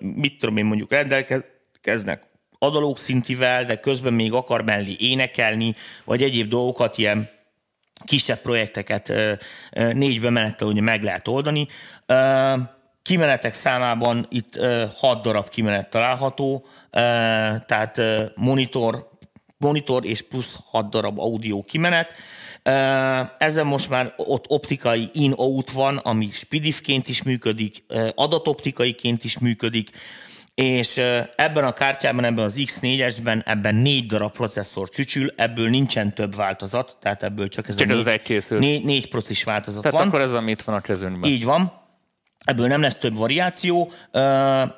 mit 0.00 0.38
tudom 0.38 0.56
én 0.56 0.64
mondjuk, 0.64 0.90
rendelkeznek 0.90 2.26
adalók 2.58 2.98
szintivel, 2.98 3.64
de 3.64 3.76
közben 3.76 4.12
még 4.12 4.32
akar 4.32 4.62
mellé 4.62 4.96
énekelni, 4.98 5.74
vagy 6.04 6.22
egyéb 6.22 6.48
dolgokat, 6.48 6.98
ilyen 6.98 7.30
kisebb 8.04 8.38
projekteket 8.38 9.08
ö, 9.08 9.32
ö, 9.72 9.92
négy 9.92 10.20
bemenettel 10.20 10.68
ugye 10.68 10.80
meg 10.80 11.02
lehet 11.02 11.28
oldani. 11.28 11.66
Kimenetek 13.02 13.54
számában 13.54 14.26
itt 14.30 14.58
hat 14.96 15.22
darab 15.22 15.48
kimenet 15.48 15.90
található, 15.90 16.66
tehát 17.66 18.00
monitor, 18.34 19.08
monitor 19.56 20.04
és 20.04 20.22
plusz 20.22 20.58
hat 20.70 20.90
darab 20.90 21.18
audio 21.18 21.62
kimenet. 21.62 22.12
Ezen 23.38 23.66
most 23.66 23.88
már 23.88 24.14
ott 24.16 24.44
optikai 24.48 25.08
in-out 25.12 25.70
van, 25.70 25.96
ami 25.96 26.28
spidifként 26.30 27.08
is 27.08 27.22
működik, 27.22 27.84
adatoptikaiként 28.14 29.24
is 29.24 29.38
működik, 29.38 29.90
és 30.62 30.96
ebben 31.36 31.64
a 31.64 31.72
kártyában, 31.72 32.24
ebben 32.24 32.44
az 32.44 32.54
X4-esben, 32.56 33.46
ebben 33.46 33.74
négy 33.74 34.06
darab 34.06 34.32
processzor 34.32 34.88
csücsül, 34.88 35.32
ebből 35.36 35.68
nincsen 35.68 36.14
több 36.14 36.36
változat, 36.36 36.96
tehát 37.00 37.22
ebből 37.22 37.48
csak 37.48 37.68
ez 37.68 37.74
Csak 37.76 37.88
a 37.88 37.90
négy, 37.90 38.00
az 38.00 38.06
egy 38.06 38.22
készült. 38.22 38.60
négy, 38.60 38.84
négy 38.84 39.08
procis 39.08 39.44
változat 39.44 39.82
Tehát 39.82 39.98
van. 39.98 40.08
akkor 40.08 40.20
ez, 40.20 40.32
ami 40.32 40.50
itt 40.50 40.62
van 40.62 40.74
a 40.74 40.80
kezünkben. 40.80 41.30
Így 41.30 41.44
van. 41.44 41.72
Ebből 42.44 42.66
nem 42.66 42.80
lesz 42.80 42.96
több 42.96 43.16
variáció. 43.16 43.92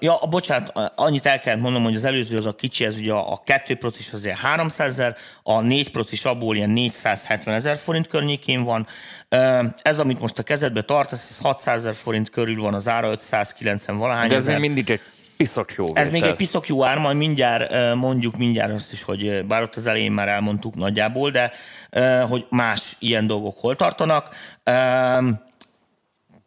Ja, 0.00 0.18
bocsánat, 0.30 0.92
annyit 0.94 1.26
el 1.26 1.40
kell 1.40 1.56
mondom, 1.56 1.82
hogy 1.82 1.94
az 1.94 2.04
előző 2.04 2.36
az 2.36 2.46
a 2.46 2.52
kicsi, 2.54 2.84
ez 2.84 2.96
ugye 2.98 3.12
a, 3.12 3.40
2 3.44 3.74
procis 3.76 4.12
az 4.12 4.24
ilyen 4.24 4.36
300 4.36 4.92
ezer, 4.92 5.16
a 5.42 5.60
4 5.60 5.90
procis 5.90 6.24
abból 6.24 6.56
ilyen 6.56 6.70
470 6.70 7.54
ezer 7.54 7.78
forint 7.78 8.06
környékén 8.06 8.62
van. 8.62 8.86
Ez, 9.82 9.98
amit 9.98 10.20
most 10.20 10.38
a 10.38 10.42
kezedbe 10.42 10.82
tartasz, 10.82 11.26
ez 11.30 11.38
600 11.38 11.81
ezer 11.81 11.94
forint 11.94 12.31
körül 12.31 12.62
van, 12.62 12.74
az 12.74 12.88
ára 12.88 13.10
590 13.10 13.96
valahány 13.96 14.28
De 14.28 14.35
ez 14.35 14.46
még 14.46 14.58
mindig 14.58 14.90
egy 14.90 15.00
piszok 15.40 15.72
jó 15.72 15.94
Ez 15.94 16.06
még 16.06 16.12
vétel. 16.12 16.28
egy 16.28 16.36
piszok 16.36 16.66
jó 16.66 16.84
ár, 16.84 16.98
majd 16.98 17.16
mindjárt 17.16 17.94
mondjuk 17.94 18.36
mindjárt 18.36 18.72
azt 18.72 18.92
is, 18.92 19.02
hogy 19.02 19.46
bár 19.46 19.62
ott 19.62 19.74
az 19.74 19.86
elején 19.86 20.12
már 20.12 20.28
elmondtuk 20.28 20.74
nagyjából, 20.74 21.30
de 21.30 21.52
hogy 22.28 22.46
más 22.50 22.96
ilyen 22.98 23.26
dolgok 23.26 23.58
hol 23.58 23.76
tartanak. 23.76 24.34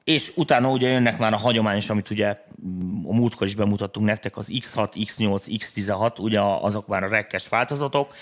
És 0.03 0.31
utána 0.35 0.69
ugye 0.69 0.89
jönnek 0.89 1.17
már 1.17 1.33
a 1.33 1.37
hagyományos, 1.37 1.89
amit 1.89 2.09
ugye 2.09 2.37
mm, 2.65 3.05
a 3.05 3.13
múltkor 3.13 3.47
is 3.47 3.55
bemutattunk 3.55 4.05
nektek, 4.05 4.37
az 4.37 4.47
X6, 4.51 4.87
X8, 4.95 5.59
X16, 5.59 6.19
ugye 6.19 6.39
azok 6.41 6.87
már 6.87 7.03
a 7.03 7.07
rekkes 7.07 7.47
változatok. 7.47 8.13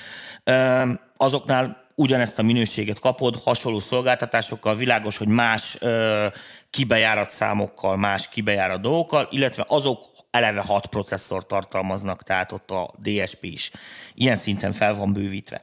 Azoknál 1.17 1.89
ugyanezt 1.95 2.39
a 2.39 2.43
minőséget 2.43 2.99
kapod, 2.99 3.35
hasonló 3.43 3.79
szolgáltatásokkal, 3.79 4.75
világos, 4.75 5.17
hogy 5.17 5.27
más 5.27 5.77
ö, 5.79 6.27
kibejárat 6.69 7.29
számokkal, 7.29 7.97
más 7.97 8.29
kibejárat 8.29 8.81
dolgokkal, 8.81 9.27
illetve 9.31 9.65
azok 9.67 9.99
eleve 10.31 10.61
6 10.61 10.87
processzor 10.87 11.45
tartalmaznak, 11.45 12.23
tehát 12.23 12.51
ott 12.51 12.71
a 12.71 12.93
DSP 13.01 13.43
is 13.43 13.71
ilyen 14.13 14.35
szinten 14.35 14.71
fel 14.71 14.95
van 14.95 15.13
bővítve. 15.13 15.61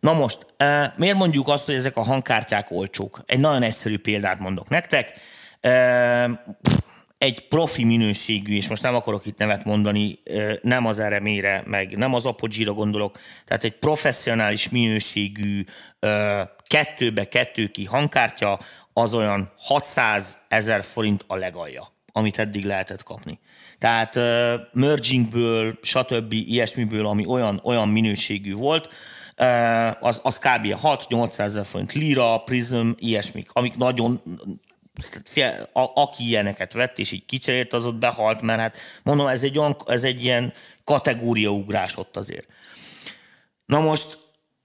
Na 0.00 0.12
most, 0.12 0.46
eh, 0.56 0.92
miért 0.96 1.16
mondjuk 1.16 1.48
azt, 1.48 1.66
hogy 1.66 1.74
ezek 1.74 1.96
a 1.96 2.02
hangkártyák 2.02 2.70
olcsók? 2.70 3.22
Egy 3.26 3.40
nagyon 3.40 3.62
egyszerű 3.62 3.98
példát 3.98 4.38
mondok 4.38 4.68
nektek. 4.68 5.12
Eh, 5.60 6.30
Egy 7.18 7.48
profi 7.48 7.84
minőségű, 7.84 8.56
és 8.56 8.68
most 8.68 8.82
nem 8.82 8.94
akarok 8.94 9.26
itt 9.26 9.38
nevet 9.38 9.64
mondani, 9.64 10.18
eh, 10.24 10.56
nem 10.62 10.86
az 10.86 11.00
RME-re, 11.02 11.62
meg 11.66 11.96
nem 11.96 12.14
az 12.14 12.26
Apogee-ra 12.26 12.72
gondolok, 12.72 13.18
tehát 13.44 13.64
egy 13.64 13.78
professzionális 13.78 14.68
minőségű 14.68 15.64
kettőbe 16.66 17.28
kettő 17.28 17.66
ki 17.66 17.84
hangkártya, 17.84 18.60
az 18.92 19.14
olyan 19.14 19.52
600 19.58 20.36
ezer 20.48 20.84
forint 20.84 21.24
a 21.26 21.36
legalja, 21.36 21.86
amit 22.12 22.38
eddig 22.38 22.64
lehetett 22.64 23.02
kapni. 23.02 23.38
Tehát 23.80 24.16
uh, 24.16 24.22
mergingből, 24.72 25.78
stb. 25.82 26.32
ilyesmiből, 26.32 27.06
ami 27.06 27.26
olyan, 27.26 27.60
olyan 27.64 27.88
minőségű 27.88 28.54
volt, 28.54 28.86
uh, 29.38 30.04
az, 30.06 30.20
az 30.22 30.38
kb. 30.38 30.74
6-800 30.82 31.38
ezer 31.38 31.66
forint 31.66 31.92
lira, 31.92 32.38
prism, 32.38 32.90
ilyesmik, 32.96 33.50
amik 33.52 33.76
nagyon 33.76 34.22
a, 35.72 36.00
aki 36.00 36.26
ilyeneket 36.26 36.72
vett, 36.72 36.98
és 36.98 37.12
így 37.12 37.24
kicserélt, 37.24 37.72
az 37.72 37.84
ott 37.84 37.98
behalt, 37.98 38.40
mert 38.40 38.60
hát 38.60 38.76
mondom, 39.02 39.26
ez 39.26 39.42
egy, 39.42 39.58
olyan, 39.58 39.76
ez 39.86 40.04
egy 40.04 40.24
ilyen 40.24 40.52
kategóriaugrás 40.84 41.96
ott 41.96 42.16
azért. 42.16 42.46
Na 43.66 43.80
most, 43.80 44.18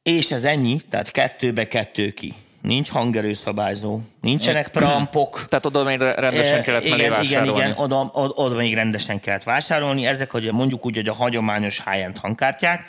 és 0.04 0.32
ez 0.32 0.44
ennyi, 0.44 0.80
tehát 0.90 1.12
kettőbe 1.12 1.68
kettő 1.68 2.10
ki. 2.12 2.34
Nincs 2.66 2.90
hangerőszabályzó, 2.90 4.00
nincsenek 4.22 4.68
preampok, 4.68 5.44
Tehát 5.50 5.66
oda 5.66 5.84
még 5.84 6.00
rendesen 6.00 6.62
kellett 6.62 6.84
igen, 6.84 6.98
igen, 6.98 7.12
vásárolni. 7.12 7.60
igen, 7.60 7.74
oda, 7.78 8.10
oda, 8.14 8.34
oda 8.34 8.56
még 8.56 8.74
rendesen 8.74 9.20
kellett 9.20 9.44
vásárolni. 9.44 10.06
Ezek 10.06 10.32
hogy 10.32 10.52
mondjuk 10.54 10.86
úgy, 10.86 10.96
hogy 10.96 11.08
a 11.08 11.14
hagyományos 11.14 11.84
high-end 11.84 12.18
hangkártyák. 12.18 12.86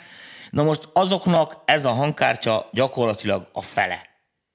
Na 0.49 0.63
most 0.63 0.89
azoknak 0.93 1.61
ez 1.65 1.85
a 1.85 1.89
hangkártya 1.89 2.69
gyakorlatilag 2.71 3.49
a 3.53 3.61
fele. 3.61 4.05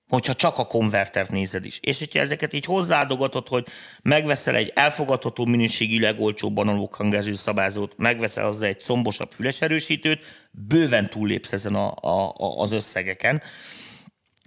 Hogyha 0.09 0.35
csak 0.35 0.59
a 0.59 0.67
konvertert 0.67 1.31
nézed 1.31 1.65
is. 1.65 1.79
És 1.81 1.99
hogyha 1.99 2.19
ezeket 2.21 2.53
így 2.53 2.65
hozzáadogatod, 2.65 3.49
hogy 3.49 3.67
megveszel 4.03 4.55
egy 4.55 4.73
elfogadható 4.75 5.45
minőségű 5.45 6.01
legolcsóbb 6.01 6.57
analóg 6.57 6.95
hangerő 6.95 7.35
szabályzót, 7.35 7.95
megveszel 7.97 8.45
hozzá 8.45 8.67
egy 8.67 8.83
combosabb 8.83 9.31
füles 9.31 9.61
erősítőt, 9.61 10.25
bőven 10.51 11.11
túllépsz 11.11 11.53
ezen 11.53 11.75
a, 11.75 11.95
a, 12.01 12.29
a, 12.29 12.61
az 12.61 12.73
összegeken 12.73 13.43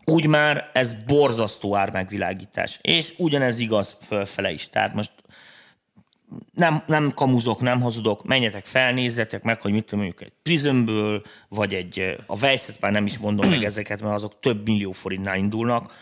úgy 0.05 0.27
már 0.27 0.69
ez 0.73 0.93
borzasztó 1.07 1.75
ármegvilágítás. 1.75 2.79
És 2.81 3.13
ugyanez 3.17 3.59
igaz 3.59 3.97
fölfele 4.07 4.51
is. 4.51 4.69
Tehát 4.69 4.93
most 4.93 5.11
nem, 6.53 6.83
nem 6.87 7.11
kamuzok, 7.15 7.61
nem 7.61 7.81
hazudok, 7.81 8.23
menjetek 8.23 8.65
fel, 8.65 8.93
nézzetek 8.93 9.43
meg, 9.43 9.61
hogy 9.61 9.71
mit 9.71 9.91
mondjuk 9.91 10.21
egy 10.21 10.31
Prismből, 10.43 11.21
vagy 11.49 11.73
egy, 11.73 12.15
a 12.25 12.37
Vejszet 12.37 12.81
már 12.81 12.91
nem 12.91 13.05
is 13.05 13.17
mondom 13.17 13.49
meg 13.49 13.63
ezeket, 13.63 14.01
mert 14.01 14.13
azok 14.13 14.39
több 14.39 14.65
millió 14.67 14.91
forintnál 14.91 15.37
indulnak. 15.37 15.93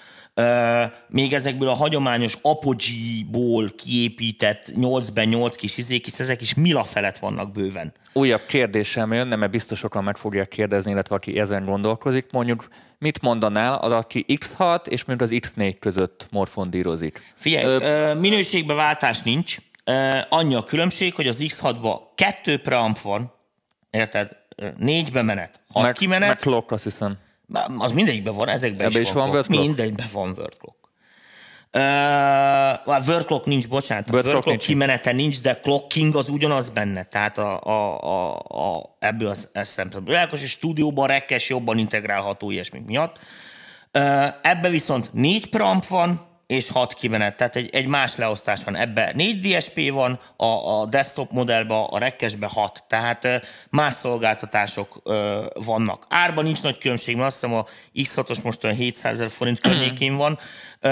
Még 1.08 1.34
ezekből 1.34 1.70
a 1.70 1.74
hagyományos 1.74 2.38
Apogee-ból 2.42 3.72
kiépített 3.76 4.72
8 4.76 5.08
8 5.14 5.56
kis 5.56 5.78
izék 5.78 6.08
is, 6.08 6.20
ezek 6.20 6.42
is 6.42 6.54
mila 6.54 6.84
felett 6.84 7.18
vannak 7.18 7.52
bőven. 7.52 7.94
Újabb 8.14 8.46
kérdésem 8.46 9.14
jönne, 9.14 9.36
mert 9.36 9.52
biztos 9.52 9.80
sokan 9.80 10.04
meg 10.04 10.18
fogják 10.18 10.48
kérdezni, 10.48 10.92
illetve 10.92 11.16
aki 11.16 11.40
ezen 11.40 11.66
gondolkozik. 11.66 12.32
Mondjuk, 12.32 12.68
mit 13.00 13.22
mondanál 13.22 13.74
az, 13.74 13.92
aki 13.92 14.26
X6 14.28 14.88
és 14.88 15.06
mondjuk 15.06 15.32
az 15.32 15.50
X4 15.50 15.76
között 15.80 16.28
morfondírozik? 16.32 17.34
Figyelj, 17.36 17.66
ö, 17.66 18.14
minőségbe 18.14 18.74
váltás 18.74 19.22
nincs. 19.22 19.58
Annyi 20.30 20.56
a 20.56 20.64
különbség, 20.64 21.14
hogy 21.16 21.28
az 21.28 21.38
X6-ba 21.40 22.00
kettő 22.16 22.62
preamp 22.62 23.00
van, 23.00 23.34
érted? 23.90 24.30
Négybe 24.78 25.22
menet, 25.22 25.60
hat 25.72 25.84
meg, 25.84 25.94
kimenet, 25.94 26.28
meg 26.28 26.38
clock, 26.38 26.72
azt 26.72 26.84
hiszem. 26.84 27.18
Az 27.78 27.92
mindegyikben 27.92 28.36
van, 28.36 28.50
ezekben 28.50 28.88
Ebbe 28.88 29.00
is, 29.00 29.08
is 29.08 29.14
van, 29.14 29.30
van 29.30 29.32
clock. 29.32 29.34
word 29.34 29.46
clock? 29.46 29.66
Mindegyikben 29.68 30.08
van 30.14 30.34
word 30.38 30.58
clock. 30.58 30.82
Uh, 31.76 33.08
word 33.08 33.26
clock 33.26 33.46
nincs, 33.46 33.68
bocsánat. 33.68 34.10
Word 34.10 34.14
Word, 34.14 34.24
clock 34.24 34.44
clock 34.44 34.46
nincs. 34.46 34.66
kimenete 34.66 35.12
nincs, 35.12 35.42
de 35.42 35.60
clocking 35.60 36.16
az 36.16 36.30
ugyanaz 36.30 36.70
benne. 36.70 37.04
Tehát 37.04 37.38
a, 37.38 37.64
a, 37.64 38.00
a, 38.04 38.34
a, 38.38 38.96
ebből 39.00 39.28
az, 39.28 39.50
ez 39.54 39.68
szempontból. 39.70 40.14
Világos, 40.14 40.44
és 40.44 40.50
stúdióban 40.50 41.08
rekkes 41.08 41.50
jobban 41.50 41.78
integrálható 41.78 42.52
ilyesmik 42.52 42.86
miatt. 42.86 43.20
Uh, 43.94 44.28
ebbe 44.42 44.70
viszont 44.70 45.14
négy 45.14 45.50
preamp 45.50 45.86
van, 45.86 46.22
és 46.54 46.70
hat 46.72 46.94
kimenet, 46.94 47.38
tehát 47.38 47.56
egy, 47.56 47.70
egy 47.72 47.88
más 47.88 48.16
leosztás 48.16 48.64
van. 48.64 48.76
Ebbe 48.76 49.12
négy 49.16 49.40
DSP 49.40 49.92
van, 49.92 50.20
a, 50.38 50.46
a 50.46 50.86
desktop 50.86 51.32
modellben, 51.32 51.78
a 51.90 51.98
rekkesbe 51.98 52.48
hat, 52.48 52.84
tehát 52.88 53.26
ö, 53.26 53.36
más 53.70 53.94
szolgáltatások 53.94 55.02
ö, 55.04 55.42
vannak. 55.66 56.06
Árban 56.10 56.44
nincs 56.44 56.64
nagy 56.64 56.78
különbség, 56.78 57.16
mert 57.16 57.28
azt 57.28 57.36
hiszem 57.42 57.56
a 57.56 57.66
X6-os 57.96 58.44
most 58.44 58.64
olyan 58.64 58.76
700 58.76 59.12
ezer 59.14 59.30
forint 59.30 59.60
környékén 59.60 60.16
van, 60.16 60.40
ö, 60.80 60.90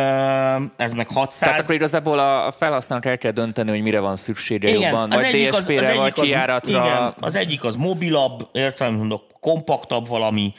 ez 0.77 0.91
meg 0.91 1.07
600. 1.07 1.39
Tehát 1.39 1.59
akkor 1.59 1.75
igazából 1.75 2.19
a 2.19 2.51
felhasználónak 2.51 3.09
el 3.09 3.17
kell 3.17 3.31
dönteni, 3.31 3.69
hogy 3.69 3.81
mire 3.81 3.99
van 3.99 4.15
szüksége 4.15 4.69
jobban, 4.69 5.11
az 5.11 5.21
vagy 5.21 5.49
DSP-re, 5.49 5.93
vagy 5.93 6.13
kijáratra. 6.13 6.71
igen, 6.71 7.15
az 7.19 7.35
egyik 7.35 7.63
az 7.63 7.75
mobilabb, 7.75 8.49
értelem 8.51 8.93
mondok, 8.93 9.23
kompaktabb 9.39 10.07
valami, 10.07 10.53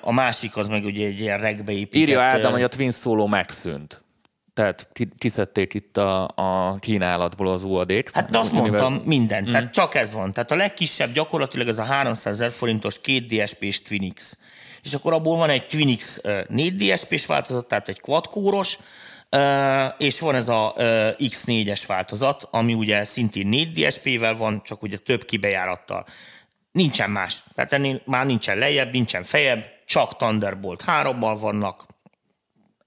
a 0.00 0.12
másik 0.12 0.56
az 0.56 0.68
meg 0.68 0.84
ugye 0.84 1.06
egy 1.06 1.20
ilyen 1.20 1.38
regbe 1.38 1.72
épített. 1.72 2.00
Írja 2.00 2.20
Ádám, 2.20 2.52
hogy 2.52 2.62
a 2.62 2.68
Twin 2.68 2.90
Solo 2.90 3.26
megszűnt. 3.26 4.04
Tehát 4.56 4.88
ki- 4.92 5.12
kiszedték 5.18 5.74
itt 5.74 5.96
a, 5.96 6.28
a 6.34 6.76
kínálatból 6.80 7.48
az 7.48 7.62
UAD-t. 7.62 8.10
Hát 8.12 8.30
de 8.30 8.38
azt 8.38 8.52
Mivel- 8.52 8.68
mondtam, 8.68 9.02
minden. 9.04 9.44
Mm. 9.48 9.50
Tehát 9.50 9.72
csak 9.72 9.94
ez 9.94 10.12
van. 10.12 10.32
Tehát 10.32 10.50
a 10.50 10.54
legkisebb 10.54 11.12
gyakorlatilag 11.12 11.68
ez 11.68 11.78
a 11.78 11.82
300 11.84 12.34
ezer 12.34 12.50
forintos 12.50 13.00
két 13.00 13.26
DSP-s 13.26 13.82
Twinix. 13.82 14.38
És 14.82 14.94
akkor 14.94 15.12
abból 15.12 15.36
van 15.36 15.50
egy 15.50 15.66
Twinix 15.66 16.18
ö, 16.22 16.40
4 16.48 16.74
DSP-s 16.74 17.26
változat, 17.26 17.66
tehát 17.68 17.88
egy 17.88 18.00
quad-kóros, 18.00 18.78
ö, 19.28 19.84
és 19.98 20.20
van 20.20 20.34
ez 20.34 20.48
a 20.48 20.74
ö, 20.76 21.08
X4-es 21.18 21.82
változat, 21.86 22.48
ami 22.50 22.74
ugye 22.74 23.04
szintén 23.04 23.46
4 23.46 23.70
DSP-vel 23.86 24.36
van, 24.36 24.60
csak 24.64 24.82
ugye 24.82 24.96
több 24.96 25.24
kibejárattal. 25.24 26.06
Nincsen 26.72 27.10
más. 27.10 27.36
Tehát 27.54 27.72
ennél 27.72 28.00
már 28.04 28.26
nincsen 28.26 28.58
lejjebb, 28.58 28.92
nincsen 28.92 29.22
fejebb, 29.22 29.64
csak 29.86 30.16
Thunderbolt 30.16 30.84
3-mal 30.86 31.36
vannak, 31.40 31.86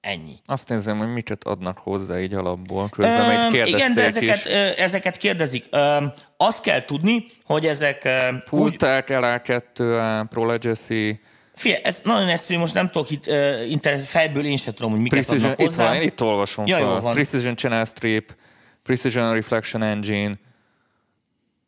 ennyi. 0.02 0.36
Azt 0.46 0.70
nézem, 0.70 0.98
hogy 0.98 1.08
miket 1.14 1.44
adnak 1.44 1.78
hozzá 1.78 2.20
így 2.20 2.34
alapból. 2.34 2.90
Közben 2.90 3.28
még 3.30 3.38
Öm, 3.40 3.52
kérdezték 3.52 3.76
Igen, 3.80 3.94
de 3.94 4.04
ezeket, 4.06 4.36
is. 4.38 4.46
ö, 4.46 4.70
ezeket 4.78 5.18
kérdezik. 5.18 5.66
Öm, 5.72 6.14
Azt 6.38 6.62
kell 6.62 6.86
tudni, 6.86 7.26
hogy 7.44 7.66
ezek 7.66 8.04
ö, 8.04 8.28
úgy, 8.34 8.42
Pulták, 8.44 9.08
LA2, 9.10 10.26
Pro 10.30 10.46
Legacy, 10.46 11.20
Figyelj, 11.56 11.82
ez 11.84 12.02
nagyon 12.04 12.28
egyszerű, 12.28 12.60
most 12.60 12.74
nem 12.74 12.90
tudok 12.90 13.10
itt 13.10 13.28
uh, 13.28 13.72
internet, 13.72 14.06
fejből 14.06 14.46
én 14.46 14.58
sem 14.58 14.74
tudom, 14.74 14.92
hogy 14.92 15.00
miket 15.02 15.20
Precision, 15.20 15.44
adnak 15.52 15.60
itt 15.60 15.66
hozzá. 15.70 15.86
van, 15.86 15.96
én 15.96 16.02
itt 16.02 16.22
olvasom 16.22 16.66
Ja, 16.66 16.78
fel. 16.78 17.00
van. 17.00 17.14
Precision 17.14 17.56
Channel 17.56 17.86
Strip, 17.86 18.36
Precision 18.84 19.34
Reflection 19.34 19.84
Engine, 19.84 20.34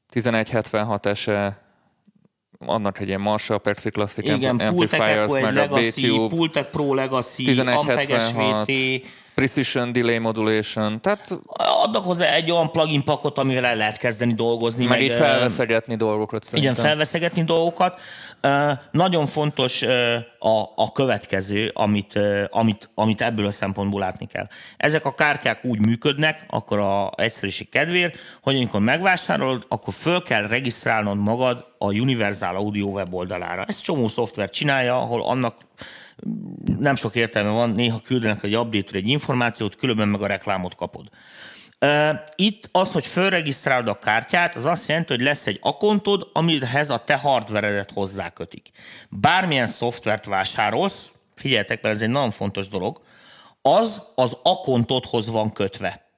1176 0.09 1.15
SE, 1.17 1.60
annak 2.65 2.99
egy 2.99 3.07
ilyen 3.07 3.21
Marshall 3.21 3.59
Percy 3.59 3.89
Classic 3.89 4.25
Igen, 4.25 4.57
Pultec 4.57 4.69
Amplifiers, 4.69 5.19
Echo 5.19 5.35
egy 5.35 5.53
Legacy, 5.53 6.27
Pultec 6.27 6.69
Pro 6.71 6.93
Legacy, 6.93 7.59
Ampeg 7.59 8.11
1176, 8.11 8.69
SVT, 8.69 9.05
Precision 9.41 9.91
Delay 9.91 10.17
Modulation, 10.17 11.01
tehát 11.01 11.39
adnak 11.83 12.03
hozzá 12.03 12.33
egy 12.33 12.51
olyan 12.51 12.71
plugin 12.71 13.03
pakot, 13.03 13.37
amivel 13.37 13.65
el 13.65 13.75
lehet 13.75 13.97
kezdeni 13.97 14.33
dolgozni. 14.33 14.85
Meg, 14.85 14.97
meg 14.97 15.01
így 15.01 15.11
felveszegetni 15.11 15.95
dolgokat 15.95 16.43
szerintem. 16.43 16.71
igen, 16.71 16.85
felveszegetni 16.85 17.43
dolgokat. 17.43 17.99
Nagyon 18.91 19.25
fontos 19.25 19.81
a, 20.39 20.59
a 20.75 20.91
következő, 20.93 21.71
amit, 21.73 22.19
amit, 22.49 22.89
amit 22.95 23.21
ebből 23.21 23.45
a 23.45 23.51
szempontból 23.51 23.99
látni 23.99 24.27
kell. 24.27 24.47
Ezek 24.77 25.05
a 25.05 25.13
kártyák 25.13 25.65
úgy 25.65 25.79
működnek, 25.79 26.45
akkor 26.47 26.79
a 26.79 27.11
egyszerűség 27.15 27.69
kedvéért, 27.69 28.15
hogy 28.41 28.55
amikor 28.55 28.79
megvásárolod, 28.79 29.65
akkor 29.67 29.93
föl 29.93 30.23
kell 30.23 30.47
regisztrálnod 30.47 31.17
magad 31.17 31.65
a 31.77 31.85
Universal 31.85 32.55
Audio 32.55 32.87
weboldalára. 32.87 33.65
Ezt 33.67 33.83
csomó 33.83 34.07
szoftver 34.07 34.49
csinálja, 34.49 34.97
ahol 34.97 35.23
annak 35.23 35.55
nem 36.79 36.95
sok 36.95 37.15
értelme 37.15 37.49
van, 37.49 37.69
néha 37.69 38.01
küldenek 38.01 38.43
egy 38.43 38.57
update 38.57 38.97
egy 38.97 39.07
információt, 39.07 39.75
különben 39.75 40.07
meg 40.07 40.21
a 40.21 40.27
reklámot 40.27 40.75
kapod. 40.75 41.09
Itt 42.35 42.69
az, 42.71 42.91
hogy 42.91 43.05
fölregisztrálod 43.05 43.87
a 43.87 43.99
kártyát, 43.99 44.55
az 44.55 44.65
azt 44.65 44.87
jelenti, 44.87 45.13
hogy 45.13 45.23
lesz 45.23 45.47
egy 45.47 45.59
akontod, 45.61 46.29
amihez 46.33 46.89
a 46.89 47.03
te 47.03 47.15
hardveredet 47.15 47.91
hozzákötik. 47.91 48.71
Bármilyen 49.09 49.67
szoftvert 49.67 50.25
vásárolsz, 50.25 51.11
figyeljetek, 51.35 51.81
mert 51.81 51.95
ez 51.95 52.01
egy 52.01 52.09
nagyon 52.09 52.31
fontos 52.31 52.67
dolog, 52.67 53.01
az 53.61 54.03
az 54.15 54.37
akontodhoz 54.43 55.27
van 55.27 55.51
kötve. 55.51 56.09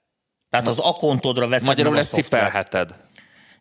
Tehát 0.50 0.68
az 0.68 0.80
akontodra 0.80 1.48
veszed 1.48 1.68
Magyarul 1.68 1.98
ezt 1.98 2.14
cipelheted. 2.14 2.96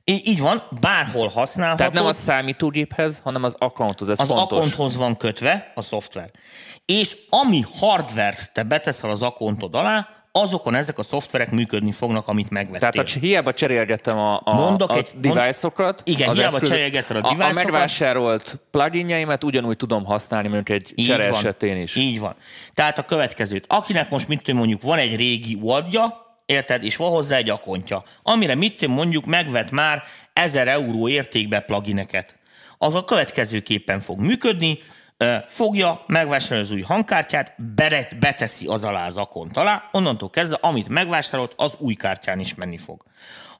Í- 0.05 0.27
Így 0.29 0.41
van, 0.41 0.63
bárhol 0.81 1.29
használhatod. 1.29 1.79
Tehát 1.79 1.93
nem 1.93 2.07
a 2.07 2.13
számítógéphez, 2.13 3.21
hanem 3.25 3.43
az 3.43 3.55
accounthoz, 3.59 4.09
ez 4.09 4.21
az 4.21 4.29
fontos. 4.29 4.59
akonthoz 4.59 4.97
van 4.97 5.17
kötve 5.17 5.73
a 5.75 5.83
szoftver. 5.83 6.31
És 6.87 7.17
ami 7.31 7.65
hardware 7.79 8.37
te 8.53 8.63
beteszel 8.63 9.11
az 9.11 9.23
akontod 9.23 9.75
alá, 9.75 10.09
azokon 10.35 10.75
ezek 10.75 10.99
a 10.99 11.03
szoftverek 11.03 11.51
működni 11.51 11.93
fognak, 11.93 12.29
amit 12.29 12.51
megvettél. 12.51 12.91
Tehát 12.91 13.17
a, 13.17 13.19
hiába 13.19 13.53
cserélgettem 13.55 14.19
a, 14.19 14.41
a, 14.45 14.55
Mondok 14.55 14.91
a 14.91 14.97
egy- 14.97 15.11
device-okat. 15.21 16.03
Igen, 16.05 16.29
az 16.29 16.37
hiába 16.37 16.55
eszköz- 16.55 16.69
cserélgetted 16.71 17.17
a 17.17 17.19
A, 17.19 17.23
a 17.23 17.29
device-okat. 17.29 17.63
megvásárolt 17.63 18.59
pluginjeimet 18.71 19.45
ugyanúgy 19.45 19.77
tudom 19.77 20.05
használni, 20.05 20.49
mint 20.49 20.71
egy 20.71 20.93
csere 20.97 21.31
van. 21.31 21.39
esetén 21.39 21.77
is. 21.77 21.97
Így 21.97 22.21
van. 22.21 22.35
Tehát 22.75 22.99
a 22.99 23.03
következőt. 23.03 23.65
Akinek 23.69 24.11
most 24.11 24.29
mit 24.29 24.43
tudom, 24.43 24.59
mondjuk 24.59 24.83
van 24.83 24.99
egy 24.99 25.17
régi 25.17 25.59
UAD-ja, 25.61 26.22
érted, 26.53 26.85
és 26.85 26.97
van 26.97 27.11
hozzá 27.11 27.37
egy 27.37 27.51
akontja, 27.51 28.03
amire 28.23 28.55
mit 28.55 28.87
mondjuk 28.87 29.25
megvet 29.25 29.71
már 29.71 30.03
1000 30.33 30.69
euró 30.69 31.09
értékbe 31.09 31.61
plugineket. 31.61 32.35
Az 32.79 32.95
a 32.95 33.05
következőképpen 33.05 34.01
fog 34.01 34.21
működni, 34.21 34.79
fogja, 35.47 36.05
megvásárolja 36.07 36.65
az 36.65 36.71
új 36.71 36.81
hangkártyát, 36.81 37.55
beret, 37.75 38.19
beteszi 38.19 38.67
az 38.67 38.85
alá 38.85 39.07
az 39.07 39.17
akont 39.17 39.57
alá, 39.57 39.89
onnantól 39.93 40.31
kezdve, 40.31 40.59
amit 40.61 40.89
megvásárolt, 40.89 41.55
az 41.57 41.75
új 41.79 41.95
kártyán 41.95 42.41
is 42.41 42.55
menni 42.55 42.79
fog. 42.79 43.05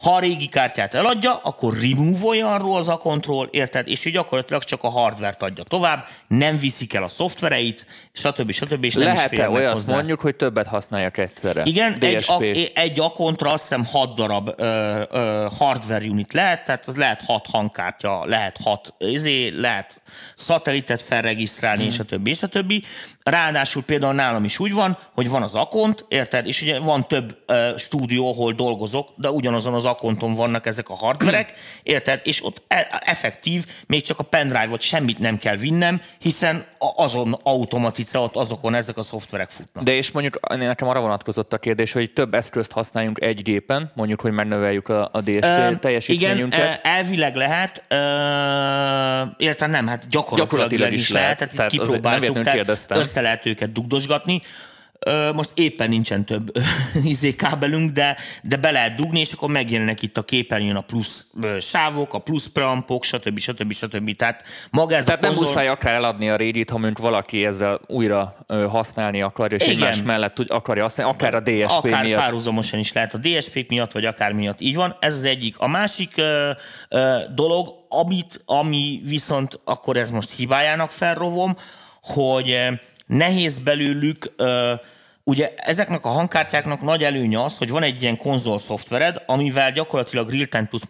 Ha 0.03 0.15
a 0.15 0.19
régi 0.19 0.47
kártyát 0.47 0.95
eladja, 0.95 1.41
akkor 1.43 1.75
remove 1.79 2.45
arról 2.47 2.77
az 2.77 2.89
akontról, 2.89 3.49
érted? 3.51 3.89
És 3.89 4.05
így 4.05 4.13
gyakorlatilag 4.13 4.63
csak 4.63 4.83
a 4.83 4.89
hardvert 4.89 5.43
adja 5.43 5.65
tovább, 5.65 6.07
nem 6.29 6.59
viszik 6.59 6.95
el 6.95 7.03
a 7.03 7.09
szoftvereit, 7.09 7.87
stb. 8.13 8.53
stb. 8.53 8.85
és 8.85 8.95
Lehet-e 8.95 9.51
olyat 9.51 9.73
hozzá. 9.73 9.95
mondjuk, 9.95 10.21
hogy 10.21 10.37
többet 10.37 10.67
használjak 10.67 11.19
egyszerre? 11.19 11.63
Igen, 11.65 11.97
egy, 12.01 12.17
DSP. 12.17 12.31
a, 12.31 12.71
egy 12.75 13.01
akontra 13.01 13.53
azt 13.53 13.63
hiszem 13.63 13.85
6 13.85 14.15
darab 14.15 14.51
ö, 14.57 15.03
ö, 15.11 15.47
hardware 15.59 16.05
unit 16.05 16.33
lehet, 16.33 16.65
tehát 16.65 16.87
az 16.87 16.97
lehet 16.97 17.23
6 17.27 17.47
hangkártya, 17.47 18.25
lehet 18.25 18.57
6 18.65 18.95
izé, 18.99 19.49
lehet 19.49 20.01
szatelitet 20.37 21.03
felregisztrálni, 21.03 21.85
és 21.85 21.99
a 21.99 22.05
többi, 22.05 22.31
és 22.31 22.43
a 22.43 22.47
többi. 22.47 22.83
Ráadásul 23.23 23.83
például 23.83 24.15
nálam 24.15 24.45
is 24.45 24.59
úgy 24.59 24.73
van, 24.73 24.99
hogy 25.15 25.29
van 25.29 25.43
az 25.43 25.55
akont, 25.55 26.05
érted, 26.09 26.47
és 26.47 26.63
ugye 26.63 26.81
van 26.81 27.09
több 27.09 27.37
ö, 27.47 27.71
stúdió, 27.77 28.29
ahol 28.29 28.53
dolgozok, 28.53 29.09
de 29.17 29.31
ugyanazon 29.31 29.75
az 29.75 29.85
akonton 29.93 30.35
vannak 30.35 30.67
ezek 30.67 30.89
a 30.89 30.95
hardverek, 30.95 31.53
érted, 31.83 32.21
és 32.25 32.45
ott 32.45 32.63
e- 32.69 33.03
effektív, 33.07 33.67
még 33.87 34.03
csak 34.03 34.19
a 34.19 34.23
pendrive-ot 34.23 34.81
semmit 34.81 35.19
nem 35.19 35.39
kell 35.39 35.57
vinnem, 35.57 36.01
hiszen 36.19 36.65
azon 36.97 37.39
automatizált 37.43 38.37
azokon 38.37 38.75
ezek 38.75 38.97
a 38.97 39.03
szoftverek 39.03 39.51
futnak. 39.51 39.85
De 39.85 39.95
és 39.95 40.11
mondjuk 40.11 40.57
nekem 40.57 40.89
arra 40.89 41.01
vonatkozott 41.01 41.53
a 41.53 41.59
kérdés, 41.59 41.93
hogy 41.93 42.13
több 42.13 42.35
eszközt 42.35 42.73
használjunk 42.73 43.21
egy 43.21 43.43
gépen, 43.43 43.93
mondjuk, 43.95 44.21
hogy 44.21 44.33
megnöveljük 44.33 44.89
a, 44.89 45.09
a 45.13 45.21
DSP 45.21 45.45
Ö, 45.45 45.77
teljesítményünket. 45.81 46.59
Igen, 46.59 46.79
elvileg 46.83 47.35
lehet, 47.35 47.83
ö, 47.89 47.97
illetve 49.37 49.67
nem, 49.67 49.87
hát 49.87 50.09
gyakorlatilag, 50.09 50.39
Gyakorlatilag 50.39 50.93
is 50.93 51.01
is 51.01 51.11
lehet, 51.11 51.41
lehet, 51.41 51.55
tehát, 51.55 51.71
tehát 51.71 51.71
kipróbáltuk, 51.71 52.43
tehát 52.43 52.59
kérdeztem. 52.59 52.99
össze 52.99 53.21
lehet 53.21 53.47
őket 53.47 53.73
dugdosgatni. 53.73 54.43
Most 55.35 55.51
éppen 55.55 55.89
nincsen 55.89 56.25
több 56.25 56.53
izé 57.05 57.35
kábelünk, 57.35 57.91
de, 57.91 58.17
de 58.43 58.57
be 58.57 58.71
lehet 58.71 58.95
dugni, 58.95 59.21
és 59.21 59.33
akkor 59.33 59.51
megjelenek 59.51 60.03
itt 60.03 60.19
a 60.19 60.23
képernyőn 60.23 60.77
a 60.77 60.81
plusz 60.81 61.27
sávok, 61.61 62.15
a 62.15 62.19
plusz 62.19 62.47
preampok, 62.47 63.05
stb. 63.05 63.39
stb. 63.39 63.73
stb. 63.73 64.17
Tehát 64.17 64.45
maga 64.71 64.97
ez 64.97 65.05
Tehát 65.05 65.21
a 65.21 65.23
nem 65.23 65.35
konzol... 65.35 65.49
muszáj 65.49 65.69
akár 65.69 65.95
eladni 65.95 66.29
a 66.29 66.37
régit, 66.37 66.71
ha 66.71 66.79
mondjuk 66.79 66.99
valaki 66.99 67.45
ezzel 67.45 67.81
újra 67.87 68.37
használni 68.69 69.23
akarja, 69.23 69.57
és 69.57 69.65
Igen. 69.67 69.77
egymás 69.77 70.03
mellett 70.03 70.35
tud, 70.35 70.51
akarja 70.51 70.83
használni, 70.83 71.13
akár 71.13 71.35
a 71.35 71.41
DSP 71.41 71.85
akár 71.85 72.05
miatt. 72.05 72.21
párhuzamosan 72.21 72.79
is 72.79 72.93
lehet 72.93 73.15
a 73.15 73.19
DSP 73.19 73.65
miatt, 73.69 73.93
vagy 73.93 74.05
akár 74.05 74.33
miatt. 74.33 74.61
Így 74.61 74.75
van, 74.75 74.97
ez 75.01 75.17
az 75.17 75.25
egyik. 75.25 75.59
A 75.59 75.67
másik 75.69 76.13
ö, 76.17 76.51
ö, 76.89 77.19
dolog, 77.35 77.73
amit, 77.89 78.41
ami 78.45 79.01
viszont 79.05 79.61
akkor 79.65 79.97
ez 79.97 80.11
most 80.11 80.31
hibájának 80.37 80.91
felrovom, 80.91 81.57
hogy 82.03 82.57
nehéz 83.07 83.59
belőlük 83.59 84.33
ö, 84.37 84.73
Ugye 85.25 85.55
ezeknek 85.57 86.05
a 86.05 86.09
hangkártyáknak 86.09 86.81
nagy 86.81 87.05
előnye 87.05 87.43
az, 87.43 87.59
hogy 87.59 87.71
van 87.71 87.83
egy 87.83 88.03
ilyen 88.03 88.17
konzol 88.17 88.59
szoftvered, 88.59 89.23
amivel 89.27 89.73
gyakorlatilag 89.73 90.31
real-time 90.31 90.67
tudsz 90.67 90.87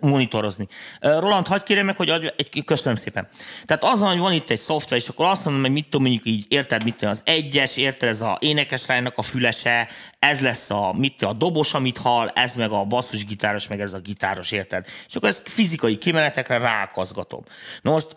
monitorozni. 0.00 0.66
Roland, 1.00 1.46
hagyd 1.46 1.62
kérjem 1.62 1.86
meg, 1.86 1.96
hogy 1.96 2.10
adj 2.10 2.26
egy, 2.36 2.64
köszönöm 2.64 2.96
szépen. 2.96 3.28
Tehát 3.64 3.84
az, 3.84 4.00
hogy 4.00 4.18
van 4.18 4.32
itt 4.32 4.50
egy 4.50 4.58
szoftver, 4.58 4.98
és 4.98 5.08
akkor 5.08 5.26
azt 5.26 5.44
mondom, 5.44 5.62
hogy 5.62 5.72
mit 5.72 5.84
tudom, 5.84 6.02
mondjuk 6.02 6.26
így, 6.26 6.44
érted, 6.48 6.84
mit 6.84 6.94
tudom, 6.94 7.10
az 7.10 7.20
egyes, 7.24 7.76
érted, 7.76 8.08
ez 8.08 8.20
a 8.20 8.36
énekesránynak 8.40 9.18
a 9.18 9.22
fülese, 9.22 9.88
ez 10.18 10.40
lesz 10.40 10.70
a, 10.70 10.92
mit 10.96 11.22
a 11.22 11.32
dobos, 11.32 11.74
amit 11.74 11.98
hall, 11.98 12.28
ez 12.28 12.54
meg 12.54 12.70
a 12.70 12.84
basszusgitáros, 12.84 13.68
meg 13.68 13.80
ez 13.80 13.92
a 13.92 13.98
gitáros, 13.98 14.52
érted? 14.52 14.86
És 15.08 15.14
akkor 15.14 15.28
ezt 15.28 15.48
fizikai 15.48 15.98
kimenetekre 15.98 16.58
rákazgatom. 16.58 17.42
Na 17.82 17.90
most 17.90 18.16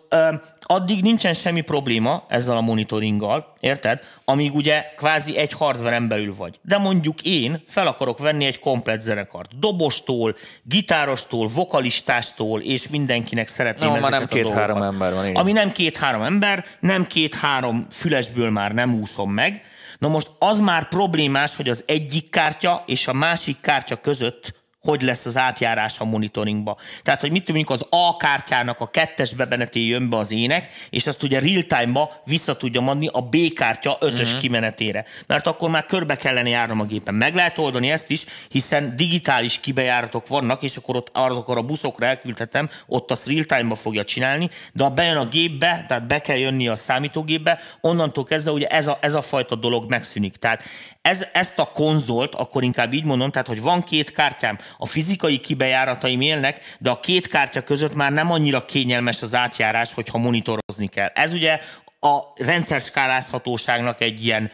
addig 0.61 1.01
nincsen 1.01 1.34
semmi 1.34 1.61
probléma 1.61 2.26
ezzel 2.30 2.57
a 2.57 2.61
monitoringgal, 2.61 3.53
érted? 3.59 4.03
Amíg 4.25 4.55
ugye 4.55 4.93
kvázi 4.95 5.37
egy 5.37 5.51
hardveren 5.51 6.07
belül 6.07 6.35
vagy. 6.35 6.59
De 6.61 6.77
mondjuk 6.77 7.21
én 7.21 7.63
fel 7.67 7.87
akarok 7.87 8.19
venni 8.19 8.45
egy 8.45 8.59
komplet 8.59 9.01
zenekart. 9.01 9.59
Dobostól, 9.59 10.35
gitárostól, 10.63 11.47
vokalistástól, 11.47 12.61
és 12.61 12.87
mindenkinek 12.87 13.47
szeretném 13.47 13.89
már 13.89 13.97
ezeket 13.97 14.19
nem 14.19 14.27
két-három 14.27 14.81
ember 14.81 15.13
van, 15.13 15.23
igen. 15.23 15.35
Ami 15.35 15.51
nem 15.51 15.71
két-három 15.71 16.21
ember, 16.21 16.65
nem 16.79 17.07
két-három 17.07 17.85
fülesből 17.89 18.49
már 18.49 18.73
nem 18.73 18.93
úszom 18.93 19.31
meg. 19.31 19.61
Na 19.97 20.07
most 20.07 20.29
az 20.39 20.59
már 20.59 20.87
problémás, 20.87 21.55
hogy 21.55 21.69
az 21.69 21.83
egyik 21.87 22.29
kártya 22.29 22.83
és 22.85 23.07
a 23.07 23.13
másik 23.13 23.61
kártya 23.61 23.95
között 23.95 24.63
hogy 24.86 25.01
lesz 25.01 25.25
az 25.25 25.38
átjárás 25.38 25.99
a 25.99 26.05
monitoringba. 26.05 26.77
Tehát, 27.01 27.21
hogy 27.21 27.31
mit 27.31 27.43
tudjuk, 27.43 27.69
az 27.69 27.86
A 27.89 28.17
kártyának 28.17 28.79
a 28.79 28.88
kettes 28.88 29.33
bemeneté 29.33 29.88
jön 29.88 30.09
be 30.09 30.17
az 30.17 30.31
ének, 30.31 30.73
és 30.89 31.07
azt 31.07 31.23
ugye 31.23 31.39
real 31.39 31.61
time-ba 31.61 32.21
vissza 32.25 32.57
tudja 32.57 32.81
adni 32.81 33.09
a 33.11 33.21
B 33.21 33.36
kártya 33.55 33.97
ötös 33.99 34.27
uh-huh. 34.27 34.41
kimenetére. 34.41 35.05
Mert 35.27 35.47
akkor 35.47 35.69
már 35.69 35.86
körbe 35.86 36.15
kellene 36.15 36.49
járnom 36.49 36.79
a 36.79 36.86
gépen. 36.86 37.13
Meg 37.13 37.36
lehet 37.36 37.57
oldani 37.57 37.91
ezt 37.91 38.09
is, 38.09 38.25
hiszen 38.49 38.95
digitális 38.95 39.59
kibejáratok 39.59 40.27
vannak, 40.27 40.63
és 40.63 40.75
akkor 40.75 40.95
ott 40.95 41.09
azokra 41.13 41.55
a 41.55 41.61
buszokra 41.61 42.05
elküldhetem, 42.05 42.69
ott 42.88 43.11
azt 43.11 43.27
real 43.27 43.43
time-ba 43.43 43.75
fogja 43.75 44.03
csinálni, 44.03 44.49
de 44.73 44.83
ha 44.83 44.89
bejön 44.89 45.17
a 45.17 45.25
gépbe, 45.25 45.86
tehát 45.88 46.07
be 46.07 46.21
kell 46.21 46.38
jönni 46.38 46.67
a 46.67 46.75
számítógépbe, 46.75 47.59
onnantól 47.81 48.23
kezdve 48.23 48.51
ugye 48.51 48.67
ez 48.67 48.88
a, 48.88 48.97
ez 49.01 49.13
a 49.13 49.21
fajta 49.21 49.55
dolog 49.55 49.89
megszűnik. 49.89 50.36
Tehát 50.36 50.63
ez, 51.05 51.27
ezt 51.33 51.59
a 51.59 51.71
konzolt, 51.73 52.35
akkor 52.35 52.63
inkább 52.63 52.93
így 52.93 53.03
mondom, 53.03 53.31
tehát 53.31 53.47
hogy 53.47 53.61
van 53.61 53.83
két 53.83 54.11
kártyám, 54.11 54.57
a 54.77 54.85
fizikai 54.85 55.39
kibejárataim 55.39 56.21
élnek, 56.21 56.75
de 56.79 56.89
a 56.89 56.99
két 56.99 57.27
kártya 57.27 57.61
között 57.61 57.93
már 57.93 58.11
nem 58.11 58.31
annyira 58.31 58.65
kényelmes 58.65 59.21
az 59.21 59.35
átjárás, 59.35 59.93
hogyha 59.93 60.17
monitorozni 60.17 60.87
kell. 60.87 61.07
Ez 61.07 61.33
ugye 61.33 61.59
a 61.99 62.19
rendszer 62.35 62.81
skálázhatóságnak 62.81 64.01
egy 64.01 64.25
ilyen 64.25 64.51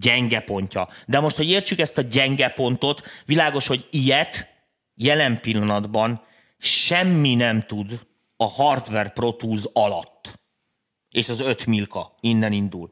gyenge 0.00 0.40
pontja. 0.40 0.88
De 1.06 1.20
most, 1.20 1.36
hogy 1.36 1.48
értsük 1.48 1.78
ezt 1.78 1.98
a 1.98 2.02
gyenge 2.02 2.48
pontot, 2.48 3.02
világos, 3.26 3.66
hogy 3.66 3.86
ilyet 3.90 4.48
jelen 4.94 5.40
pillanatban 5.40 6.22
semmi 6.58 7.34
nem 7.34 7.60
tud 7.60 8.00
a 8.36 8.46
hardware 8.46 9.08
Pro 9.08 9.36
alatt. 9.72 10.32
És 11.10 11.28
az 11.28 11.40
5 11.40 11.66
milka 11.66 12.14
innen 12.20 12.52
indul. 12.52 12.90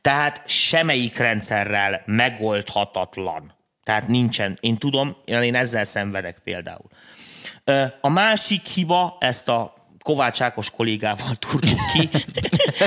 Tehát 0.00 0.42
semmelyik 0.46 1.16
rendszerrel 1.16 2.02
megoldhatatlan. 2.06 3.54
Tehát 3.82 4.08
nincsen. 4.08 4.58
Én 4.60 4.78
tudom, 4.78 5.16
én 5.24 5.54
ezzel 5.54 5.84
szenvedek 5.84 6.38
például. 6.44 6.88
A 8.00 8.08
másik 8.08 8.66
hiba, 8.66 9.16
ezt 9.20 9.48
a 9.48 9.74
Kovács 10.02 10.40
Ákos 10.40 10.70
kollégával 10.70 11.34
túrtuk 11.38 11.78
ki, 11.92 12.08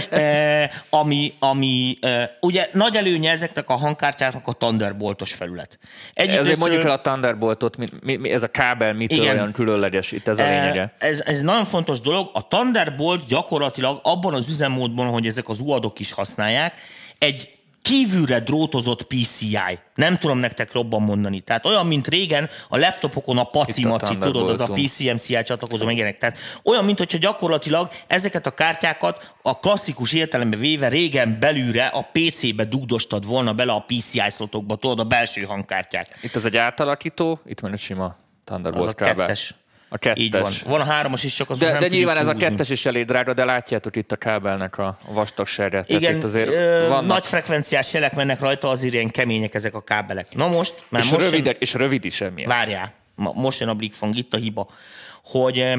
ami, 0.99 1.33
ami 1.39 1.97
ugye 2.41 2.69
nagy 2.73 2.95
előnye 2.95 3.31
ezeknek 3.31 3.69
a 3.69 3.75
hangkártyáknak 3.75 4.47
a 4.47 4.53
Thunderboltos 4.53 5.33
felület. 5.33 5.79
Egyik 6.13 6.35
Ezért 6.35 6.59
mondjuk 6.59 6.83
el 6.83 6.91
a 6.91 6.99
Thunderboltot, 6.99 7.77
mi, 7.77 7.85
mi, 8.01 8.15
mi, 8.15 8.29
ez 8.29 8.43
a 8.43 8.47
kábel 8.47 8.93
mitől 8.93 9.17
igen, 9.17 9.35
olyan 9.35 9.51
különleges, 9.51 10.11
itt 10.11 10.27
ez 10.27 10.39
a 10.39 10.43
lényege. 10.43 10.93
Ez, 10.97 11.21
ez 11.25 11.41
nagyon 11.41 11.65
fontos 11.65 12.01
dolog. 12.01 12.29
A 12.33 12.47
Thunderbolt 12.47 13.25
gyakorlatilag 13.25 13.99
abban 14.03 14.33
az 14.33 14.47
üzemmódban, 14.49 15.07
hogy 15.07 15.25
ezek 15.25 15.49
az 15.49 15.59
UAD-ok 15.59 15.99
is 15.99 16.11
használják, 16.11 16.73
egy 17.17 17.49
kívülre 17.85 18.39
drótozott 18.39 19.03
PCI. 19.03 19.79
Nem 19.95 20.17
tudom 20.17 20.37
nektek 20.37 20.71
robban 20.71 21.01
mondani. 21.01 21.41
Tehát 21.41 21.65
olyan, 21.65 21.87
mint 21.87 22.07
régen 22.07 22.49
a 22.69 22.77
laptopokon 22.77 23.37
a 23.37 23.43
pacimaci, 23.43 24.17
tudod, 24.17 24.49
az 24.49 24.59
a 24.59 24.65
PCMCI 24.73 25.43
csatlakozó 25.43 25.85
megjelennek. 25.85 26.19
Tehát 26.19 26.37
olyan, 26.63 26.85
mint 26.85 26.97
hogyha 26.97 27.17
gyakorlatilag 27.17 27.89
ezeket 28.07 28.45
a 28.45 28.51
kártyákat 28.51 29.33
a 29.41 29.59
klasszikus 29.59 30.13
értelemben 30.13 30.59
véve 30.59 30.87
régen 30.87 31.37
belülre 31.39 31.85
a 31.85 32.09
PC-be 32.11 32.63
dugdostad 32.63 33.25
volna 33.25 33.53
bele 33.53 33.71
a 33.71 33.85
PCI 33.87 34.29
szlotokba, 34.29 34.75
tudod, 34.75 34.99
a 34.99 35.03
belső 35.03 35.41
hangkártyák. 35.41 36.17
Itt 36.21 36.35
az 36.35 36.45
egy 36.45 36.57
átalakító, 36.57 37.39
itt 37.45 37.59
van 37.59 37.71
egy 37.71 37.79
sima 37.79 38.15
Thunderbolt 38.43 38.87
az 38.87 38.93
a 38.93 38.95
kábel. 38.95 39.15
kettes. 39.15 39.55
A 39.89 39.97
kettes. 39.97 40.23
Így 40.23 40.31
van. 40.31 40.51
Van 40.65 40.79
a 40.79 40.83
hármas 40.83 41.23
is, 41.23 41.33
csak 41.33 41.49
az 41.49 41.57
De, 41.57 41.69
nem 41.69 41.79
de 41.79 41.87
nyilván 41.87 42.17
ez 42.17 42.27
a 42.27 42.33
kettes 42.33 42.69
is 42.69 42.85
elég 42.85 43.05
drága, 43.05 43.33
de 43.33 43.45
látjátok 43.45 43.95
itt 43.95 44.11
a 44.11 44.15
kábelnek 44.15 44.77
a 44.77 44.97
vastagságát. 45.07 45.89
Igen, 45.89 46.15
itt 46.15 46.23
azért 46.23 46.49
ö, 46.49 46.85
vannak... 46.87 47.05
nagy 47.05 47.27
frekvenciás 47.27 47.93
jelek 47.93 48.15
mennek 48.15 48.39
rajta, 48.39 48.69
azért 48.69 48.93
ilyen 48.93 49.09
kemények 49.09 49.53
ezek 49.53 49.73
a 49.73 49.81
kábelek. 49.81 50.35
Na 50.35 50.47
most, 50.47 50.85
már 50.89 51.03
és, 51.03 51.09
most 51.09 51.29
rövid, 51.29 51.45
jön, 51.45 51.55
és 51.59 51.73
rövid 51.73 52.05
is 52.05 52.21
emiatt. 52.21 52.49
Várjál, 52.49 52.93
most 53.15 53.59
jön 53.59 53.69
a 53.69 53.73
Blickfang, 53.73 54.15
itt 54.15 54.33
a 54.33 54.37
hiba, 54.37 54.69
hogy 55.23 55.75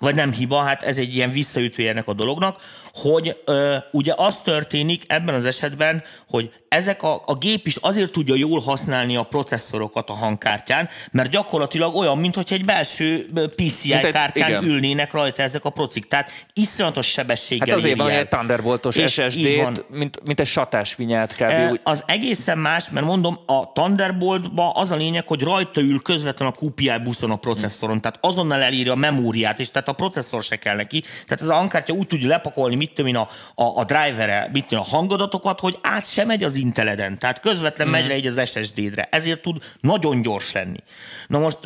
vagy 0.00 0.14
nem 0.14 0.32
hiba, 0.32 0.62
hát 0.62 0.82
ez 0.82 0.98
egy 0.98 1.14
ilyen 1.14 1.30
visszaütője 1.30 1.90
ennek 1.90 2.08
a 2.08 2.12
dolognak, 2.12 2.60
hogy 2.92 3.36
ö, 3.44 3.76
ugye 3.92 4.12
az 4.16 4.40
történik 4.40 5.02
ebben 5.06 5.34
az 5.34 5.46
esetben, 5.46 6.02
hogy 6.28 6.50
ezek 6.68 7.02
a, 7.02 7.22
a 7.24 7.34
gép 7.34 7.66
is 7.66 7.76
azért 7.76 8.12
tudja 8.12 8.34
jól 8.34 8.60
használni 8.60 9.16
a 9.16 9.22
processzorokat 9.22 10.10
a 10.10 10.12
hangkártyán, 10.12 10.88
mert 11.10 11.30
gyakorlatilag 11.30 11.96
olyan, 11.96 12.18
mintha 12.18 12.42
egy 12.48 12.64
belső 12.64 13.26
PCI 13.56 13.92
egy, 13.92 14.12
kártyán 14.12 14.48
igen. 14.48 14.64
ülnének 14.64 15.12
rajta 15.12 15.42
ezek 15.42 15.64
a 15.64 15.70
procik. 15.70 16.08
Tehát 16.08 16.30
iszonyatos 16.52 17.06
sebességgel 17.06 17.66
Hát 17.68 17.76
azért 17.76 17.98
van 17.98 18.10
egy 18.10 18.28
Thunderboltos 18.28 18.94
SSD-t, 18.94 19.88
mint, 19.90 20.20
mint 20.24 20.40
egy 20.40 20.46
satásvinyát 20.46 21.34
kb. 21.34 21.42
E, 21.42 21.80
az 21.82 22.04
egészen 22.06 22.58
más, 22.58 22.90
mert 22.90 23.06
mondom, 23.06 23.38
a 23.46 23.72
Thunderboltban 23.72 24.70
az 24.74 24.90
a 24.90 24.96
lényeg, 24.96 25.28
hogy 25.28 25.42
rajta 25.42 25.80
ül 25.80 26.02
közvetlenül 26.02 26.54
a 26.56 26.64
QPI 26.64 26.92
buszon 27.04 27.30
a 27.30 27.36
processzoron, 27.36 28.00
tehát 28.00 28.18
azonnal 28.20 28.62
elírja 28.62 28.92
a 28.92 28.96
memóriát, 28.96 29.60
és 29.60 29.70
tehát 29.70 29.88
a 29.88 29.92
processzor 29.92 30.42
se 30.42 30.56
kell 30.56 30.76
neki. 30.76 31.00
Tehát 31.00 31.42
ez 31.42 31.48
a 31.48 31.54
hangkártya 31.54 31.92
úgy 31.92 32.06
tudja 32.06 32.28
lepakolni, 32.28 32.76
mit 32.76 32.87
tudom 32.88 33.06
én, 33.06 33.16
a, 33.16 33.28
a, 33.54 33.78
a 33.78 33.84
drivere, 33.84 34.48
mit 34.52 34.66
tudom, 34.66 34.84
a 34.84 34.96
hangadatokat, 34.96 35.60
hogy 35.60 35.78
át 35.82 36.10
sem 36.10 36.26
megy 36.26 36.44
az 36.44 36.56
Inteleden, 36.56 37.18
tehát 37.18 37.40
közvetlen 37.40 37.88
mm. 37.88 37.90
megy 37.90 38.06
le 38.06 38.16
így 38.16 38.26
az 38.26 38.40
SSD-re. 38.44 39.08
Ezért 39.10 39.42
tud 39.42 39.62
nagyon 39.80 40.22
gyors 40.22 40.52
lenni. 40.52 40.78
Na 41.26 41.38
most 41.38 41.58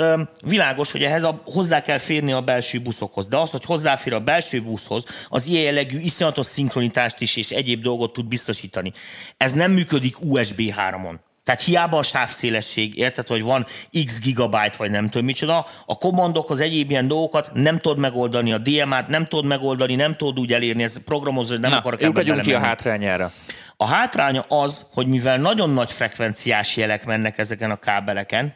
világos, 0.44 0.92
hogy 0.92 1.02
ehhez 1.02 1.24
a, 1.24 1.42
hozzá 1.44 1.82
kell 1.82 1.98
férni 1.98 2.32
a 2.32 2.40
belső 2.40 2.80
buszokhoz, 2.80 3.28
de 3.28 3.36
az, 3.36 3.50
hogy 3.50 3.64
hozzáfér 3.64 4.14
a 4.14 4.20
belső 4.20 4.62
buszhoz, 4.62 5.04
az 5.28 5.46
ilyen 5.46 5.62
jellegű 5.62 5.98
iszonyatos 5.98 6.46
szinkronitást 6.46 7.20
is 7.20 7.36
és 7.36 7.50
egyéb 7.50 7.82
dolgot 7.82 8.12
tud 8.12 8.26
biztosítani. 8.26 8.92
Ez 9.36 9.52
nem 9.52 9.70
működik 9.70 10.16
USB 10.20 10.60
3-on. 10.60 11.14
Tehát 11.44 11.62
hiába 11.62 11.98
a 11.98 12.02
sávszélesség, 12.02 12.98
érted, 12.98 13.26
hogy 13.26 13.42
van 13.42 13.66
x 14.04 14.20
gigabyte, 14.20 14.76
vagy 14.76 14.90
nem 14.90 15.08
tudom 15.08 15.26
micsoda, 15.26 15.66
a 15.86 15.98
kommandok, 15.98 16.50
az 16.50 16.60
egyéb 16.60 16.90
ilyen 16.90 17.08
dolgokat 17.08 17.50
nem 17.54 17.78
tudod 17.78 17.98
megoldani, 17.98 18.52
a 18.52 18.58
DMA-t 18.58 19.08
nem 19.08 19.24
tudod 19.24 19.44
megoldani, 19.44 19.94
nem 19.94 20.16
tudod 20.16 20.38
úgy 20.38 20.52
elérni, 20.52 20.82
ez 20.82 21.04
programozó, 21.04 21.56
nem 21.56 21.70
Na, 21.70 21.76
akarok 21.76 22.02
ebben 22.02 22.40
ki 22.40 22.54
a 22.54 22.58
hátrányára. 22.58 23.30
A 23.76 23.86
hátránya 23.86 24.40
az, 24.48 24.86
hogy 24.92 25.06
mivel 25.06 25.38
nagyon 25.38 25.70
nagy 25.70 25.92
frekvenciás 25.92 26.76
jelek 26.76 27.04
mennek 27.04 27.38
ezeken 27.38 27.70
a 27.70 27.76
kábeleken, 27.76 28.54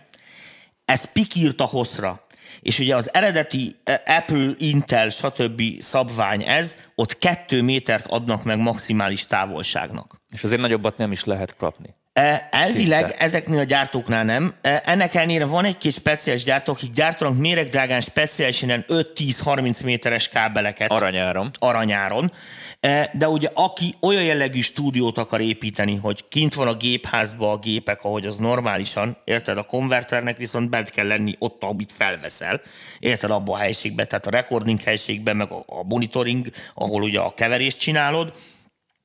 ez 0.84 1.12
pikírt 1.12 1.61
a 1.61 1.64
hosszra. 1.64 2.26
És 2.61 2.78
ugye 2.78 2.97
az 2.97 3.14
eredeti 3.14 3.76
e, 3.84 4.03
Apple, 4.07 4.51
Intel, 4.59 5.09
stb. 5.09 5.62
szabvány 5.80 6.43
ez, 6.43 6.76
ott 6.95 7.18
kettő 7.18 7.62
métert 7.62 8.07
adnak 8.07 8.45
meg 8.45 8.59
maximális 8.59 9.26
távolságnak. 9.26 10.20
És 10.34 10.45
azért 10.45 10.61
nagyobbat 10.61 10.97
nem 10.97 11.12
is 11.12 11.24
lehet 11.24 11.57
kapni. 11.57 11.95
Elvileg 12.51 13.07
Szinte. 13.07 13.17
ezeknél 13.17 13.59
a 13.59 13.64
gyártóknál 13.64 14.25
nem. 14.25 14.55
Ennek 14.62 15.14
ellenére 15.14 15.45
van 15.45 15.64
egy 15.64 15.79
kis 15.79 15.95
speciális 15.95 16.45
gyártó, 16.45 16.73
akik 16.73 16.93
gyártanak 16.93 17.39
méregdrágán 17.39 18.01
speciálisan 18.01 18.85
5-10-30 18.89 19.85
méteres 19.85 20.29
kábeleket. 20.29 20.91
Aranyáron. 20.91 21.51
Aranyáron. 21.59 22.33
De 23.12 23.29
ugye 23.29 23.49
aki 23.55 23.95
olyan 24.01 24.23
jellegű 24.23 24.61
stúdiót 24.61 25.19
akar 25.19 25.41
építeni, 25.41 25.97
hogy 25.97 26.29
kint 26.29 26.55
van 26.55 26.69
a 26.69 26.75
gépházba 26.75 27.51
a 27.51 27.59
gépek, 27.59 28.05
ahogy 28.05 28.27
az 28.27 28.37
normálisan, 28.37 29.17
érted, 29.25 29.59
a 29.59 29.62
konverternek 29.62 30.37
viszont 30.37 30.71
bent 30.71 30.91
kell 30.91 31.07
lenni 31.07 31.35
ott, 31.39 31.62
amit 31.62 31.93
felveszel, 31.97 32.61
érted, 32.99 33.31
abba 33.31 33.53
a 33.53 33.57
helységbe, 33.57 34.05
tehát 34.05 34.27
a 34.27 34.31
recording 34.31 34.81
helységben, 34.83 35.37
meg 35.37 35.51
a 35.67 35.83
monitoring, 35.83 36.47
ahol 36.75 37.03
ugye 37.03 37.21
a 37.21 37.35
keverést 37.35 37.81
csinálod, 37.81 38.33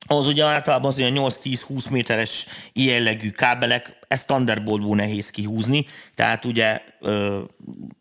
az 0.07 0.27
ugye 0.27 0.45
általában 0.45 0.91
az 0.91 0.99
olyan 0.99 1.13
8-10-20 1.15 1.89
méteres 1.89 2.45
jellegű 2.73 3.29
kábelek, 3.29 3.99
ezt 4.07 4.27
Thunderboltból 4.27 4.95
nehéz 4.95 5.29
kihúzni, 5.29 5.85
tehát 6.15 6.45
ugye 6.45 6.79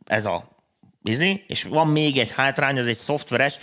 ez 0.06 0.24
a 0.26 0.48
Bizi, 1.02 1.44
és 1.46 1.62
van 1.62 1.86
még 1.86 2.18
egy 2.18 2.32
hátrány, 2.32 2.78
az 2.78 2.86
egy 2.86 2.98
szoftveres, 2.98 3.58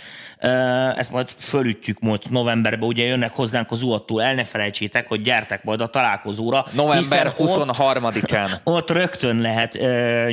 ezt 0.96 1.10
majd 1.10 1.28
fölütjük 1.38 2.00
majd 2.00 2.22
novemberben, 2.30 2.88
ugye 2.88 3.04
jönnek 3.04 3.32
hozzánk 3.32 3.70
az 3.70 3.82
uattól, 3.82 4.22
el 4.22 4.34
ne 4.34 4.44
felejtsétek, 4.44 5.08
hogy 5.08 5.22
gyertek 5.22 5.64
majd 5.64 5.80
a 5.80 5.86
találkozóra. 5.86 6.66
November 6.72 7.34
23-án. 7.38 8.52
Ott, 8.52 8.60
ott 8.74 8.90
rögtön 8.90 9.40
lehet 9.40 9.78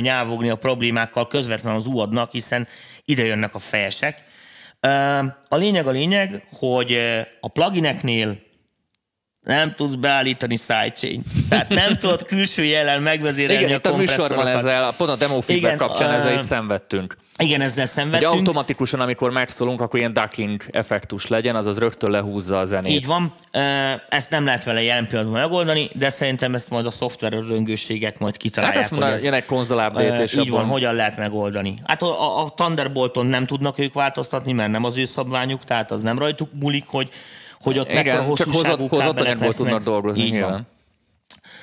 nyávogni 0.00 0.48
a 0.48 0.56
problémákkal 0.56 1.26
közvetlenül 1.26 1.78
az 1.78 1.86
uadnak, 1.86 2.32
hiszen 2.32 2.68
ide 3.04 3.24
jönnek 3.24 3.54
a 3.54 3.58
fejesek. 3.58 4.24
A 5.48 5.56
lényeg 5.56 5.86
a 5.86 5.90
lényeg, 5.90 6.46
hogy 6.52 6.98
a 7.40 7.48
plugineknél 7.48 8.38
nem 9.46 9.74
tudsz 9.74 9.94
beállítani 9.94 10.56
sidechain. 10.56 11.22
Tehát 11.48 11.68
nem 11.68 11.98
tudod 11.98 12.22
külső 12.22 12.64
jelen 12.64 13.02
megvezérelni 13.02 13.62
Igen, 13.62 13.72
a 13.72 13.76
itt 13.76 13.86
a 13.86 13.96
műsorban 13.96 14.46
ezzel, 14.46 14.94
pont 14.96 15.10
a 15.10 15.16
demo 15.16 15.40
feedback 15.40 15.76
kapcsán 15.76 16.10
ezzel 16.10 16.32
itt 16.32 16.42
szenvedtünk. 16.42 17.16
Igen, 17.38 17.60
ezzel 17.60 17.86
szenvedtünk. 17.86 18.32
Hogy 18.32 18.38
automatikusan, 18.38 19.00
amikor 19.00 19.30
megszólunk, 19.30 19.80
akkor 19.80 19.98
ilyen 19.98 20.12
ducking 20.12 20.62
effektus 20.70 21.26
legyen, 21.26 21.56
azaz 21.56 21.78
rögtön 21.78 22.10
lehúzza 22.10 22.58
a 22.58 22.64
zenét. 22.64 22.92
Így 22.92 23.06
van. 23.06 23.32
Ezt 24.08 24.30
nem 24.30 24.44
lehet 24.44 24.64
vele 24.64 24.82
jelen 24.82 25.06
pillanatban 25.06 25.40
megoldani, 25.40 25.90
de 25.92 26.10
szerintem 26.10 26.54
ezt 26.54 26.70
majd 26.70 26.86
a 26.86 26.90
szoftver 26.90 27.32
öröngőségek 27.32 28.18
majd 28.18 28.36
kitalálják. 28.36 28.76
Hát 28.76 28.92
ezt 28.92 29.00
mondja, 29.00 29.24
jön 29.24 29.32
egy 29.32 29.44
konzol 29.44 29.86
update, 29.86 30.22
és 30.22 30.32
Így 30.32 30.38
abban... 30.38 30.60
van, 30.60 30.64
hogyan 30.68 30.94
lehet 30.94 31.16
megoldani. 31.16 31.74
Hát 31.84 32.02
a, 32.02 32.44
a 32.44 32.50
Thunderbolton 32.50 33.26
nem 33.26 33.46
tudnak 33.46 33.78
ők 33.78 33.92
változtatni, 33.92 34.52
mert 34.52 34.70
nem 34.70 34.84
az 34.84 34.98
ő 34.98 35.04
szabványuk, 35.04 35.64
tehát 35.64 35.90
az 35.90 36.02
nem 36.02 36.18
rajtuk 36.18 36.48
múlik, 36.60 36.84
hogy 36.86 37.08
hogy 37.60 37.78
ott 37.78 37.92
mekkora 37.92 38.22
hosszúságú 38.22 38.88
kábelek 38.88 39.54
tudnak 39.54 39.82
dolgozni. 39.82 40.22
Így 40.22 40.30
nyilván. 40.30 40.50
van. 40.50 40.66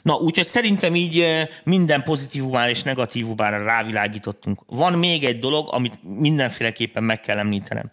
Na, 0.02 0.14
úgyhogy 0.14 0.48
szerintem 0.48 0.96
így 0.96 1.20
eh, 1.20 1.48
minden 1.64 2.04
pozitívumára 2.04 2.70
és 2.70 2.84
negatívumára 2.84 3.64
rávilágítottunk. 3.64 4.62
Van 4.68 4.94
még 4.94 5.24
egy 5.24 5.39
dolog, 5.39 5.68
amit 5.72 6.00
mindenféleképpen 6.02 7.04
meg 7.04 7.20
kell 7.20 7.38
említenem. 7.38 7.89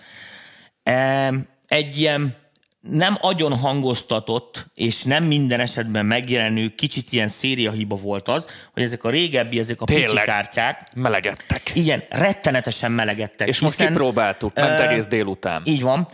Egy 1.67 1.99
ilyen 1.99 2.37
nem 2.81 3.19
agyon 3.21 3.57
hangoztatott, 3.57 4.67
és 4.75 5.03
nem 5.03 5.25
minden 5.25 5.61
esetben 5.61 6.07
megjelenő, 6.07 6.69
kicsit 6.69 7.13
ilyen 7.13 7.29
szériahiba 7.29 7.97
volt 7.97 8.29
az, 8.29 8.47
hogy 8.73 8.83
ezek 8.83 9.05
a 9.05 9.11
régebbi, 9.11 9.59
ezek 9.59 9.81
a 9.81 9.85
Tényleg, 9.85 10.09
pici 10.09 10.25
kártyák. 10.25 10.83
melegedtek. 10.95 11.71
Igen, 11.75 12.03
rettenetesen 12.09 12.93
melegedtek. 12.93 13.49
És 13.49 13.61
most 13.61 13.77
kipróbáltuk, 13.77 14.55
ment 14.55 14.81
egész 14.81 15.07
délután. 15.07 15.63
Így 15.65 15.83
van. 15.83 16.09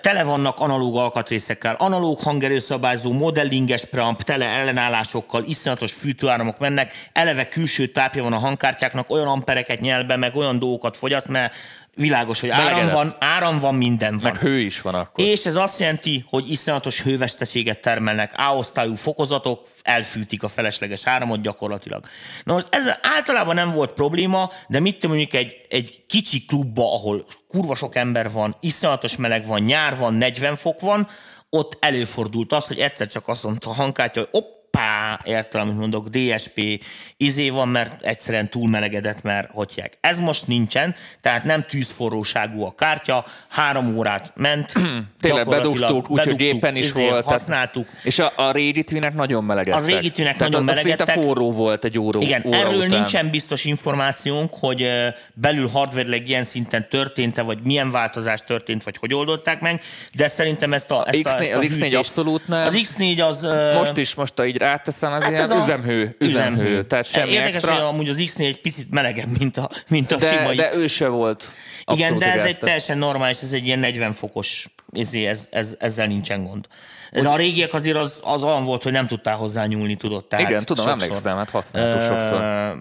Tele 0.00 0.22
vannak 0.22 0.58
analóg 0.60 0.96
alkatrészekkel, 0.96 1.74
analóg 1.74 2.20
hangerőszabályzó, 2.20 3.12
modellinges 3.12 3.84
preamp, 3.84 4.22
tele 4.22 4.46
ellenállásokkal, 4.46 5.44
iszonyatos 5.44 5.92
fűtőáramok 5.92 6.58
mennek, 6.58 7.08
eleve 7.12 7.48
külső 7.48 7.86
tápja 7.86 8.22
van 8.22 8.32
a 8.32 8.38
hangkártyáknak, 8.38 9.10
olyan 9.10 9.26
ampereket 9.26 9.80
nyel 9.80 10.04
be, 10.04 10.16
meg 10.16 10.36
olyan 10.36 10.58
dolgokat 10.58 10.96
fogyaszt, 10.96 11.28
mert 11.28 11.54
világos, 11.94 12.40
hogy 12.40 12.50
áram 12.50 12.88
van, 12.88 13.16
áram 13.18 13.58
van, 13.58 13.74
minden 13.74 14.18
van. 14.18 14.32
Meg 14.32 14.40
hő 14.40 14.58
is 14.58 14.80
van 14.80 14.94
akkor. 14.94 15.24
És 15.24 15.44
ez 15.44 15.56
azt 15.56 15.80
jelenti, 15.80 16.24
hogy 16.28 16.50
iszonyatos 16.50 17.02
hőveszteséget 17.02 17.80
termelnek, 17.80 18.32
A-osztályú 18.36 18.94
fokozatok, 18.94 19.66
elfűtik 19.82 20.42
a 20.42 20.48
felesleges 20.48 21.06
áramot 21.06 21.42
gyakorlatilag. 21.42 22.04
Na 22.44 22.52
most 22.52 22.66
ez 22.70 22.88
általában 23.02 23.54
nem 23.54 23.70
volt 23.72 23.92
probléma, 23.92 24.50
de 24.68 24.80
mit 24.80 25.06
mondjuk 25.06 25.34
egy, 25.34 25.56
egy 25.68 26.04
kicsi 26.06 26.44
klubba, 26.44 26.94
ahol 26.94 27.24
kurva 27.48 27.74
sok 27.74 27.94
ember 27.96 28.30
van, 28.30 28.56
iszonyatos 28.60 29.16
meleg 29.16 29.46
van, 29.46 29.60
nyár 29.60 29.96
van, 29.96 30.14
40 30.14 30.56
fok 30.56 30.80
van, 30.80 31.08
ott 31.50 31.76
előfordult 31.80 32.52
az, 32.52 32.66
hogy 32.66 32.78
egyszer 32.78 33.06
csak 33.06 33.28
azt 33.28 33.42
mondta 33.42 33.70
a 33.70 33.74
hangkártya, 33.74 34.20
hogy 34.20 34.28
op, 34.32 34.59
pá, 34.70 35.18
értem, 35.24 35.60
amit 35.60 35.76
mondok, 35.76 36.08
DSP 36.08 36.84
izé 37.16 37.48
van, 37.50 37.68
mert 37.68 38.02
egyszerűen 38.02 38.48
túlmelegedett, 38.50 39.22
mert 39.22 39.50
hogyják. 39.52 39.98
Ez 40.00 40.18
most 40.18 40.46
nincsen, 40.46 40.94
tehát 41.20 41.44
nem 41.44 41.62
tűzforróságú 41.62 42.64
a 42.64 42.74
kártya, 42.74 43.24
három 43.48 43.96
órát 43.96 44.32
ment. 44.34 44.72
Tényleg 45.20 45.48
bedugtuk, 45.48 46.10
úgyhogy 46.10 46.36
gépen 46.36 46.76
is 46.76 46.84
izé, 46.86 47.00
volt. 47.00 47.08
tehát- 47.10 47.24
Használtuk. 47.24 47.88
És 48.02 48.18
a, 48.18 48.32
a 48.36 48.50
régi 48.52 48.84
twinek 48.84 49.14
nagyon 49.14 49.44
melegedtek. 49.44 49.82
A 49.82 49.86
régi 49.86 50.10
twinek 50.10 50.36
tehát 50.36 50.52
nagyon 50.52 50.68
az 50.68 50.74
szinte 50.76 50.90
melegedtek. 50.96 51.24
forró 51.24 51.52
volt 51.52 51.84
egy 51.84 51.98
óra, 51.98 52.20
Igen, 52.20 52.42
óra 52.46 52.56
erről 52.56 52.74
után. 52.74 52.88
nincsen 52.88 53.30
biztos 53.30 53.64
információnk, 53.64 54.54
hogy 54.54 54.88
belül 55.34 55.68
hardware 55.68 56.16
ilyen 56.16 56.44
szinten 56.44 56.88
történt-e, 56.88 57.42
vagy 57.42 57.58
milyen 57.62 57.90
változás 57.90 58.40
történt, 58.46 58.84
vagy 58.84 58.96
hogy 58.96 59.14
oldották 59.14 59.60
meg, 59.60 59.80
de 60.14 60.28
szerintem 60.28 60.72
ezt 60.72 60.90
a, 60.90 61.04
ezt 61.06 61.26
a, 61.26 61.30
X4 61.30 61.40
ezt 61.40 61.52
a 61.52 61.56
az 61.56 61.64
X4 61.64 61.70
hűtést- 61.70 61.94
abszolút 61.96 62.48
nem. 62.48 62.64
Az 62.66 62.78
X4 62.82 63.28
az... 63.28 63.48
Most 63.74 63.96
is, 63.96 64.14
most 64.14 64.32
ha 64.36 64.46
így 64.46 64.56
ráteszem, 64.60 65.12
ez 65.12 65.22
hát 65.22 65.30
ilyen 65.30 65.42
ez 65.42 65.50
a- 65.50 65.56
üzemhő, 65.56 66.16
üzemhő, 66.18 66.82
tehát 66.82 67.06
semmi 67.06 67.30
Érdekes, 67.30 67.54
extra. 67.54 67.72
hogy 67.74 67.82
amúgy 67.82 68.08
az 68.08 68.16
X4 68.20 68.38
egy 68.46 68.60
picit 68.60 68.90
melegebb, 68.90 69.38
mint 69.38 69.56
a, 69.56 69.70
mint 69.88 70.12
a 70.12 70.20
sima 70.20 70.48
De, 70.48 70.54
de 70.54 70.68
X. 70.68 70.76
ő 70.76 70.86
se 70.86 71.08
volt 71.08 71.50
Igen, 71.92 72.18
de 72.18 72.26
ez 72.26 72.40
egy 72.40 72.44
igazta. 72.46 72.64
teljesen 72.64 72.98
normális, 72.98 73.38
ez 73.42 73.52
egy 73.52 73.66
ilyen 73.66 73.78
40 73.78 74.12
fokos, 74.12 74.66
ezé, 74.92 75.26
ez, 75.26 75.48
ez, 75.50 75.76
ezzel 75.78 76.06
nincsen 76.06 76.44
gond. 76.44 76.66
De 77.12 77.28
a 77.28 77.36
régiek 77.36 77.74
azért 77.74 77.96
az, 77.96 78.20
az 78.24 78.42
olyan 78.42 78.64
volt, 78.64 78.82
hogy 78.82 78.92
nem 78.92 79.06
tudtál 79.06 79.36
hozzá 79.36 79.66
nyúlni, 79.66 79.96
tudod. 79.96 80.24
Tehát 80.24 80.48
Igen, 80.48 80.64
tudom, 80.64 80.84
sokszor. 80.84 81.02
emlékszem, 81.02 81.36
hát 81.36 81.50
használtuk 81.50 82.00
sokszor. 82.00 82.40
Ö, 82.40 82.72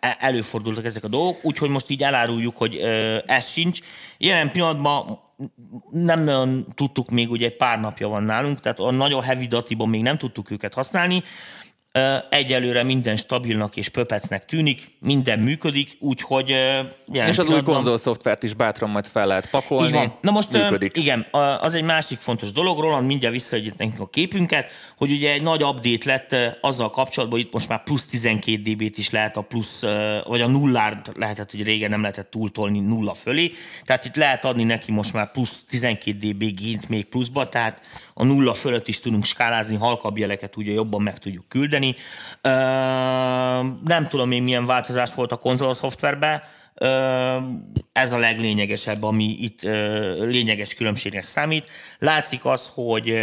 e- 0.00 0.16
előfordultak 0.20 0.84
ezek 0.84 1.04
a 1.04 1.08
dolgok, 1.08 1.38
úgyhogy 1.42 1.68
most 1.68 1.90
így 1.90 2.02
eláruljuk, 2.02 2.56
hogy 2.56 2.76
ez 3.26 3.48
sincs. 3.48 3.80
Jelen 4.18 4.50
pillanatban 4.50 5.18
nem 5.90 6.22
nagyon 6.22 6.66
tudtuk 6.74 7.10
még, 7.10 7.30
ugye 7.30 7.46
egy 7.46 7.56
pár 7.56 7.80
napja 7.80 8.08
van 8.08 8.22
nálunk, 8.22 8.60
tehát 8.60 8.78
a 8.78 8.90
nagyon 8.90 9.22
heavy 9.22 9.46
datiban 9.46 9.88
még 9.88 10.02
nem 10.02 10.18
tudtuk 10.18 10.50
őket 10.50 10.74
használni. 10.74 11.22
Egyelőre 12.30 12.82
minden 12.82 13.16
stabilnak 13.16 13.76
és 13.76 13.88
pöpecnek 13.88 14.44
tűnik, 14.44 14.90
minden 15.00 15.38
működik, 15.38 15.96
úgyhogy... 16.00 16.50
És 16.50 17.28
az 17.28 17.38
új 17.38 17.44
pillanatban- 17.44 17.74
konzol 17.74 17.98
szoftvert 17.98 18.42
is 18.42 18.54
bátran 18.54 18.90
majd 18.90 19.06
fel 19.06 19.26
lehet 19.26 19.50
pakolni. 19.50 19.86
így 19.86 19.92
van. 19.92 20.14
Na 20.20 20.30
most 20.30 20.50
működik. 20.50 20.96
igen, 20.96 21.26
az 21.60 21.74
egy 21.74 21.82
másik 21.82 22.18
fontos 22.18 22.52
dolog, 22.52 22.80
Roland 22.80 23.06
mindjárt 23.06 23.34
visszaadjuk 23.34 23.76
nekünk 23.76 24.00
a 24.00 24.06
képünket, 24.06 24.70
hogy 24.96 25.10
ugye 25.10 25.32
egy 25.32 25.42
nagy 25.42 25.62
update 25.62 26.10
lett 26.10 26.58
azzal 26.60 26.90
kapcsolatban, 26.90 27.38
hogy 27.38 27.46
itt 27.46 27.52
most 27.54 27.68
már 27.68 27.82
plusz 27.82 28.06
12 28.06 28.62
dB-t 28.62 28.98
is 28.98 29.10
lehet 29.10 29.36
a 29.36 29.40
plusz, 29.40 29.82
vagy 30.24 30.40
a 30.40 30.46
nullárt 30.46 31.10
lehetett, 31.16 31.50
hogy 31.50 31.62
régen 31.62 31.90
nem 31.90 32.00
lehetett 32.00 32.30
túltolni 32.30 32.80
nulla 32.80 33.14
fölé, 33.14 33.52
tehát 33.82 34.04
itt 34.04 34.16
lehet 34.16 34.44
adni 34.44 34.64
neki 34.64 34.92
most 34.92 35.12
már 35.12 35.30
plusz 35.30 35.60
12 35.68 36.18
dB 36.18 36.54
gént 36.54 36.88
még 36.88 37.04
pluszba, 37.04 37.48
tehát 37.48 37.80
a 38.14 38.24
nulla 38.24 38.54
fölött 38.54 38.88
is 38.88 39.00
tudunk 39.00 39.24
skálázni, 39.24 39.76
halkabb 39.76 40.18
jeleket 40.18 40.56
ugye 40.56 40.72
jobban 40.72 41.02
meg 41.02 41.18
tudjuk 41.18 41.48
küldeni. 41.48 41.94
Nem 43.84 44.06
tudom 44.08 44.32
én 44.32 44.42
milyen 44.42 44.66
változás 44.66 45.14
volt 45.14 45.32
a 45.32 45.36
konzol 45.36 45.74
szoftverben, 45.74 46.42
ez 47.92 48.12
a 48.12 48.18
leglényegesebb, 48.18 49.02
ami 49.02 49.24
itt 49.24 49.62
lényeges 50.18 50.74
különbségnek 50.74 51.22
számít. 51.22 51.70
Látszik 51.98 52.44
az, 52.44 52.70
hogy 52.74 53.14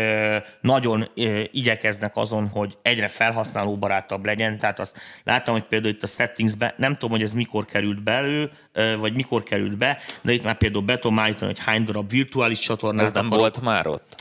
nagyon 0.61 1.11
igyekeznek 1.51 2.15
azon, 2.15 2.47
hogy 2.47 2.77
egyre 2.81 3.07
felhasználóbarátabb 3.07 4.25
legyen, 4.25 4.59
tehát 4.59 4.79
azt 4.79 4.97
láttam, 5.23 5.53
hogy 5.53 5.63
például 5.63 5.93
itt 5.93 6.03
a 6.03 6.07
settingsbe, 6.07 6.73
nem 6.77 6.93
tudom, 6.93 7.09
hogy 7.09 7.21
ez 7.21 7.33
mikor 7.33 7.65
került 7.65 8.03
belő, 8.03 8.51
vagy 8.99 9.13
mikor 9.13 9.43
került 9.43 9.77
be, 9.77 9.97
de 10.21 10.31
itt 10.31 10.43
már 10.43 10.57
például 10.57 10.83
be 10.83 10.99
tudom 10.99 11.19
állítani, 11.19 11.51
hogy 11.51 11.63
hány 11.65 11.83
darab 11.83 12.09
virtuális 12.09 12.59
csatornát 12.59 13.05
Ez 13.05 13.13
nem 13.13 13.25
akarok. 13.25 13.41
volt 13.41 13.61
már 13.61 13.87
ott? 13.87 14.15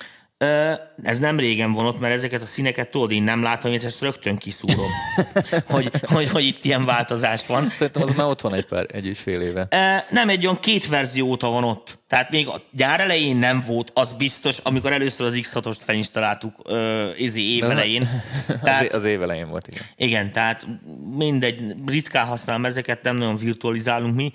Ez 1.02 1.18
nem 1.18 1.38
régen 1.38 1.72
van 1.72 1.86
ott, 1.86 2.00
mert 2.00 2.14
ezeket 2.14 2.42
a 2.42 2.46
színeket 2.46 2.88
tudod, 2.90 3.10
én 3.10 3.22
nem 3.22 3.42
látom, 3.42 3.72
és 3.72 3.82
ezt 3.84 4.02
rögtön 4.02 4.36
kiszúrom, 4.36 4.90
hogy, 5.66 5.90
hogy, 6.02 6.30
hogy 6.30 6.44
itt 6.44 6.64
ilyen 6.64 6.84
változás 6.84 7.46
van. 7.46 7.70
Szerintem 7.70 8.02
az 8.02 8.14
már 8.14 8.26
ott 8.26 8.40
van 8.40 8.54
egy 8.54 8.66
pár, 8.66 8.86
egy 8.92 9.06
és 9.06 9.18
fél 9.18 9.40
éve. 9.40 9.68
Nem 10.10 10.28
egy 10.28 10.44
olyan 10.44 10.60
két 10.60 10.88
verzió 10.88 11.26
óta 11.26 11.50
van 11.50 11.64
ott. 11.64 11.98
Tehát 12.08 12.30
még 12.30 12.48
a 12.48 12.62
gyár 12.72 13.00
elején 13.00 13.36
nem 13.36 13.62
volt, 13.66 13.90
az 13.94 14.12
biztos, 14.12 14.58
amikor 14.62 14.92
először 14.92 15.26
az 15.26 15.40
X6-ost 15.42 15.80
felinstaláltuk 15.84 16.54
ö, 16.64 17.10
izi 17.16 17.56
év 17.56 17.64
az- 17.64 17.70
elején. 17.70 18.22
Az, 18.48 18.54
Tehát, 18.62 18.94
az 18.94 19.04
év 19.04 19.22
elején 19.22 19.48
volt, 19.48 19.66
igen. 19.68 19.82
igen, 19.96 20.32
tehát 20.32 20.66
mindegy, 21.16 21.74
ritkán 21.86 22.26
használom 22.26 22.64
ezeket, 22.64 23.02
nem 23.02 23.16
nagyon 23.16 23.36
virtualizálunk 23.36 24.14
mi, 24.14 24.32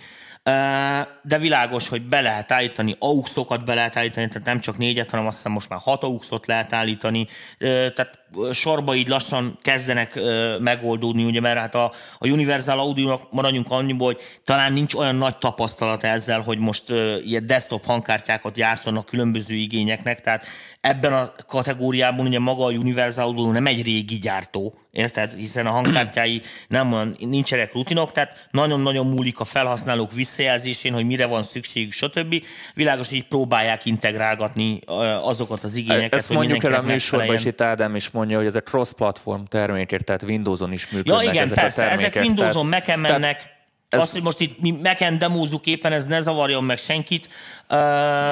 de 1.22 1.38
világos, 1.40 1.88
hogy 1.88 2.02
be 2.02 2.22
lehet 2.22 2.52
állítani, 2.52 2.96
AUX-okat 3.00 3.66
be 3.66 3.74
lehet 3.74 3.98
állítani, 3.98 4.28
tehát 4.28 4.48
nem 4.48 4.60
csak 4.60 4.78
négyet, 4.78 5.10
hanem 5.10 5.26
azt 5.26 5.36
hiszem 5.36 5.52
most 5.52 5.70
már 5.70 5.80
hat 5.84 6.04
AUX-ot 6.04 6.48
lehet 6.48 6.74
állítani, 6.74 7.28
tehát 7.58 8.20
sorba 8.52 8.96
így 8.96 9.08
lassan 9.08 9.60
kezdenek 9.62 10.20
megoldódni, 10.60 11.24
ugye, 11.24 11.40
mert 11.40 11.58
hát 11.58 11.76
a, 11.76 11.92
a 12.18 12.28
Universal 12.28 12.80
Audio-nak 12.80 13.32
maradjunk 13.32 13.72
annyiból, 13.72 14.06
hogy 14.06 14.22
talán 14.44 14.74
nincs 14.74 14.94
olyan 14.94 15.16
nagy 15.16 15.36
tapasztalat 15.36 16.04
ezzel, 16.04 16.42
hogy 16.42 16.58
most 16.58 16.90
ilyen 17.24 17.48
desktop 17.48 17.86
hangkártyákat 17.86 18.54
gyártanak 18.54 19.06
különböző 19.06 19.56
igényeknek, 19.56 20.22
tehát 20.22 20.46
ebben 20.86 21.14
a 21.14 21.32
kategóriában 21.48 22.26
ugye 22.26 22.40
maga 22.40 22.66
a 22.66 22.72
Universal 22.72 23.24
Audio 23.26 23.52
nem 23.52 23.68
egy 23.68 23.84
régi 23.84 24.16
gyártó, 24.16 24.74
érted? 24.92 25.34
Hiszen 25.34 25.66
a 25.66 25.72
hangkártyái 25.72 26.42
nem 26.68 26.94
olyan, 26.94 27.16
nincsenek 27.20 27.74
rutinok, 27.74 28.12
tehát 28.12 28.48
nagyon-nagyon 28.52 29.08
múlik 29.08 29.40
a 29.40 29.44
felhasználók 29.44 30.12
visszajelzésén, 30.12 30.94
hogy 30.94 31.06
mire 31.06 31.26
van 31.26 31.44
szükségük, 31.44 31.92
stb. 31.92 32.44
Világos, 32.74 33.08
hogy 33.08 33.18
így 33.18 33.28
próbálják 33.28 33.86
integrálgatni 33.86 34.80
azokat 35.24 35.64
az 35.64 35.76
igényeket, 35.76 36.14
Ezt 36.14 36.28
hogy 36.28 36.36
mondjuk 36.36 36.64
el 36.64 36.74
a 36.74 36.82
műsorban, 36.82 37.36
és 37.36 37.46
itt 37.46 37.62
Ádám 37.62 37.96
is 37.96 38.10
mondja, 38.10 38.38
hogy 38.38 38.46
ezek 38.46 38.64
cross-platform 38.64 39.44
termékek, 39.44 40.02
tehát 40.02 40.24
Windowson 40.24 40.72
is 40.72 40.90
működnek 40.90 41.24
Ja 41.24 41.30
igen, 41.32 41.44
ezek 41.44 41.58
a 41.58 41.62
persze, 41.62 41.82
termékek. 41.82 42.16
ezek 42.16 42.24
Windowson, 42.24 42.70
tehát- 42.70 42.88
Mac-en 42.88 43.02
tehát 43.04 43.20
mennek. 43.20 43.54
Ez- 43.96 44.02
Az, 44.02 44.12
hogy 44.12 44.22
most 44.22 44.40
itt 44.40 44.60
mi 44.62 44.72
Mac-en 44.84 45.18
demózunk 45.18 45.66
éppen, 45.66 45.92
ez 45.92 46.06
ne 46.06 46.20
zavarjon 46.20 46.64
meg 46.64 46.78
senkit. 46.78 47.28
Ö, 47.70 47.76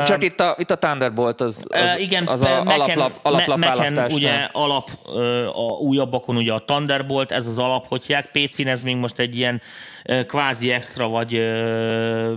Csak 0.05 0.23
itt 0.23 0.39
a, 0.39 0.55
itt 0.59 0.71
a 0.71 0.77
Thunderbolt 0.77 1.41
az, 1.41 1.65
az, 1.69 1.79
Ö, 1.97 1.99
igen, 1.99 2.27
az 2.27 2.41
a 2.41 2.47
Mac-en- 2.63 2.67
alaplap, 2.67 3.19
alaplap 3.21 3.57
Mac-en 3.57 4.11
ugye 4.11 4.47
alap, 4.51 4.89
ö, 5.15 5.47
a 5.47 5.61
újabbakon 5.79 6.35
ugye 6.35 6.53
a 6.53 6.63
Thunderbolt, 6.65 7.31
ez 7.31 7.47
az 7.47 7.59
alap, 7.59 7.87
hogy 7.87 8.05
hívják. 8.05 8.29
PC-n 8.31 8.67
ez 8.67 8.81
még 8.81 8.95
most 8.95 9.19
egy 9.19 9.37
ilyen 9.37 9.61
ö, 10.05 10.25
kvázi 10.25 10.71
extra, 10.71 11.07
vagy 11.07 11.35
ö, 11.35 12.31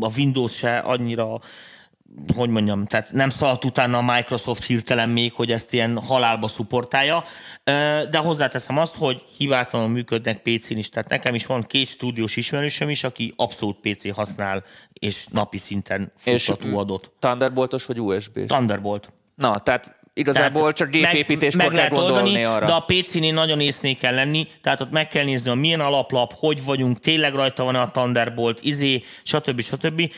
a 0.00 0.08
Windows 0.16 0.52
se 0.56 0.76
annyira 0.78 1.38
hogy 2.36 2.48
mondjam, 2.48 2.86
tehát 2.86 3.12
nem 3.12 3.28
szaladt 3.28 3.64
utána 3.64 3.98
a 3.98 4.14
Microsoft 4.14 4.64
hirtelen 4.64 5.08
még, 5.08 5.32
hogy 5.32 5.52
ezt 5.52 5.72
ilyen 5.72 5.98
halálba 5.98 6.48
szuportálja, 6.48 7.24
de 8.10 8.18
hozzáteszem 8.18 8.78
azt, 8.78 8.94
hogy 8.96 9.24
hibátlanul 9.36 9.88
működnek 9.88 10.42
PC-n 10.42 10.76
is, 10.76 10.88
tehát 10.88 11.08
nekem 11.08 11.34
is 11.34 11.46
van 11.46 11.62
két 11.62 11.86
stúdiós 11.86 12.36
ismerősöm 12.36 12.90
is, 12.90 13.04
aki 13.04 13.34
abszolút 13.36 13.76
PC 13.80 14.14
használ, 14.14 14.64
és 14.92 15.26
napi 15.30 15.58
szinten 15.58 16.12
futtató 16.16 16.78
adott. 16.78 17.12
Thunderboltos 17.18 17.86
vagy 17.86 18.00
USB-s? 18.00 18.46
Thunderbolt. 18.46 19.12
Na, 19.34 19.58
tehát 19.58 19.97
igazából 20.18 20.72
csak 20.72 20.88
gépépítéskor 20.88 21.64
meg 21.64 21.66
kell 21.68 21.76
lehet 21.76 21.92
gondolni 21.92 22.28
oldani, 22.28 22.44
arra. 22.44 22.66
De 22.66 22.72
a 22.72 22.84
PC-nél 22.86 23.32
nagyon 23.32 23.60
észné 23.60 23.92
kell 23.92 24.14
lenni, 24.14 24.46
tehát 24.62 24.80
ott 24.80 24.90
meg 24.90 25.08
kell 25.08 25.24
nézni, 25.24 25.50
hogy 25.50 25.58
milyen 25.58 25.80
alaplap, 25.80 26.32
hogy 26.36 26.64
vagyunk, 26.64 26.98
tényleg 26.98 27.34
rajta 27.34 27.64
van 27.64 27.74
a 27.74 27.90
Thunderbolt, 27.90 28.58
izé, 28.62 29.02
stb. 29.22 29.60
stb. 29.60 30.12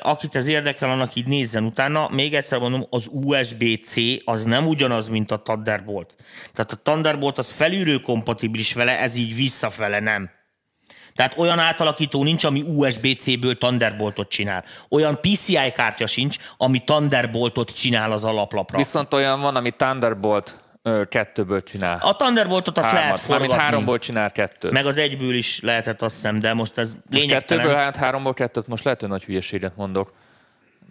Akit 0.00 0.36
ez 0.36 0.48
érdekel, 0.48 0.90
annak 0.90 1.14
így 1.14 1.26
nézzen 1.26 1.64
utána. 1.64 2.08
Még 2.12 2.34
egyszer 2.34 2.58
mondom, 2.58 2.86
az 2.90 3.08
USB-C 3.12 3.94
az 4.24 4.44
nem 4.44 4.66
ugyanaz, 4.66 5.08
mint 5.08 5.30
a 5.30 5.40
Thunderbolt. 5.40 6.14
Tehát 6.52 6.72
a 6.72 6.76
Thunderbolt 6.82 7.38
az 7.38 7.50
felülről 7.50 8.00
kompatibilis 8.00 8.72
vele, 8.72 8.98
ez 8.98 9.16
így 9.16 9.34
visszafele 9.34 10.00
nem. 10.00 10.30
Tehát 11.18 11.38
olyan 11.38 11.58
átalakító 11.58 12.22
nincs, 12.24 12.44
ami 12.44 12.62
USB-C-ből 12.62 13.58
Thunderboltot 13.58 14.28
csinál. 14.28 14.64
Olyan 14.88 15.20
PCI 15.20 15.72
kártya 15.74 16.06
sincs, 16.06 16.36
ami 16.56 16.84
Thunderboltot 16.84 17.76
csinál 17.76 18.12
az 18.12 18.24
alaplapra. 18.24 18.76
Viszont 18.78 19.14
olyan 19.14 19.40
van, 19.40 19.56
ami 19.56 19.70
Thunderbolt 19.70 20.58
kettőből 21.08 21.62
csinál. 21.62 21.98
A 22.02 22.16
Thunderboltot 22.16 22.78
azt 22.78 22.92
lehet 22.92 23.02
Hármat. 23.08 23.28
Mármint 23.28 23.48
forgatni. 23.50 23.62
háromból 23.70 23.98
csinál 23.98 24.32
kettőt. 24.32 24.72
Meg 24.72 24.86
az 24.86 24.98
egyből 24.98 25.34
is 25.34 25.60
lehetett, 25.60 26.02
azt 26.02 26.14
hiszem, 26.14 26.38
de 26.38 26.54
most 26.54 26.78
ez 26.78 26.88
Most 26.92 27.04
lényegtelen. 27.10 27.64
kettőből, 27.64 27.74
hát 27.84 27.96
háromból 27.96 28.34
kettőt, 28.34 28.66
most 28.66 28.84
lehet, 28.84 29.00
hogy 29.00 29.08
nagy 29.08 29.24
hülyeséget 29.24 29.76
mondok. 29.76 30.12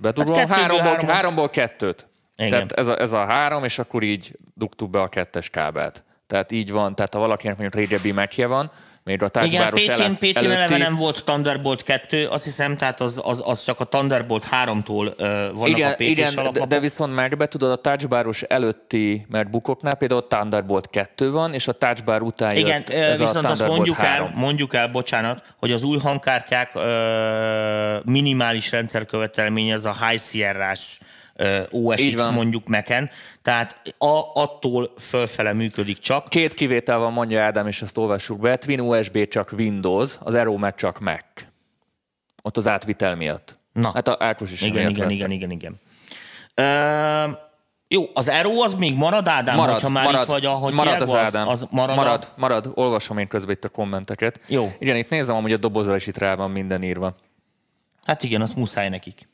Bedugom, 0.02 0.36
Hát 0.36 0.50
háromból, 0.50 0.80
háromot. 0.88 1.12
háromból 1.16 1.50
kettőt. 1.50 2.08
Igen. 2.38 2.50
Tehát 2.50 2.72
ez 2.72 2.88
a, 2.88 3.00
ez 3.02 3.14
a 3.14 3.26
három, 3.26 3.64
és 3.64 3.80
akkor 3.80 4.04
így 4.04 4.36
dugtuk 4.56 4.90
be 4.90 5.00
a 5.02 5.08
kettes 5.08 5.50
kábelt. 5.50 6.04
Tehát 6.28 6.52
így 6.52 6.72
van, 6.72 6.96
tehát 6.96 7.14
ha 7.14 7.20
valakinek 7.20 7.58
mondjuk 7.58 7.82
régebbi 7.84 8.12
Mac-je 8.12 8.48
van, 8.48 8.72
még 9.08 9.24
a 9.24 9.30
Igen, 9.44 9.50
tárgyváros 9.50 9.86
PC-n, 9.86 10.14
PC-n 10.14 10.38
eleve 10.38 10.54
előtti, 10.54 10.78
nem 10.78 10.96
volt 10.96 11.24
Thunderbolt 11.24 11.84
2, 11.84 12.28
azt 12.28 12.44
hiszem, 12.44 12.78
tehát 12.78 13.02
az, 13.02 13.22
az, 13.24 13.42
az 13.46 13.64
csak 13.64 13.80
a 13.80 13.84
Thunderbolt 13.84 14.48
3-tól 14.52 14.88
uh, 14.88 15.16
vannak 15.18 15.68
igen, 15.68 15.92
a 15.92 15.96
PC-s 15.96 16.08
igen 16.10 16.34
de, 16.34 16.40
alaplapok. 16.42 16.70
de 16.70 16.80
viszont 16.80 17.16
meg 17.16 17.36
tudod, 17.36 17.72
a 17.72 17.76
touchbaros 17.76 18.42
előtti 18.42 19.26
MacBookoknál 19.30 19.96
például 19.96 20.28
Thunderbolt 20.28 20.90
2 20.90 21.32
van, 21.32 21.54
és 21.54 21.68
a 21.68 21.72
touchbar 21.72 22.22
után 22.22 22.56
Igen, 22.56 22.78
jött 22.78 22.90
ö, 22.90 22.94
ez 22.94 23.20
viszont 23.20 23.46
a 23.46 23.50
azt 23.50 23.68
mondjuk 23.68 23.96
3. 23.96 24.28
el, 24.28 24.34
mondjuk 24.36 24.74
el, 24.74 24.88
bocsánat, 24.88 25.44
hogy 25.58 25.72
az 25.72 25.84
új 25.84 25.98
hangkártyák 25.98 26.72
ö, 26.74 28.00
minimális 28.06 28.72
rendszerkövetelménye, 28.72 29.74
ez 29.74 29.86
a 29.86 29.96
High 30.08 30.22
Sierra-s 30.22 30.98
ö, 31.38 31.62
OS 31.72 32.02
Így 32.02 32.16
X 32.16 32.26
van. 32.26 32.34
mondjuk 32.34 32.68
Mac-en, 32.68 33.10
tehát 33.42 33.82
a, 33.98 34.22
attól 34.34 34.92
fölfele 35.00 35.54
működik 35.54 35.98
csak. 35.98 36.28
Két 36.28 36.54
kivétel 36.54 36.98
van, 36.98 37.14
mondja 37.14 37.44
Ádám, 37.44 37.68
és 37.68 37.82
ezt 37.82 37.98
olvassuk 37.98 38.40
be. 38.40 38.56
Twin 38.56 38.80
USB 38.80 39.28
csak 39.28 39.52
Windows, 39.58 40.16
az 40.20 40.34
Aero 40.34 40.58
meg 40.58 40.76
csak 40.76 41.00
Mac. 41.00 41.24
Ott 42.42 42.58
az 42.58 42.68
átvitel 42.68 43.16
miatt. 43.16 43.56
Na. 43.74 43.92
Hát 43.94 44.08
a 44.08 44.16
Ákos 44.20 44.52
is 44.52 44.62
Igen, 44.62 44.90
igen, 44.90 45.10
igen, 45.10 45.32
igen, 45.32 45.52
igen. 45.52 45.80
Ö, 46.54 47.32
jó, 47.88 48.04
az 48.14 48.30
Aero 48.30 48.62
az 48.62 48.74
még 48.74 48.96
marad, 48.96 49.28
Ádám, 49.28 49.56
Marad, 49.56 49.74
hogyha 49.74 49.90
már 49.90 50.06
marad, 50.06 50.22
itt 50.22 50.28
vagy, 50.28 50.46
ahogy 50.46 50.74
marad 50.74 51.02
az 51.02 51.14
Ádám. 51.14 51.48
Az, 51.48 51.62
az 51.62 51.68
marad, 51.72 51.96
marad, 51.96 52.32
marad, 52.36 52.72
olvasom 52.74 53.18
én 53.18 53.28
közben 53.28 53.56
itt 53.56 53.64
a 53.64 53.70
kommenteket. 53.70 54.40
Jó. 54.48 54.72
Igen, 54.80 54.96
itt 54.96 55.10
nézem, 55.10 55.42
hogy 55.42 55.54
a 55.54 55.58
dobozra 55.58 55.96
is 55.96 56.08
itt 56.08 56.18
rá 56.18 56.36
van 56.36 56.52
minden 56.52 56.84
írva. 56.84 57.06
A... 57.06 57.16
Hát 58.06 58.24
igen, 58.24 58.42
az 58.42 58.54
muszáj 58.54 58.90
nekik. 58.90 59.28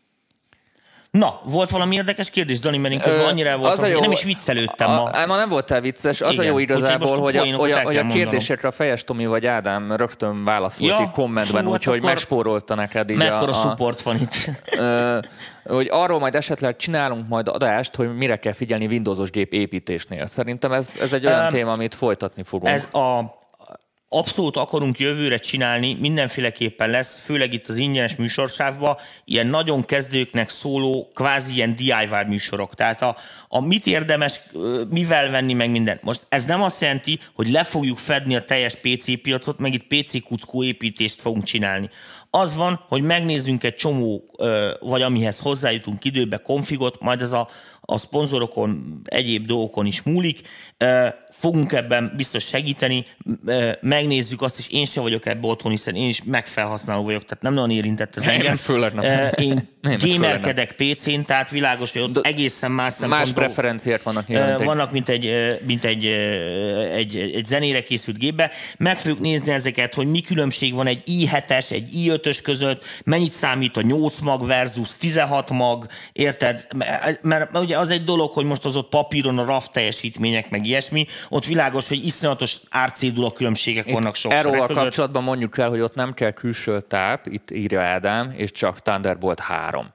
Na, 1.17 1.39
volt 1.43 1.69
valami 1.69 1.95
érdekes 1.95 2.29
kérdés, 2.29 2.59
Dani, 2.59 2.77
mert 2.77 2.93
én 2.93 2.99
közben 2.99 3.25
annyira 3.25 3.49
el 3.49 3.57
voltam, 3.57 3.83
az 3.83 3.89
jó- 3.89 3.95
én 3.95 4.01
nem 4.01 4.11
is 4.11 4.23
viccelődtem 4.23 4.89
a, 4.89 4.93
ma. 4.93 5.03
A, 5.03 5.25
ma 5.25 5.35
nem 5.35 5.49
voltál 5.49 5.81
vicces, 5.81 6.21
az 6.21 6.33
Igen, 6.33 6.45
a 6.45 6.47
jó 6.47 6.57
igazából, 6.57 7.19
hogy 7.19 7.37
a, 7.37 7.55
hogy 7.55 7.71
a, 7.71 7.81
hogy 7.81 7.97
a 7.97 8.07
kérdésekre 8.07 8.67
a 8.67 8.71
Fejes 8.71 9.03
Tomi 9.03 9.25
vagy 9.25 9.45
Ádám 9.45 9.91
rögtön 9.91 10.43
válaszolt 10.43 10.99
Ja, 10.99 11.11
kommentben, 11.13 11.63
hát 11.63 11.73
úgyhogy 11.73 12.01
megspórolta 12.01 12.75
neked 12.75 13.09
így 13.09 13.17
Mekkora 13.17 13.51
a, 13.51 13.57
a, 13.57 13.69
support 13.69 14.01
van 14.01 14.15
itt? 14.15 14.49
ö, 14.71 15.17
hogy 15.63 15.87
arról 15.91 16.19
majd 16.19 16.35
esetleg 16.35 16.75
csinálunk 16.75 17.27
majd 17.27 17.47
adást, 17.47 17.95
hogy 17.95 18.15
mire 18.15 18.35
kell 18.35 18.53
figyelni 18.53 18.85
Windowsos 18.85 19.29
gép 19.29 19.53
építésnél. 19.53 20.27
Szerintem 20.27 20.71
ez, 20.71 20.97
ez 21.01 21.13
egy 21.13 21.25
olyan 21.25 21.43
Öm, 21.43 21.49
téma, 21.49 21.71
amit 21.71 21.95
folytatni 21.95 22.43
fogunk. 22.43 22.73
Ez 22.73 22.87
a 22.91 23.41
abszolút 24.13 24.57
akarunk 24.57 24.99
jövőre 24.99 25.37
csinálni, 25.37 25.97
mindenféleképpen 25.99 26.89
lesz, 26.89 27.19
főleg 27.23 27.53
itt 27.53 27.67
az 27.67 27.75
ingyenes 27.75 28.15
műsorsávban, 28.15 28.97
ilyen 29.25 29.47
nagyon 29.47 29.85
kezdőknek 29.85 30.49
szóló, 30.49 31.11
kvázi 31.13 31.53
ilyen 31.53 31.75
DIY 31.75 32.25
műsorok. 32.27 32.75
Tehát 32.75 33.01
a, 33.01 33.15
a 33.47 33.59
mit 33.59 33.87
érdemes, 33.87 34.39
mivel 34.89 35.29
venni, 35.29 35.53
meg 35.53 35.69
minden. 35.69 35.99
Most 36.01 36.25
ez 36.29 36.45
nem 36.45 36.61
azt 36.61 36.81
jelenti, 36.81 37.19
hogy 37.33 37.49
le 37.49 37.63
fogjuk 37.63 37.97
fedni 37.97 38.35
a 38.35 38.45
teljes 38.45 38.75
PC 38.75 39.21
piacot, 39.21 39.59
meg 39.59 39.73
itt 39.73 39.87
PC 39.87 40.23
kuckó 40.23 40.63
építést 40.63 41.21
fogunk 41.21 41.43
csinálni. 41.43 41.89
Az 42.29 42.55
van, 42.55 42.85
hogy 42.87 43.01
megnézzünk 43.01 43.63
egy 43.63 43.75
csomó, 43.75 44.23
vagy 44.79 45.01
amihez 45.01 45.39
hozzájutunk 45.39 46.05
időbe 46.05 46.37
konfigot, 46.37 46.99
majd 46.99 47.21
ez 47.21 47.33
a, 47.33 47.47
a 47.85 47.97
szponzorokon, 47.97 49.01
egyéb 49.03 49.45
dolgokon 49.45 49.85
is 49.85 50.01
múlik. 50.01 50.39
Fogunk 51.29 51.71
ebben 51.71 52.13
biztos 52.15 52.43
segíteni, 52.43 53.05
megnézzük 53.81 54.41
azt, 54.41 54.57
és 54.59 54.69
én 54.69 54.85
se 54.85 55.01
vagyok 55.01 55.25
ebbe 55.25 55.47
otthon, 55.47 55.71
hiszen 55.71 55.95
én 55.95 56.07
is 56.07 56.23
megfelhasználó 56.23 57.03
vagyok, 57.03 57.23
tehát 57.25 57.43
nem 57.43 57.53
nagyon 57.53 57.69
érintett 57.69 58.15
ez 58.15 58.27
Én 58.27 58.33
engem. 58.33 58.55
főleg 58.55 58.93
nem. 58.93 59.29
Én 59.35 59.69
főleg 59.83 59.99
gamerkedek 59.99 60.75
PC-n, 60.75 61.21
tehát 61.25 61.49
világos, 61.49 61.91
hogy 61.91 62.01
ott 62.01 62.25
egészen 62.25 62.71
más 62.71 62.83
Más 62.85 62.93
szempontból 62.93 63.43
preferenciák 63.43 64.03
vannak 64.03 64.27
nyilván. 64.27 64.63
vannak, 64.63 64.91
mint 64.91 65.09
egy, 65.09 65.57
mint 65.65 65.85
egy, 65.85 66.05
egy, 66.93 67.15
egy 67.15 67.45
zenére 67.45 67.83
készült 67.83 68.17
gépbe. 68.17 68.51
Meg 68.77 68.97
fogjuk 68.97 69.19
nézni 69.19 69.51
ezeket, 69.51 69.93
hogy 69.93 70.07
mi 70.07 70.21
különbség 70.21 70.73
van 70.73 70.87
egy 70.87 71.03
i7-es, 71.05 71.71
egy 71.71 71.89
i5-ös 71.95 72.39
között, 72.43 72.85
mennyit 73.03 73.31
számít 73.31 73.77
a 73.77 73.81
8 73.81 74.19
mag 74.19 74.45
versus 74.45 74.97
16 74.99 75.49
mag, 75.49 75.87
érted? 76.13 76.67
Mert, 76.75 77.23
mert 77.23 77.57
ugye 77.57 77.72
az 77.77 77.89
egy 77.89 78.03
dolog, 78.03 78.31
hogy 78.31 78.45
most 78.45 78.65
az 78.65 78.75
ott 78.75 78.89
papíron 78.89 79.37
a 79.37 79.45
RAF 79.45 79.67
teljesítmények, 79.71 80.49
meg 80.49 80.65
ilyesmi, 80.65 81.05
ott 81.29 81.45
világos, 81.45 81.87
hogy 81.87 82.05
iszonyatos 82.05 82.57
árcédula 82.69 83.31
különbségek 83.31 83.91
vannak 83.91 84.15
sokszor. 84.15 84.39
Erről 84.45 84.59
e 84.59 84.63
a 84.63 84.67
között. 84.67 84.83
kapcsolatban 84.83 85.23
mondjuk 85.23 85.57
el, 85.57 85.69
hogy 85.69 85.79
ott 85.79 85.95
nem 85.95 86.13
kell 86.13 86.31
külső 86.31 86.81
táp, 86.81 87.25
itt 87.27 87.51
írja 87.51 87.81
Ádám, 87.81 88.33
és 88.35 88.51
csak 88.51 88.79
Thunderbolt 88.79 89.39
3. 89.39 89.93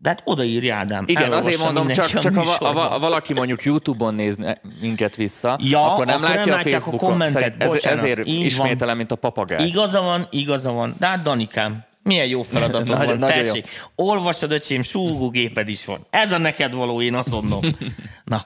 De 0.00 0.08
hát 0.08 0.22
odaírja 0.24 0.74
Ádám. 0.76 1.04
Igen, 1.06 1.32
azért 1.32 1.62
mondom, 1.62 1.88
csak, 1.88 2.06
csak 2.06 2.34
ha, 2.34 2.72
va- 2.72 2.88
ha, 2.90 2.98
valaki 2.98 3.32
mondjuk 3.32 3.62
YouTube-on 3.64 4.14
néz 4.14 4.36
minket 4.80 5.16
vissza, 5.16 5.58
Ja, 5.62 5.92
akkor 5.92 6.06
nem 6.06 6.14
akkor 6.14 6.28
nem 6.28 6.36
látja 6.36 6.52
a 6.52 6.56
látják 6.56 6.74
a 6.74 6.78
Facebookon. 6.80 7.10
kommentet, 7.10 7.42
Szerint 7.42 7.62
ez, 7.62 7.68
bocsánat. 7.68 7.98
ezért 7.98 8.16
van. 8.16 8.26
ismételem, 8.26 8.96
mint 8.96 9.12
a 9.12 9.16
papagáj. 9.16 9.66
Igaza 9.66 10.00
van, 10.00 10.26
igaza 10.30 10.72
van. 10.72 10.94
De 10.98 11.06
hát 11.06 11.22
Danikám, 11.22 11.84
milyen 12.08 12.26
jó 12.26 12.42
feladatod 12.42 12.88
Nagyon- 12.98 13.06
van, 13.06 13.18
nagyon 13.18 13.36
jó. 13.38 13.44
tessék. 13.44 13.68
Olvasod, 13.94 14.52
öcsém, 14.52 14.82
súgógéped 14.82 15.68
is 15.68 15.84
van. 15.84 16.06
Ez 16.10 16.32
a 16.32 16.38
neked 16.38 16.72
való, 16.74 17.02
én 17.02 17.14
azt 17.14 17.30
mondom. 17.30 17.60
Na, 18.24 18.42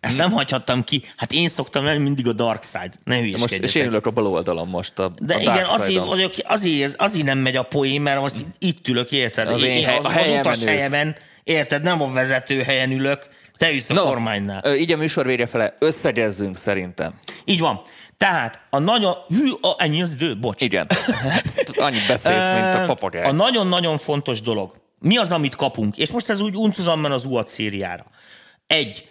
ezt 0.00 0.16
nem 0.16 0.30
hagyhattam 0.30 0.84
ki. 0.84 1.02
Hát 1.16 1.32
én 1.32 1.48
szoktam 1.48 1.84
lenni 1.84 1.98
mindig 2.02 2.26
a 2.28 2.32
dark 2.32 2.62
side. 2.64 2.90
Ne 3.04 3.14
Most, 3.16 3.24
és 3.26 3.32
én 3.32 3.38
hülyeskedjetek. 3.38 3.86
ülök 3.90 4.06
a 4.06 4.10
bal 4.10 4.26
oldalon 4.26 4.68
most 4.68 4.98
a, 4.98 5.12
De 5.18 5.34
a 5.34 5.38
igen, 5.40 5.64
azért, 5.64 5.88
Side-on. 5.88 6.08
azért, 6.08 6.42
azért, 6.46 7.00
azért 7.00 7.24
nem 7.24 7.38
megy 7.38 7.56
a 7.56 7.62
poén, 7.62 8.00
mert 8.02 8.20
most 8.20 8.34
itt 8.58 8.88
ülök, 8.88 9.12
érted? 9.12 9.48
Az 9.48 9.62
én 9.62 9.70
Én 9.70 9.84
hely- 9.84 9.98
az, 9.98 10.04
az 10.04 10.12
helyemen 10.12 10.40
utas 10.40 10.64
helyemen, 10.64 11.16
érted? 11.44 11.82
Nem 11.82 12.02
a 12.02 12.12
vezető 12.12 12.62
helyen 12.62 12.90
ülök, 12.90 13.26
te 13.56 13.72
ülsz 13.72 13.90
a 13.90 13.94
No, 13.94 14.02
kormánynál. 14.04 14.74
így 14.74 14.92
a 14.92 14.96
műsor 14.96 15.26
vége 15.26 15.46
fele 15.46 15.76
összegezzünk 15.78 16.56
szerintem. 16.56 17.14
Így 17.44 17.60
van. 17.60 17.82
Tehát 18.20 18.60
a 18.70 18.78
nagyon... 18.78 19.14
Hű, 19.28 19.50
a, 19.60 19.74
ennyi 19.78 20.02
az 20.02 20.12
idő? 20.12 20.38
Bocs. 20.38 20.62
Igen. 20.62 20.86
Annyit 21.76 22.06
beszélsz, 22.06 22.50
mint 22.50 22.74
a 22.74 22.84
papagáj. 22.86 23.22
A 23.22 23.32
nagyon-nagyon 23.32 23.98
fontos 23.98 24.40
dolog. 24.40 24.74
Mi 24.98 25.16
az, 25.16 25.32
amit 25.32 25.54
kapunk? 25.54 25.96
És 25.96 26.10
most 26.10 26.28
ez 26.28 26.40
úgy 26.40 26.56
uncuzamban 26.56 27.12
az 27.12 27.24
UAT 27.24 27.48
szériára. 27.48 28.04
Egy, 28.66 29.08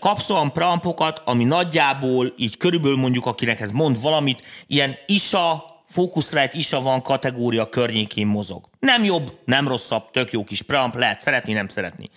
kapsz 0.00 0.30
olyan 0.30 0.52
preampokat, 0.52 1.22
ami 1.24 1.44
nagyjából 1.44 2.32
így 2.36 2.56
körülbelül 2.56 2.96
mondjuk, 2.96 3.26
akinek 3.26 3.60
ez 3.60 3.70
mond 3.70 4.00
valamit, 4.00 4.42
ilyen 4.66 4.96
ISA, 5.06 5.64
Focusrite 5.86 6.50
ISA 6.52 6.80
van 6.80 7.02
kategória 7.02 7.68
környékén 7.68 8.26
mozog. 8.26 8.64
Nem 8.80 9.04
jobb, 9.04 9.38
nem 9.44 9.68
rosszabb, 9.68 10.10
tök 10.10 10.32
jó 10.32 10.44
kis 10.44 10.62
preamp, 10.62 10.94
lehet 10.94 11.20
szeretni, 11.20 11.52
nem 11.52 11.68
szeretni. 11.68 12.10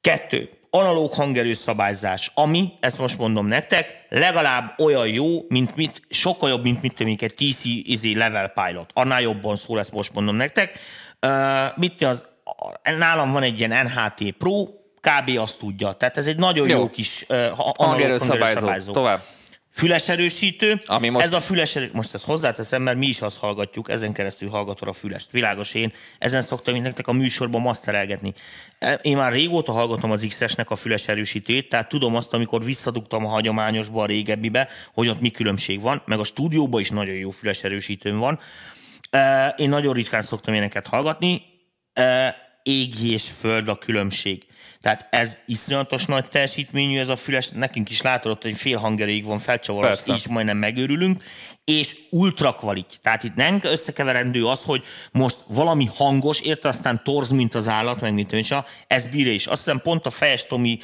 Kettő, 0.00 0.50
analóg 0.74 1.12
hangerő 1.12 1.52
szabályzás, 1.52 2.30
ami, 2.34 2.72
ezt 2.80 2.98
most 2.98 3.18
mondom 3.18 3.46
nektek, 3.46 4.06
legalább 4.08 4.74
olyan 4.78 5.08
jó, 5.08 5.26
mint 5.48 5.76
mit, 5.76 6.02
sokkal 6.08 6.48
jobb, 6.48 6.62
mint 6.62 6.82
mit 6.82 6.94
tudom, 6.94 7.16
egy 7.18 7.34
TC 7.34 7.64
izé 7.64 8.12
level 8.12 8.48
pilot. 8.48 8.90
Annál 8.94 9.20
jobban 9.20 9.56
szól, 9.56 9.78
ezt 9.78 9.92
most 9.92 10.14
mondom 10.14 10.36
nektek. 10.36 10.78
Uh, 11.26 11.76
mit 11.76 12.02
az, 12.02 12.24
nálam 12.98 13.32
van 13.32 13.42
egy 13.42 13.58
ilyen 13.58 13.84
NHT 13.84 14.30
Pro, 14.38 14.64
kb. 15.00 15.38
azt 15.38 15.58
tudja. 15.58 15.92
Tehát 15.92 16.16
ez 16.16 16.26
egy 16.26 16.36
nagyon 16.36 16.68
jó, 16.68 16.78
Jó. 16.78 16.88
kis 16.88 17.24
uh, 17.28 17.36
analóg 17.36 17.76
Hangerő 17.76 18.18
szabályzó. 18.18 18.92
Tovább. 18.92 19.20
Füles 19.76 20.08
erősítő. 20.08 20.78
Ami 20.86 21.08
most- 21.08 21.26
Ez 21.26 21.32
a 21.32 21.40
füles 21.40 21.76
erő... 21.76 21.90
Most 21.92 22.14
ezt 22.14 22.24
hozzáteszem, 22.24 22.82
mert 22.82 22.96
mi 22.98 23.06
is 23.06 23.20
azt 23.20 23.38
hallgatjuk, 23.38 23.90
ezen 23.90 24.12
keresztül 24.12 24.48
hallgatod 24.48 24.88
a 24.88 24.92
fülest. 24.92 25.30
Világos 25.30 25.74
én, 25.74 25.92
ezen 26.18 26.42
szoktam 26.42 26.74
én 26.74 26.82
nektek 26.82 27.06
a 27.06 27.12
műsorban 27.12 27.60
masterelgetni. 27.60 28.32
E, 28.78 28.92
Én 28.92 29.16
már 29.16 29.32
régóta 29.32 29.72
hallgatom 29.72 30.10
az 30.10 30.26
XS-nek 30.28 30.70
a 30.70 30.76
füles 30.76 31.08
erősítőjét, 31.08 31.68
tehát 31.68 31.88
tudom 31.88 32.14
azt, 32.16 32.32
amikor 32.34 32.64
visszadugtam 32.64 33.24
a 33.26 33.28
hagyományosba, 33.28 34.02
a 34.02 34.06
régebbibe, 34.06 34.68
hogy 34.92 35.08
ott 35.08 35.20
mi 35.20 35.30
különbség 35.30 35.80
van, 35.80 36.02
meg 36.06 36.18
a 36.18 36.24
stúdióban 36.24 36.80
is 36.80 36.90
nagyon 36.90 37.14
jó 37.14 37.30
füles 37.30 37.64
erősítőm 37.64 38.18
van. 38.18 38.38
E, 39.10 39.48
Én 39.56 39.68
nagyon 39.68 39.94
ritkán 39.94 40.22
szoktam 40.22 40.54
éneket 40.54 40.86
hallgatni. 40.86 41.42
E, 41.92 42.36
Ég 42.62 43.02
és 43.10 43.24
föld 43.40 43.68
a 43.68 43.78
különbség. 43.78 44.44
Tehát 44.84 45.06
ez 45.10 45.38
iszonyatos 45.46 46.04
nagy 46.04 46.24
teljesítményű, 46.28 46.98
ez 46.98 47.08
a 47.08 47.16
füles, 47.16 47.48
nekünk 47.48 47.90
is 47.90 48.02
látod, 48.02 48.42
hogy 48.42 48.56
fél 48.56 48.78
hangerőig 48.78 49.24
van 49.24 49.38
felcsavarva, 49.38 49.88
Persze. 49.88 50.12
így 50.12 50.26
majdnem 50.28 50.56
megőrülünk, 50.56 51.22
és 51.64 51.96
ultra 52.10 52.52
kvalit. 52.52 52.98
Tehát 53.02 53.22
itt 53.22 53.34
nem 53.34 53.58
összekeverendő 53.62 54.46
az, 54.46 54.62
hogy 54.62 54.82
most 55.12 55.36
valami 55.46 55.88
hangos, 55.94 56.40
érte 56.40 56.68
aztán 56.68 57.00
torz, 57.04 57.30
mint 57.30 57.54
az 57.54 57.68
állat, 57.68 58.00
meg 58.00 58.14
mint 58.14 58.32
öncsa, 58.32 58.64
ez 58.86 59.06
bírja 59.06 59.32
is. 59.32 59.46
Azt 59.46 59.64
hiszem 59.64 59.80
pont 59.80 60.06
a 60.06 60.10
fejes 60.10 60.46
Tomi 60.46 60.78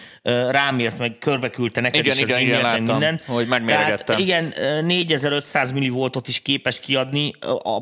rámért, 0.48 0.98
meg 0.98 1.18
körbeküldte 1.18 1.80
neked 1.80 2.04
Igen, 2.04 2.16
is 2.16 2.22
az 2.22 2.28
igen, 2.28 2.40
igen, 2.40 2.58
e-mailt, 2.58 2.78
meg 2.78 2.88
láttam, 2.88 2.98
minden. 2.98 3.34
hogy 3.34 3.46
megméregettem. 3.46 4.04
Tehát 4.04 4.20
igen, 4.20 4.54
ö, 4.56 4.80
4500 4.80 5.72
millivoltot 5.72 6.28
is 6.28 6.40
képes 6.42 6.80
kiadni, 6.80 7.32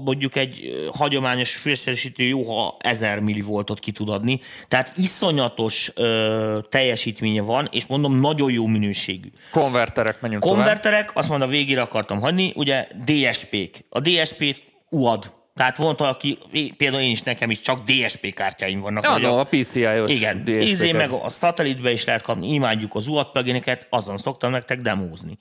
mondjuk 0.04 0.36
egy 0.36 0.60
hagyományos 0.92 1.56
fülesesítő 1.56 2.24
jó, 2.24 2.42
ha 2.42 2.76
1000 2.78 3.18
millivoltot 3.18 3.78
ki 3.78 3.90
tud 3.90 4.08
adni. 4.08 4.40
Tehát 4.68 4.92
iszonyatos 4.96 5.92
ö, 6.08 6.58
teljesítménye 6.68 7.42
van, 7.42 7.68
és 7.72 7.86
mondom, 7.86 8.20
nagyon 8.20 8.52
jó 8.52 8.66
minőségű. 8.66 9.28
Konverterek, 9.50 10.20
menjünk 10.20 10.42
tovább. 10.42 10.58
Konverterek, 10.58 11.10
azt 11.14 11.28
mondom, 11.28 11.48
a 11.48 11.50
végére 11.50 11.80
akartam 11.80 12.20
hagyni, 12.20 12.52
ugye 12.54 12.88
DSP-k. 13.04 13.84
A 13.88 14.00
DSP-t 14.00 14.62
UAD. 14.90 15.30
Tehát 15.58 15.76
volt, 15.76 16.00
aki, 16.00 16.38
például 16.76 17.02
én 17.02 17.10
is, 17.10 17.22
nekem 17.22 17.50
is 17.50 17.60
csak 17.60 17.82
DSP 17.84 18.34
kártyáim 18.34 18.80
vannak. 18.80 19.02
Ja, 19.02 19.18
no, 19.18 19.38
a 19.38 19.44
PCI-os 19.44 20.12
igen, 20.12 20.42
izé 20.46 20.92
meg 20.92 21.12
a 21.12 21.28
szatellitbe 21.28 21.90
is 21.90 22.04
lehet 22.04 22.22
kapni, 22.22 22.52
imádjuk 22.52 22.94
az 22.94 23.08
UAD 23.08 23.30
plugineket, 23.30 23.86
azon 23.90 24.18
szoktam 24.18 24.50
nektek 24.50 24.80
demózni. 24.80 25.38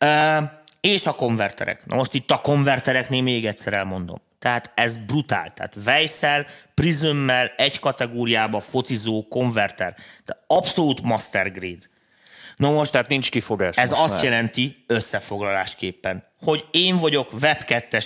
Uh, 0.00 0.42
és 0.82 1.06
a 1.06 1.14
konverterek. 1.14 1.86
Na 1.86 1.96
most 1.96 2.14
itt 2.14 2.30
a 2.30 2.40
konvertereknél 2.40 3.22
még 3.22 3.46
egyszer 3.46 3.72
elmondom. 3.72 4.20
Tehát 4.38 4.70
ez 4.74 4.96
brutál. 4.96 5.52
Tehát 5.54 5.76
Weissel, 5.86 6.46
Prismmel 6.74 7.46
egy 7.56 7.78
kategóriába 7.78 8.60
focizó 8.60 9.26
konverter. 9.28 9.94
Tehát 10.24 10.42
abszolút 10.46 11.02
master 11.02 11.52
grade. 11.52 11.90
Na 12.56 12.70
most 12.70 12.92
Tehát 12.92 13.08
nincs 13.08 13.30
kifogás 13.30 13.76
ez 13.76 13.92
azt 13.92 14.14
már. 14.14 14.24
jelenti 14.24 14.84
összefoglalásképpen, 14.86 16.24
hogy 16.42 16.64
én 16.70 16.96
vagyok 16.96 17.32
web 17.42 17.58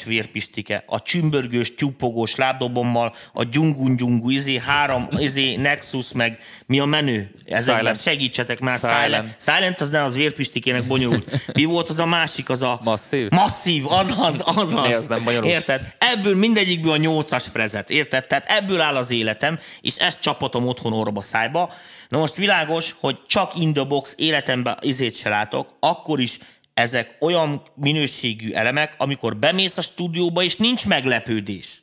vérpistike, 0.05 0.85
a 0.87 1.03
csümbörgős, 1.03 1.75
tyúpogós 1.75 2.35
lábdobommal, 2.35 3.15
a 3.33 3.45
gyungun-gyungu, 3.45 4.31
izé 4.31 4.57
három, 4.57 5.09
izé 5.19 5.57
Nexus, 5.57 6.13
meg 6.13 6.39
mi 6.67 6.81
a 6.81 6.85
menő? 6.85 7.35
Ezekben 7.45 7.79
Silent. 7.79 8.01
segítsetek 8.01 8.61
már. 8.61 8.79
Silent. 8.79 9.05
Silent. 9.05 9.37
Silent 9.41 9.81
az 9.81 9.91
nem 9.91 10.05
az 10.05 10.15
vérpistikének 10.15 10.85
bonyolult. 10.85 11.55
Mi 11.55 11.65
volt 11.65 11.89
az 11.89 11.99
a 11.99 12.07
másik, 12.07 12.49
az 12.49 12.63
a... 12.63 12.81
Masszív? 12.83 13.31
Masszív, 13.31 13.93
azaz, 13.93 14.43
azaz. 14.45 14.73
Mi 14.73 14.95
az 14.95 15.07
nem 15.09 15.25
bonyolult? 15.25 15.53
Érted? 15.53 15.95
Ebből 15.99 16.37
mindegyikből 16.37 16.93
a 16.93 16.97
nyolcas 16.97 17.49
prezet, 17.49 17.91
érted? 17.91 18.27
Tehát 18.27 18.47
ebből 18.49 18.81
áll 18.81 18.97
az 18.97 19.11
életem, 19.11 19.59
és 19.81 19.97
ezt 19.97 20.21
csapatom 20.21 20.67
otthon 20.67 20.93
orba 20.93 21.21
szájba. 21.21 21.73
Na 22.09 22.19
most 22.19 22.35
világos, 22.35 22.95
hogy 23.01 23.21
csak 23.27 23.59
in 23.59 23.73
the 23.73 23.85
box 23.85 24.15
életemben 24.17 24.79
izét 24.81 25.17
se 25.17 25.29
látok, 25.29 25.77
akkor 25.81 26.21
is 26.21 26.39
ezek 26.77 27.17
olyan 27.21 27.63
minőségű 27.75 28.53
elemek, 28.53 28.95
amikor 28.99 29.37
bemész 29.37 29.77
a 29.77 29.83
stúdióba, 29.83 30.43
és 30.43 30.57
nincs 30.57 30.87
meglepődés. 30.87 31.83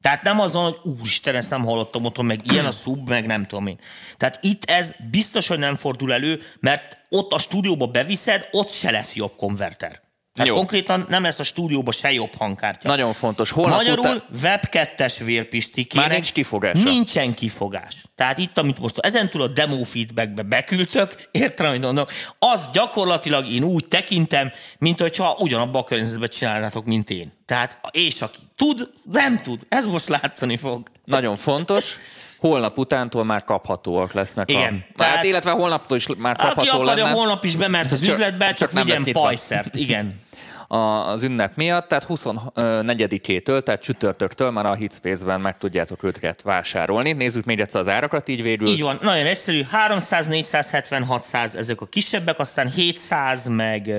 Tehát 0.00 0.22
nem 0.22 0.40
azon, 0.40 0.62
hogy 0.62 0.92
úristen, 0.92 1.34
ezt 1.34 1.50
nem 1.50 1.64
hallottam 1.64 2.04
otthon, 2.04 2.24
meg 2.24 2.40
ilyen 2.52 2.66
a 2.66 2.70
szub, 2.70 3.08
meg 3.08 3.26
nem 3.26 3.46
tudom 3.46 3.66
én. 3.66 3.78
Tehát 4.16 4.38
itt 4.44 4.64
ez 4.64 4.94
biztos, 5.10 5.46
hogy 5.46 5.58
nem 5.58 5.76
fordul 5.76 6.12
elő, 6.12 6.42
mert 6.60 6.96
ott 7.08 7.32
a 7.32 7.38
stúdióba 7.38 7.86
beviszed, 7.86 8.48
ott 8.50 8.70
se 8.70 8.90
lesz 8.90 9.14
jobb 9.14 9.36
konverter. 9.36 10.00
Tehát 10.34 10.50
Jó. 10.50 10.56
konkrétan 10.56 11.06
nem 11.08 11.22
lesz 11.22 11.38
a 11.38 11.42
stúdióba 11.42 11.92
se 11.92 12.12
jobb 12.12 12.34
hangkártya. 12.34 12.88
Nagyon 12.88 13.12
fontos. 13.12 13.50
Holnap 13.50 13.76
Magyarul 13.76 13.98
után... 14.04 14.22
web 14.42 14.62
2-es 14.70 15.20
vérpistikének 15.24 16.06
Már 16.06 16.14
nincs 16.14 16.32
kifogása. 16.32 16.82
Nincsen 16.82 17.34
kifogás. 17.34 18.04
Tehát 18.14 18.38
itt, 18.38 18.58
amit 18.58 18.78
most 18.78 18.98
ezentúl 18.98 19.42
a 19.42 19.46
demo 19.46 19.84
feedbackbe 19.84 20.42
beküldtök, 20.42 21.28
értem, 21.30 21.66
amit 21.66 21.82
mondok, 21.82 22.10
az 22.38 22.68
gyakorlatilag 22.72 23.52
én 23.52 23.62
úgy 23.62 23.86
tekintem, 23.88 24.52
mint 24.78 25.00
hogyha 25.00 25.36
ugyanabba 25.38 25.78
a 25.78 25.84
környezetben 25.84 26.28
csinálnátok, 26.28 26.84
mint 26.84 27.10
én. 27.10 27.32
Tehát, 27.46 27.78
és 27.92 28.22
aki 28.22 28.38
tud, 28.60 28.90
nem 29.12 29.42
tud. 29.42 29.60
Ez 29.68 29.86
most 29.86 30.08
látszani 30.08 30.56
fog. 30.56 30.88
Nagyon 31.04 31.36
fontos. 31.36 31.98
Holnap 32.38 32.78
utántól 32.78 33.24
már 33.24 33.44
kaphatóak 33.44 34.12
lesznek 34.12 34.50
Igen, 34.50 34.62
a... 34.62 34.68
Tehát, 34.68 35.12
tehát- 35.12 35.24
illetve 35.24 35.50
holnaptól 35.50 35.96
is 35.96 36.06
már 36.18 36.36
Aki 36.38 36.46
kapható 36.46 36.80
akarja, 36.80 37.04
lenne 37.04 37.14
holnap 37.16 37.44
is 37.44 37.56
bemert 37.56 37.92
az 37.92 38.00
Csak- 38.00 38.14
üzletbe, 38.14 38.46
csak, 38.46 38.56
csak 38.56 38.72
nem 38.72 38.84
vigyen 38.84 39.12
pajszert. 39.12 39.74
Igen. 39.74 40.14
a- 40.68 41.08
az 41.08 41.22
ünnep 41.22 41.56
miatt, 41.56 41.88
tehát 41.88 42.06
24-től, 42.08 43.62
tehát 43.62 43.80
csütörtöktől 43.80 44.50
már 44.50 44.66
a 44.66 44.74
Hitspace-ben 44.74 45.40
meg 45.40 45.58
tudjátok 45.58 46.02
őket 46.02 46.42
vásárolni. 46.42 47.12
Nézzük 47.12 47.44
még 47.44 47.60
egyszer 47.60 47.80
az 47.80 47.88
árakat, 47.88 48.28
így 48.28 48.42
végül. 48.42 48.66
Így 48.66 48.82
van, 48.82 48.98
nagyon 49.02 49.26
egyszerű. 49.26 49.62
300, 49.70 50.26
470, 50.26 51.04
600 51.04 51.54
ezek 51.54 51.80
a 51.80 51.86
kisebbek, 51.86 52.38
aztán 52.38 52.70
700 52.70 53.46
meg 53.48 53.92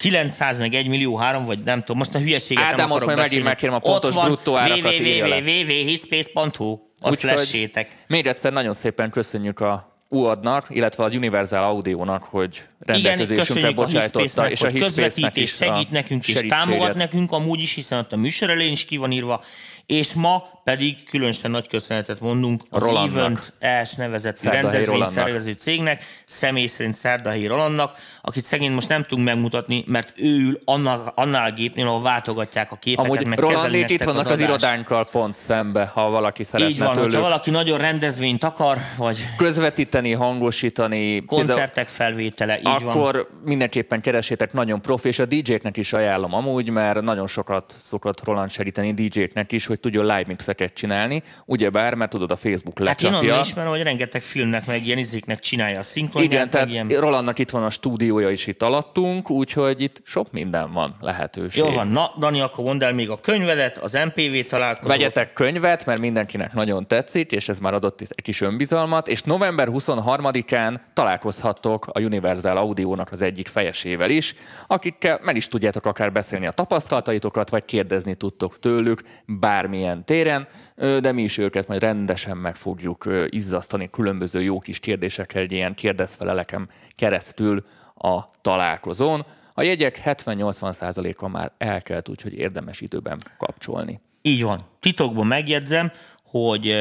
900 0.00 0.58
meg 0.58 0.74
1 0.74 0.88
millió 0.88 1.16
3, 1.16 1.44
vagy 1.44 1.58
nem 1.64 1.80
tudom, 1.80 1.96
most 1.96 2.14
a 2.14 2.18
hülyeséget 2.18 2.62
nem 2.62 2.72
Ádámot 2.72 2.90
akarok 2.90 3.06
majd 3.06 3.18
beszélni. 3.18 3.44
megkérem 3.44 3.74
a 3.74 3.78
pontos 3.78 4.10
Ott 4.10 4.16
van 4.16 4.24
bruttó 4.24 4.56
árakat 4.56 4.98
www.hitspace.hu 4.98 6.78
azt 7.00 7.22
lessétek. 7.22 7.88
még 8.06 8.26
egyszer 8.26 8.52
nagyon 8.52 8.72
szépen 8.72 9.10
köszönjük 9.10 9.60
a 9.60 9.90
UAD-nak, 10.08 10.66
illetve 10.68 11.04
az 11.04 11.14
Universal 11.14 11.64
Audio-nak, 11.64 12.22
hogy 12.22 12.62
rendelkezésünkre 12.78 13.68
a 13.68 13.72
bocsájtotta, 13.72 14.20
Hitspace-nek, 14.20 14.50
és 14.50 14.62
a 14.62 14.68
Hitspace-nek 14.68 15.36
is 15.36 15.54
segít 15.54 15.88
a 15.88 15.92
nekünk, 15.92 16.28
és 16.28 16.46
támogat 16.48 16.94
nekünk 16.94 17.32
amúgy 17.32 17.60
is, 17.60 17.74
hiszen 17.74 17.98
ott 17.98 18.12
a 18.12 18.16
műsor 18.16 18.50
elején 18.50 18.72
is 18.72 18.84
ki 18.84 18.96
van 18.96 19.12
írva, 19.12 19.44
és 19.86 20.12
ma 20.12 20.42
pedig 20.64 21.04
különösen 21.04 21.50
nagy 21.50 21.68
köszönetet 21.68 22.20
mondunk 22.20 22.60
az 22.70 22.82
Rolandnak. 22.82 23.16
Event 23.16 23.52
ES 23.58 23.94
nevezetű 23.94 24.36
Szerdahelyi 24.36 24.62
rendezvény 24.62 24.94
Rolandnak. 24.94 25.24
szervező 25.24 25.52
cégnek, 25.52 26.04
személy 26.26 26.66
szerint 26.66 26.94
Szerdahelyi 26.94 27.46
Rolandnak, 27.46 27.96
akit 28.22 28.44
szegény 28.44 28.72
most 28.72 28.88
nem 28.88 29.02
tudunk 29.02 29.26
megmutatni, 29.26 29.84
mert 29.86 30.12
ő 30.16 30.38
ül 30.38 30.60
annál, 30.64 31.12
annál 31.16 31.50
a 31.50 31.52
gépnél, 31.52 31.86
ahol 31.86 32.02
váltogatják 32.02 32.72
a 32.72 32.76
képeket, 32.76 33.10
Amúgy 33.10 33.26
meg 33.26 33.38
Rolandék 33.38 33.90
itt 33.90 34.02
vannak 34.02 34.20
az, 34.20 34.26
adást. 34.26 34.48
irodánkkal 34.48 35.08
pont 35.10 35.36
szembe, 35.36 35.90
ha 35.94 36.10
valaki 36.10 36.42
szeretne 36.42 36.72
Így 36.72 36.78
van, 36.78 36.92
tőlük 36.92 37.10
hogyha 37.10 37.20
valaki 37.20 37.50
nagyon 37.50 37.78
rendezvényt 37.78 38.44
akar, 38.44 38.78
vagy 38.96 39.18
közvetíteni, 39.36 40.12
hangosítani, 40.12 41.24
koncertek 41.24 41.88
felvétele, 41.88 42.58
így 42.58 42.62
van. 42.62 42.86
akkor 42.86 43.28
mindenképpen 43.44 44.00
keresétek 44.00 44.52
nagyon 44.52 44.80
profi, 44.82 45.08
és 45.08 45.18
a 45.18 45.24
DJ-knek 45.24 45.76
is 45.76 45.92
ajánlom 45.92 46.34
amúgy, 46.34 46.70
mert 46.70 47.00
nagyon 47.00 47.26
sokat 47.26 47.74
szokott 47.82 48.24
Roland 48.24 48.50
segíteni 48.50 48.92
DJ-knek 48.92 49.52
is, 49.52 49.66
hogy 49.66 49.80
tudjon 49.80 50.04
live 50.04 50.24
mixeket 50.50 50.74
csinálni, 50.74 51.22
ugyebár, 51.44 51.94
mert 51.94 52.10
tudod, 52.10 52.30
a 52.30 52.36
Facebook 52.36 52.78
Hát 52.78 53.02
én 53.02 53.10
lecsapja. 53.10 53.30
onnan 53.32 53.44
ismerem, 53.44 53.70
hogy 53.70 53.82
rengeteg 53.82 54.22
filmnek, 54.22 54.66
meg 54.66 54.86
ilyen 54.86 54.98
izéknek 54.98 55.38
csinálja 55.38 55.78
a 55.78 55.82
szinkronját, 55.82 56.32
Igen, 56.32 56.50
tehát 56.50 56.72
ilyen... 56.72 56.88
Rolandnak 56.88 57.38
itt 57.38 57.50
van 57.50 57.64
a 57.64 57.70
stúdiója 57.70 58.30
is 58.30 58.46
itt 58.46 58.62
alattunk, 58.62 59.30
úgyhogy 59.30 59.80
itt 59.80 60.02
sok 60.04 60.32
minden 60.32 60.72
van 60.72 60.96
lehetőség. 61.00 61.64
Jó 61.64 61.70
van, 61.70 61.88
na, 61.88 62.10
Dani, 62.18 62.40
akkor 62.40 62.64
mondd 62.64 62.82
el 62.84 62.92
még 62.92 63.10
a 63.10 63.16
könyvedet, 63.16 63.76
az 63.76 63.92
MPV 63.92 64.48
találkozót. 64.48 64.88
Vegyetek 64.88 65.32
könyvet, 65.32 65.86
mert 65.86 66.00
mindenkinek 66.00 66.52
nagyon 66.52 66.86
tetszik, 66.86 67.32
és 67.32 67.48
ez 67.48 67.58
már 67.58 67.74
adott 67.74 68.00
egy 68.00 68.22
kis 68.22 68.40
önbizalmat, 68.40 69.08
és 69.08 69.22
november 69.22 69.68
23-án 69.70 70.80
találkozhattok 70.94 71.86
a 71.92 72.00
Universal 72.00 72.56
Audio-nak 72.56 73.12
az 73.12 73.22
egyik 73.22 73.48
fejesével 73.48 74.10
is, 74.10 74.34
akikkel 74.66 75.20
meg 75.22 75.36
is 75.36 75.46
tudjátok 75.46 75.86
akár 75.86 76.12
beszélni 76.12 76.46
a 76.46 76.50
tapasztalataitokat, 76.50 77.50
vagy 77.50 77.64
kérdezni 77.64 78.14
tudtok 78.14 78.58
tőlük 78.58 79.02
bármilyen 79.26 80.04
téren, 80.04 80.39
ö, 80.74 81.00
de 81.00 81.12
mi 81.12 81.22
is 81.22 81.38
őket 81.38 81.68
majd 81.68 81.80
rendesen 81.80 82.36
meg 82.36 82.56
fogjuk 82.56 83.04
izzasztani 83.28 83.90
különböző 83.90 84.40
jó 84.40 84.58
kis 84.58 84.78
kérdésekkel, 84.78 85.42
egy 85.42 85.52
ilyen 85.52 85.74
kérdezfeleleken 85.74 86.68
keresztül 86.96 87.64
a 87.94 88.20
találkozón. 88.40 89.24
A 89.52 89.62
jegyek 89.62 90.00
70-80%-a 90.04 91.28
már 91.28 91.52
elkelt, 91.58 92.08
úgyhogy 92.08 92.34
érdemes 92.34 92.80
időben 92.80 93.18
kapcsolni. 93.38 94.00
Így 94.22 94.42
van. 94.42 94.60
Titokban 94.80 95.26
megjegyzem, 95.26 95.90
hogy 96.22 96.74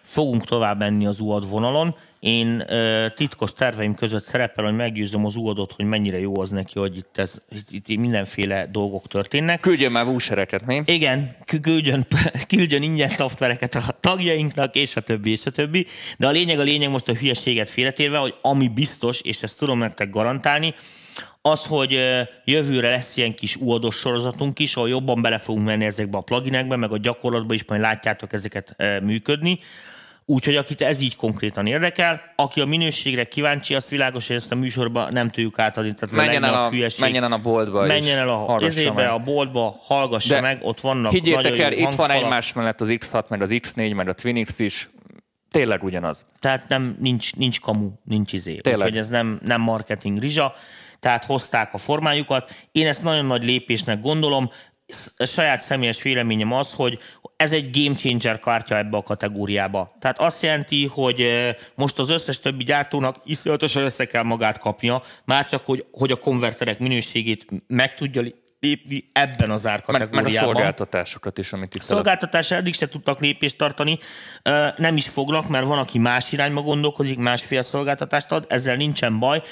fogunk 0.00 0.44
tovább 0.44 0.78
menni 0.78 1.06
az 1.06 1.20
UAD 1.20 1.48
vonalon. 1.48 1.96
Én 2.20 2.66
titkos 3.14 3.52
terveim 3.52 3.94
között 3.94 4.24
szerepel, 4.24 4.64
hogy 4.64 4.74
meggyőzöm 4.74 5.24
az 5.24 5.36
UAD-ot, 5.36 5.72
hogy 5.72 5.84
mennyire 5.84 6.18
jó 6.18 6.40
az 6.40 6.50
neki, 6.50 6.78
hogy 6.78 6.96
itt, 6.96 7.18
ez, 7.18 7.40
itt, 7.70 7.88
itt 7.88 7.98
mindenféle 7.98 8.66
dolgok 8.72 9.06
történnek. 9.06 9.60
Küldjön 9.60 9.92
már 9.92 10.04
vúsereket, 10.04 10.66
mi? 10.66 10.82
Igen, 10.84 11.36
kü- 11.44 11.62
küldjön, 11.62 12.06
küldjön 12.48 12.82
ingyen 12.82 13.08
szoftvereket 13.08 13.74
a 13.74 13.98
tagjainknak, 14.00 14.74
és 14.74 14.96
a 14.96 15.00
többi, 15.00 15.30
és 15.30 15.46
a 15.46 15.50
többi. 15.50 15.86
De 16.18 16.26
a 16.26 16.30
lényeg, 16.30 16.58
a 16.58 16.62
lényeg 16.62 16.90
most 16.90 17.08
a 17.08 17.14
hülyeséget 17.14 17.68
félretérve, 17.68 18.18
hogy 18.18 18.34
ami 18.42 18.68
biztos, 18.68 19.20
és 19.20 19.42
ezt 19.42 19.58
tudom 19.58 19.78
nektek 19.78 20.10
garantálni, 20.10 20.74
az, 21.42 21.66
hogy 21.66 22.00
jövőre 22.44 22.90
lesz 22.90 23.16
ilyen 23.16 23.34
kis 23.34 23.56
uados 23.56 23.96
sorozatunk 23.96 24.58
is, 24.58 24.76
ahol 24.76 24.88
jobban 24.88 25.22
bele 25.22 25.38
fogunk 25.38 25.66
menni 25.66 25.84
ezekbe 25.84 26.18
a 26.18 26.20
pluginekbe, 26.20 26.76
meg 26.76 26.92
a 26.92 26.98
gyakorlatban 26.98 27.56
is 27.56 27.64
majd 27.64 27.80
látjátok 27.80 28.32
ezeket 28.32 28.76
működni. 29.02 29.58
Úgyhogy 30.28 30.56
akit 30.56 30.80
ez 30.80 31.00
így 31.00 31.16
konkrétan 31.16 31.66
érdekel, 31.66 32.20
aki 32.36 32.60
a 32.60 32.64
minőségre 32.64 33.24
kíváncsi, 33.24 33.74
az 33.74 33.88
világos, 33.88 34.26
hogy 34.26 34.36
ezt 34.36 34.52
a 34.52 34.54
műsorban 34.54 35.12
nem 35.12 35.30
tudjuk 35.30 35.58
átadni. 35.58 35.92
Tehát 35.92 36.14
Menjen 36.14 36.44
el, 36.44 36.54
a, 36.54 36.68
hülyeség. 36.70 37.00
menjen 37.00 37.24
el 37.24 37.32
a 37.32 37.38
boltba 37.38 37.86
Menjen 37.86 38.18
el 38.18 38.28
a 38.28 38.58
ezébe, 38.64 39.08
a 39.08 39.18
boltba, 39.18 39.76
hallgassa 39.82 40.34
De 40.34 40.40
meg, 40.40 40.58
ott 40.62 40.80
vannak 40.80 41.12
Higgyétek 41.12 41.58
el, 41.58 41.72
itt 41.72 41.94
van 41.94 42.10
egymás 42.10 42.52
mellett 42.52 42.80
az 42.80 42.88
X6, 42.90 43.28
meg 43.28 43.42
az 43.42 43.50
X4, 43.52 43.94
meg 43.94 44.08
a 44.08 44.12
Twinix 44.12 44.58
is. 44.58 44.88
Tényleg 45.50 45.82
ugyanaz. 45.82 46.26
Tehát 46.40 46.68
nem, 46.68 46.96
nincs, 47.00 47.34
nincs 47.34 47.60
kamu, 47.60 47.90
nincs 48.04 48.32
izé. 48.32 48.54
Tényleg. 48.54 48.86
Úgyhogy 48.86 49.00
ez 49.00 49.08
nem, 49.08 49.40
nem 49.44 49.60
marketing 49.60 50.18
rizsa. 50.18 50.54
Tehát 51.00 51.24
hozták 51.24 51.74
a 51.74 51.78
formájukat. 51.78 52.54
Én 52.72 52.86
ezt 52.86 53.02
nagyon 53.02 53.24
nagy 53.24 53.44
lépésnek 53.44 54.00
gondolom. 54.00 54.50
Sz- 54.86 55.26
Saját 55.26 55.60
személyes 55.60 56.02
véleményem 56.02 56.52
az, 56.52 56.72
hogy 56.72 56.98
ez 57.36 57.52
egy 57.52 57.82
game 57.82 57.94
changer 57.94 58.38
kártya 58.38 58.76
ebbe 58.76 58.96
a 58.96 59.02
kategóriába. 59.02 59.96
Tehát 59.98 60.18
azt 60.18 60.42
jelenti, 60.42 60.86
hogy 60.86 61.26
most 61.74 61.98
az 61.98 62.10
összes 62.10 62.40
többi 62.40 62.64
gyártónak 62.64 63.16
iszonyatosan 63.24 63.82
össze 63.82 64.04
kell 64.04 64.22
magát 64.22 64.58
kapnia, 64.58 65.02
már 65.24 65.44
csak, 65.44 65.64
hogy, 65.64 65.86
hogy 65.92 66.10
a 66.10 66.16
konverterek 66.16 66.78
minőségét 66.78 67.46
meg 67.66 67.94
tudja 67.94 68.22
lépni 68.60 69.10
ebben 69.12 69.50
az 69.50 69.62
Meg, 69.64 69.72
meg 69.72 69.82
a 69.82 70.02
árkategóriában. 70.02 70.52
szolgáltatásokat 70.52 71.38
is, 71.38 71.52
amit 71.52 71.74
itt 71.74 71.82
Szolgáltatás 71.82 72.50
eddig 72.50 72.74
se 72.74 72.88
tudtak 72.88 73.20
lépést 73.20 73.58
tartani, 73.58 73.98
nem 74.76 74.96
is 74.96 75.08
fognak, 75.08 75.48
mert 75.48 75.64
van, 75.64 75.78
aki 75.78 75.98
más 75.98 76.32
irányba 76.32 76.60
gondolkozik, 76.60 77.18
másfél 77.18 77.62
szolgáltatást 77.62 78.32
ad, 78.32 78.46
ezzel 78.48 78.76
nincsen 78.76 79.18
baj, 79.18 79.42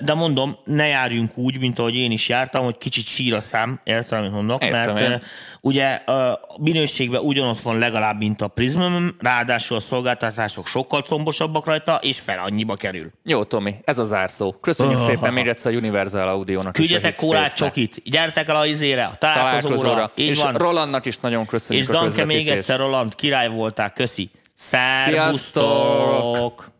de 0.00 0.14
mondom, 0.14 0.58
ne 0.64 0.86
járjunk 0.86 1.36
úgy, 1.36 1.58
mint 1.58 1.78
ahogy 1.78 1.94
én 1.94 2.10
is 2.10 2.28
jártam, 2.28 2.64
hogy 2.64 2.78
kicsit 2.78 3.06
sír 3.06 3.34
a 3.34 3.40
szám, 3.40 3.80
értem, 3.84 4.18
amit 4.18 4.32
mondok, 4.32 4.64
Értem 4.64 4.94
mert 4.94 5.00
én. 5.10 5.22
ugye 5.60 5.86
a 5.86 6.40
minőségben 6.60 7.20
ugyanott 7.20 7.60
van 7.60 7.78
legalább, 7.78 8.18
mint 8.18 8.40
a 8.42 8.48
Prism, 8.48 8.80
ráadásul 9.18 9.76
a 9.76 9.80
szolgáltatások 9.80 10.66
sokkal 10.66 11.02
combosabbak 11.02 11.66
rajta, 11.66 11.98
és 12.02 12.18
fel 12.20 12.38
annyiba 12.38 12.74
kerül. 12.76 13.10
Jó, 13.24 13.44
Tomi, 13.44 13.74
ez 13.84 13.98
az 13.98 14.08
zárszó. 14.08 14.52
Köszönjük 14.52 14.98
Oh. 15.00 15.06
szépen 15.06 15.32
még 15.32 15.48
egyszer 15.48 15.72
a 15.72 15.76
Universal 15.76 16.28
Audio-nak 16.28 16.72
Küldjetek 16.72 17.14
kólát, 17.16 17.54
csokit, 17.54 18.00
gyertek 18.10 18.48
el 18.48 18.56
a 18.56 18.66
izére, 18.66 19.04
a 19.04 19.14
találkozóra, 19.14 19.76
találkozóra. 19.76 20.10
így 20.14 20.28
és 20.28 20.42
van. 20.42 20.54
Rolandnak 20.54 21.06
is 21.06 21.16
nagyon 21.18 21.46
köszönjük 21.46 21.86
És 21.86 21.92
Danke 21.92 22.24
még 22.24 22.48
egyszer, 22.48 22.78
Roland, 22.78 23.14
király 23.14 23.48
voltál, 23.48 23.92
köszi. 23.92 24.30
Sziasztok! 24.54 25.14
Szervusztok! 25.14 26.70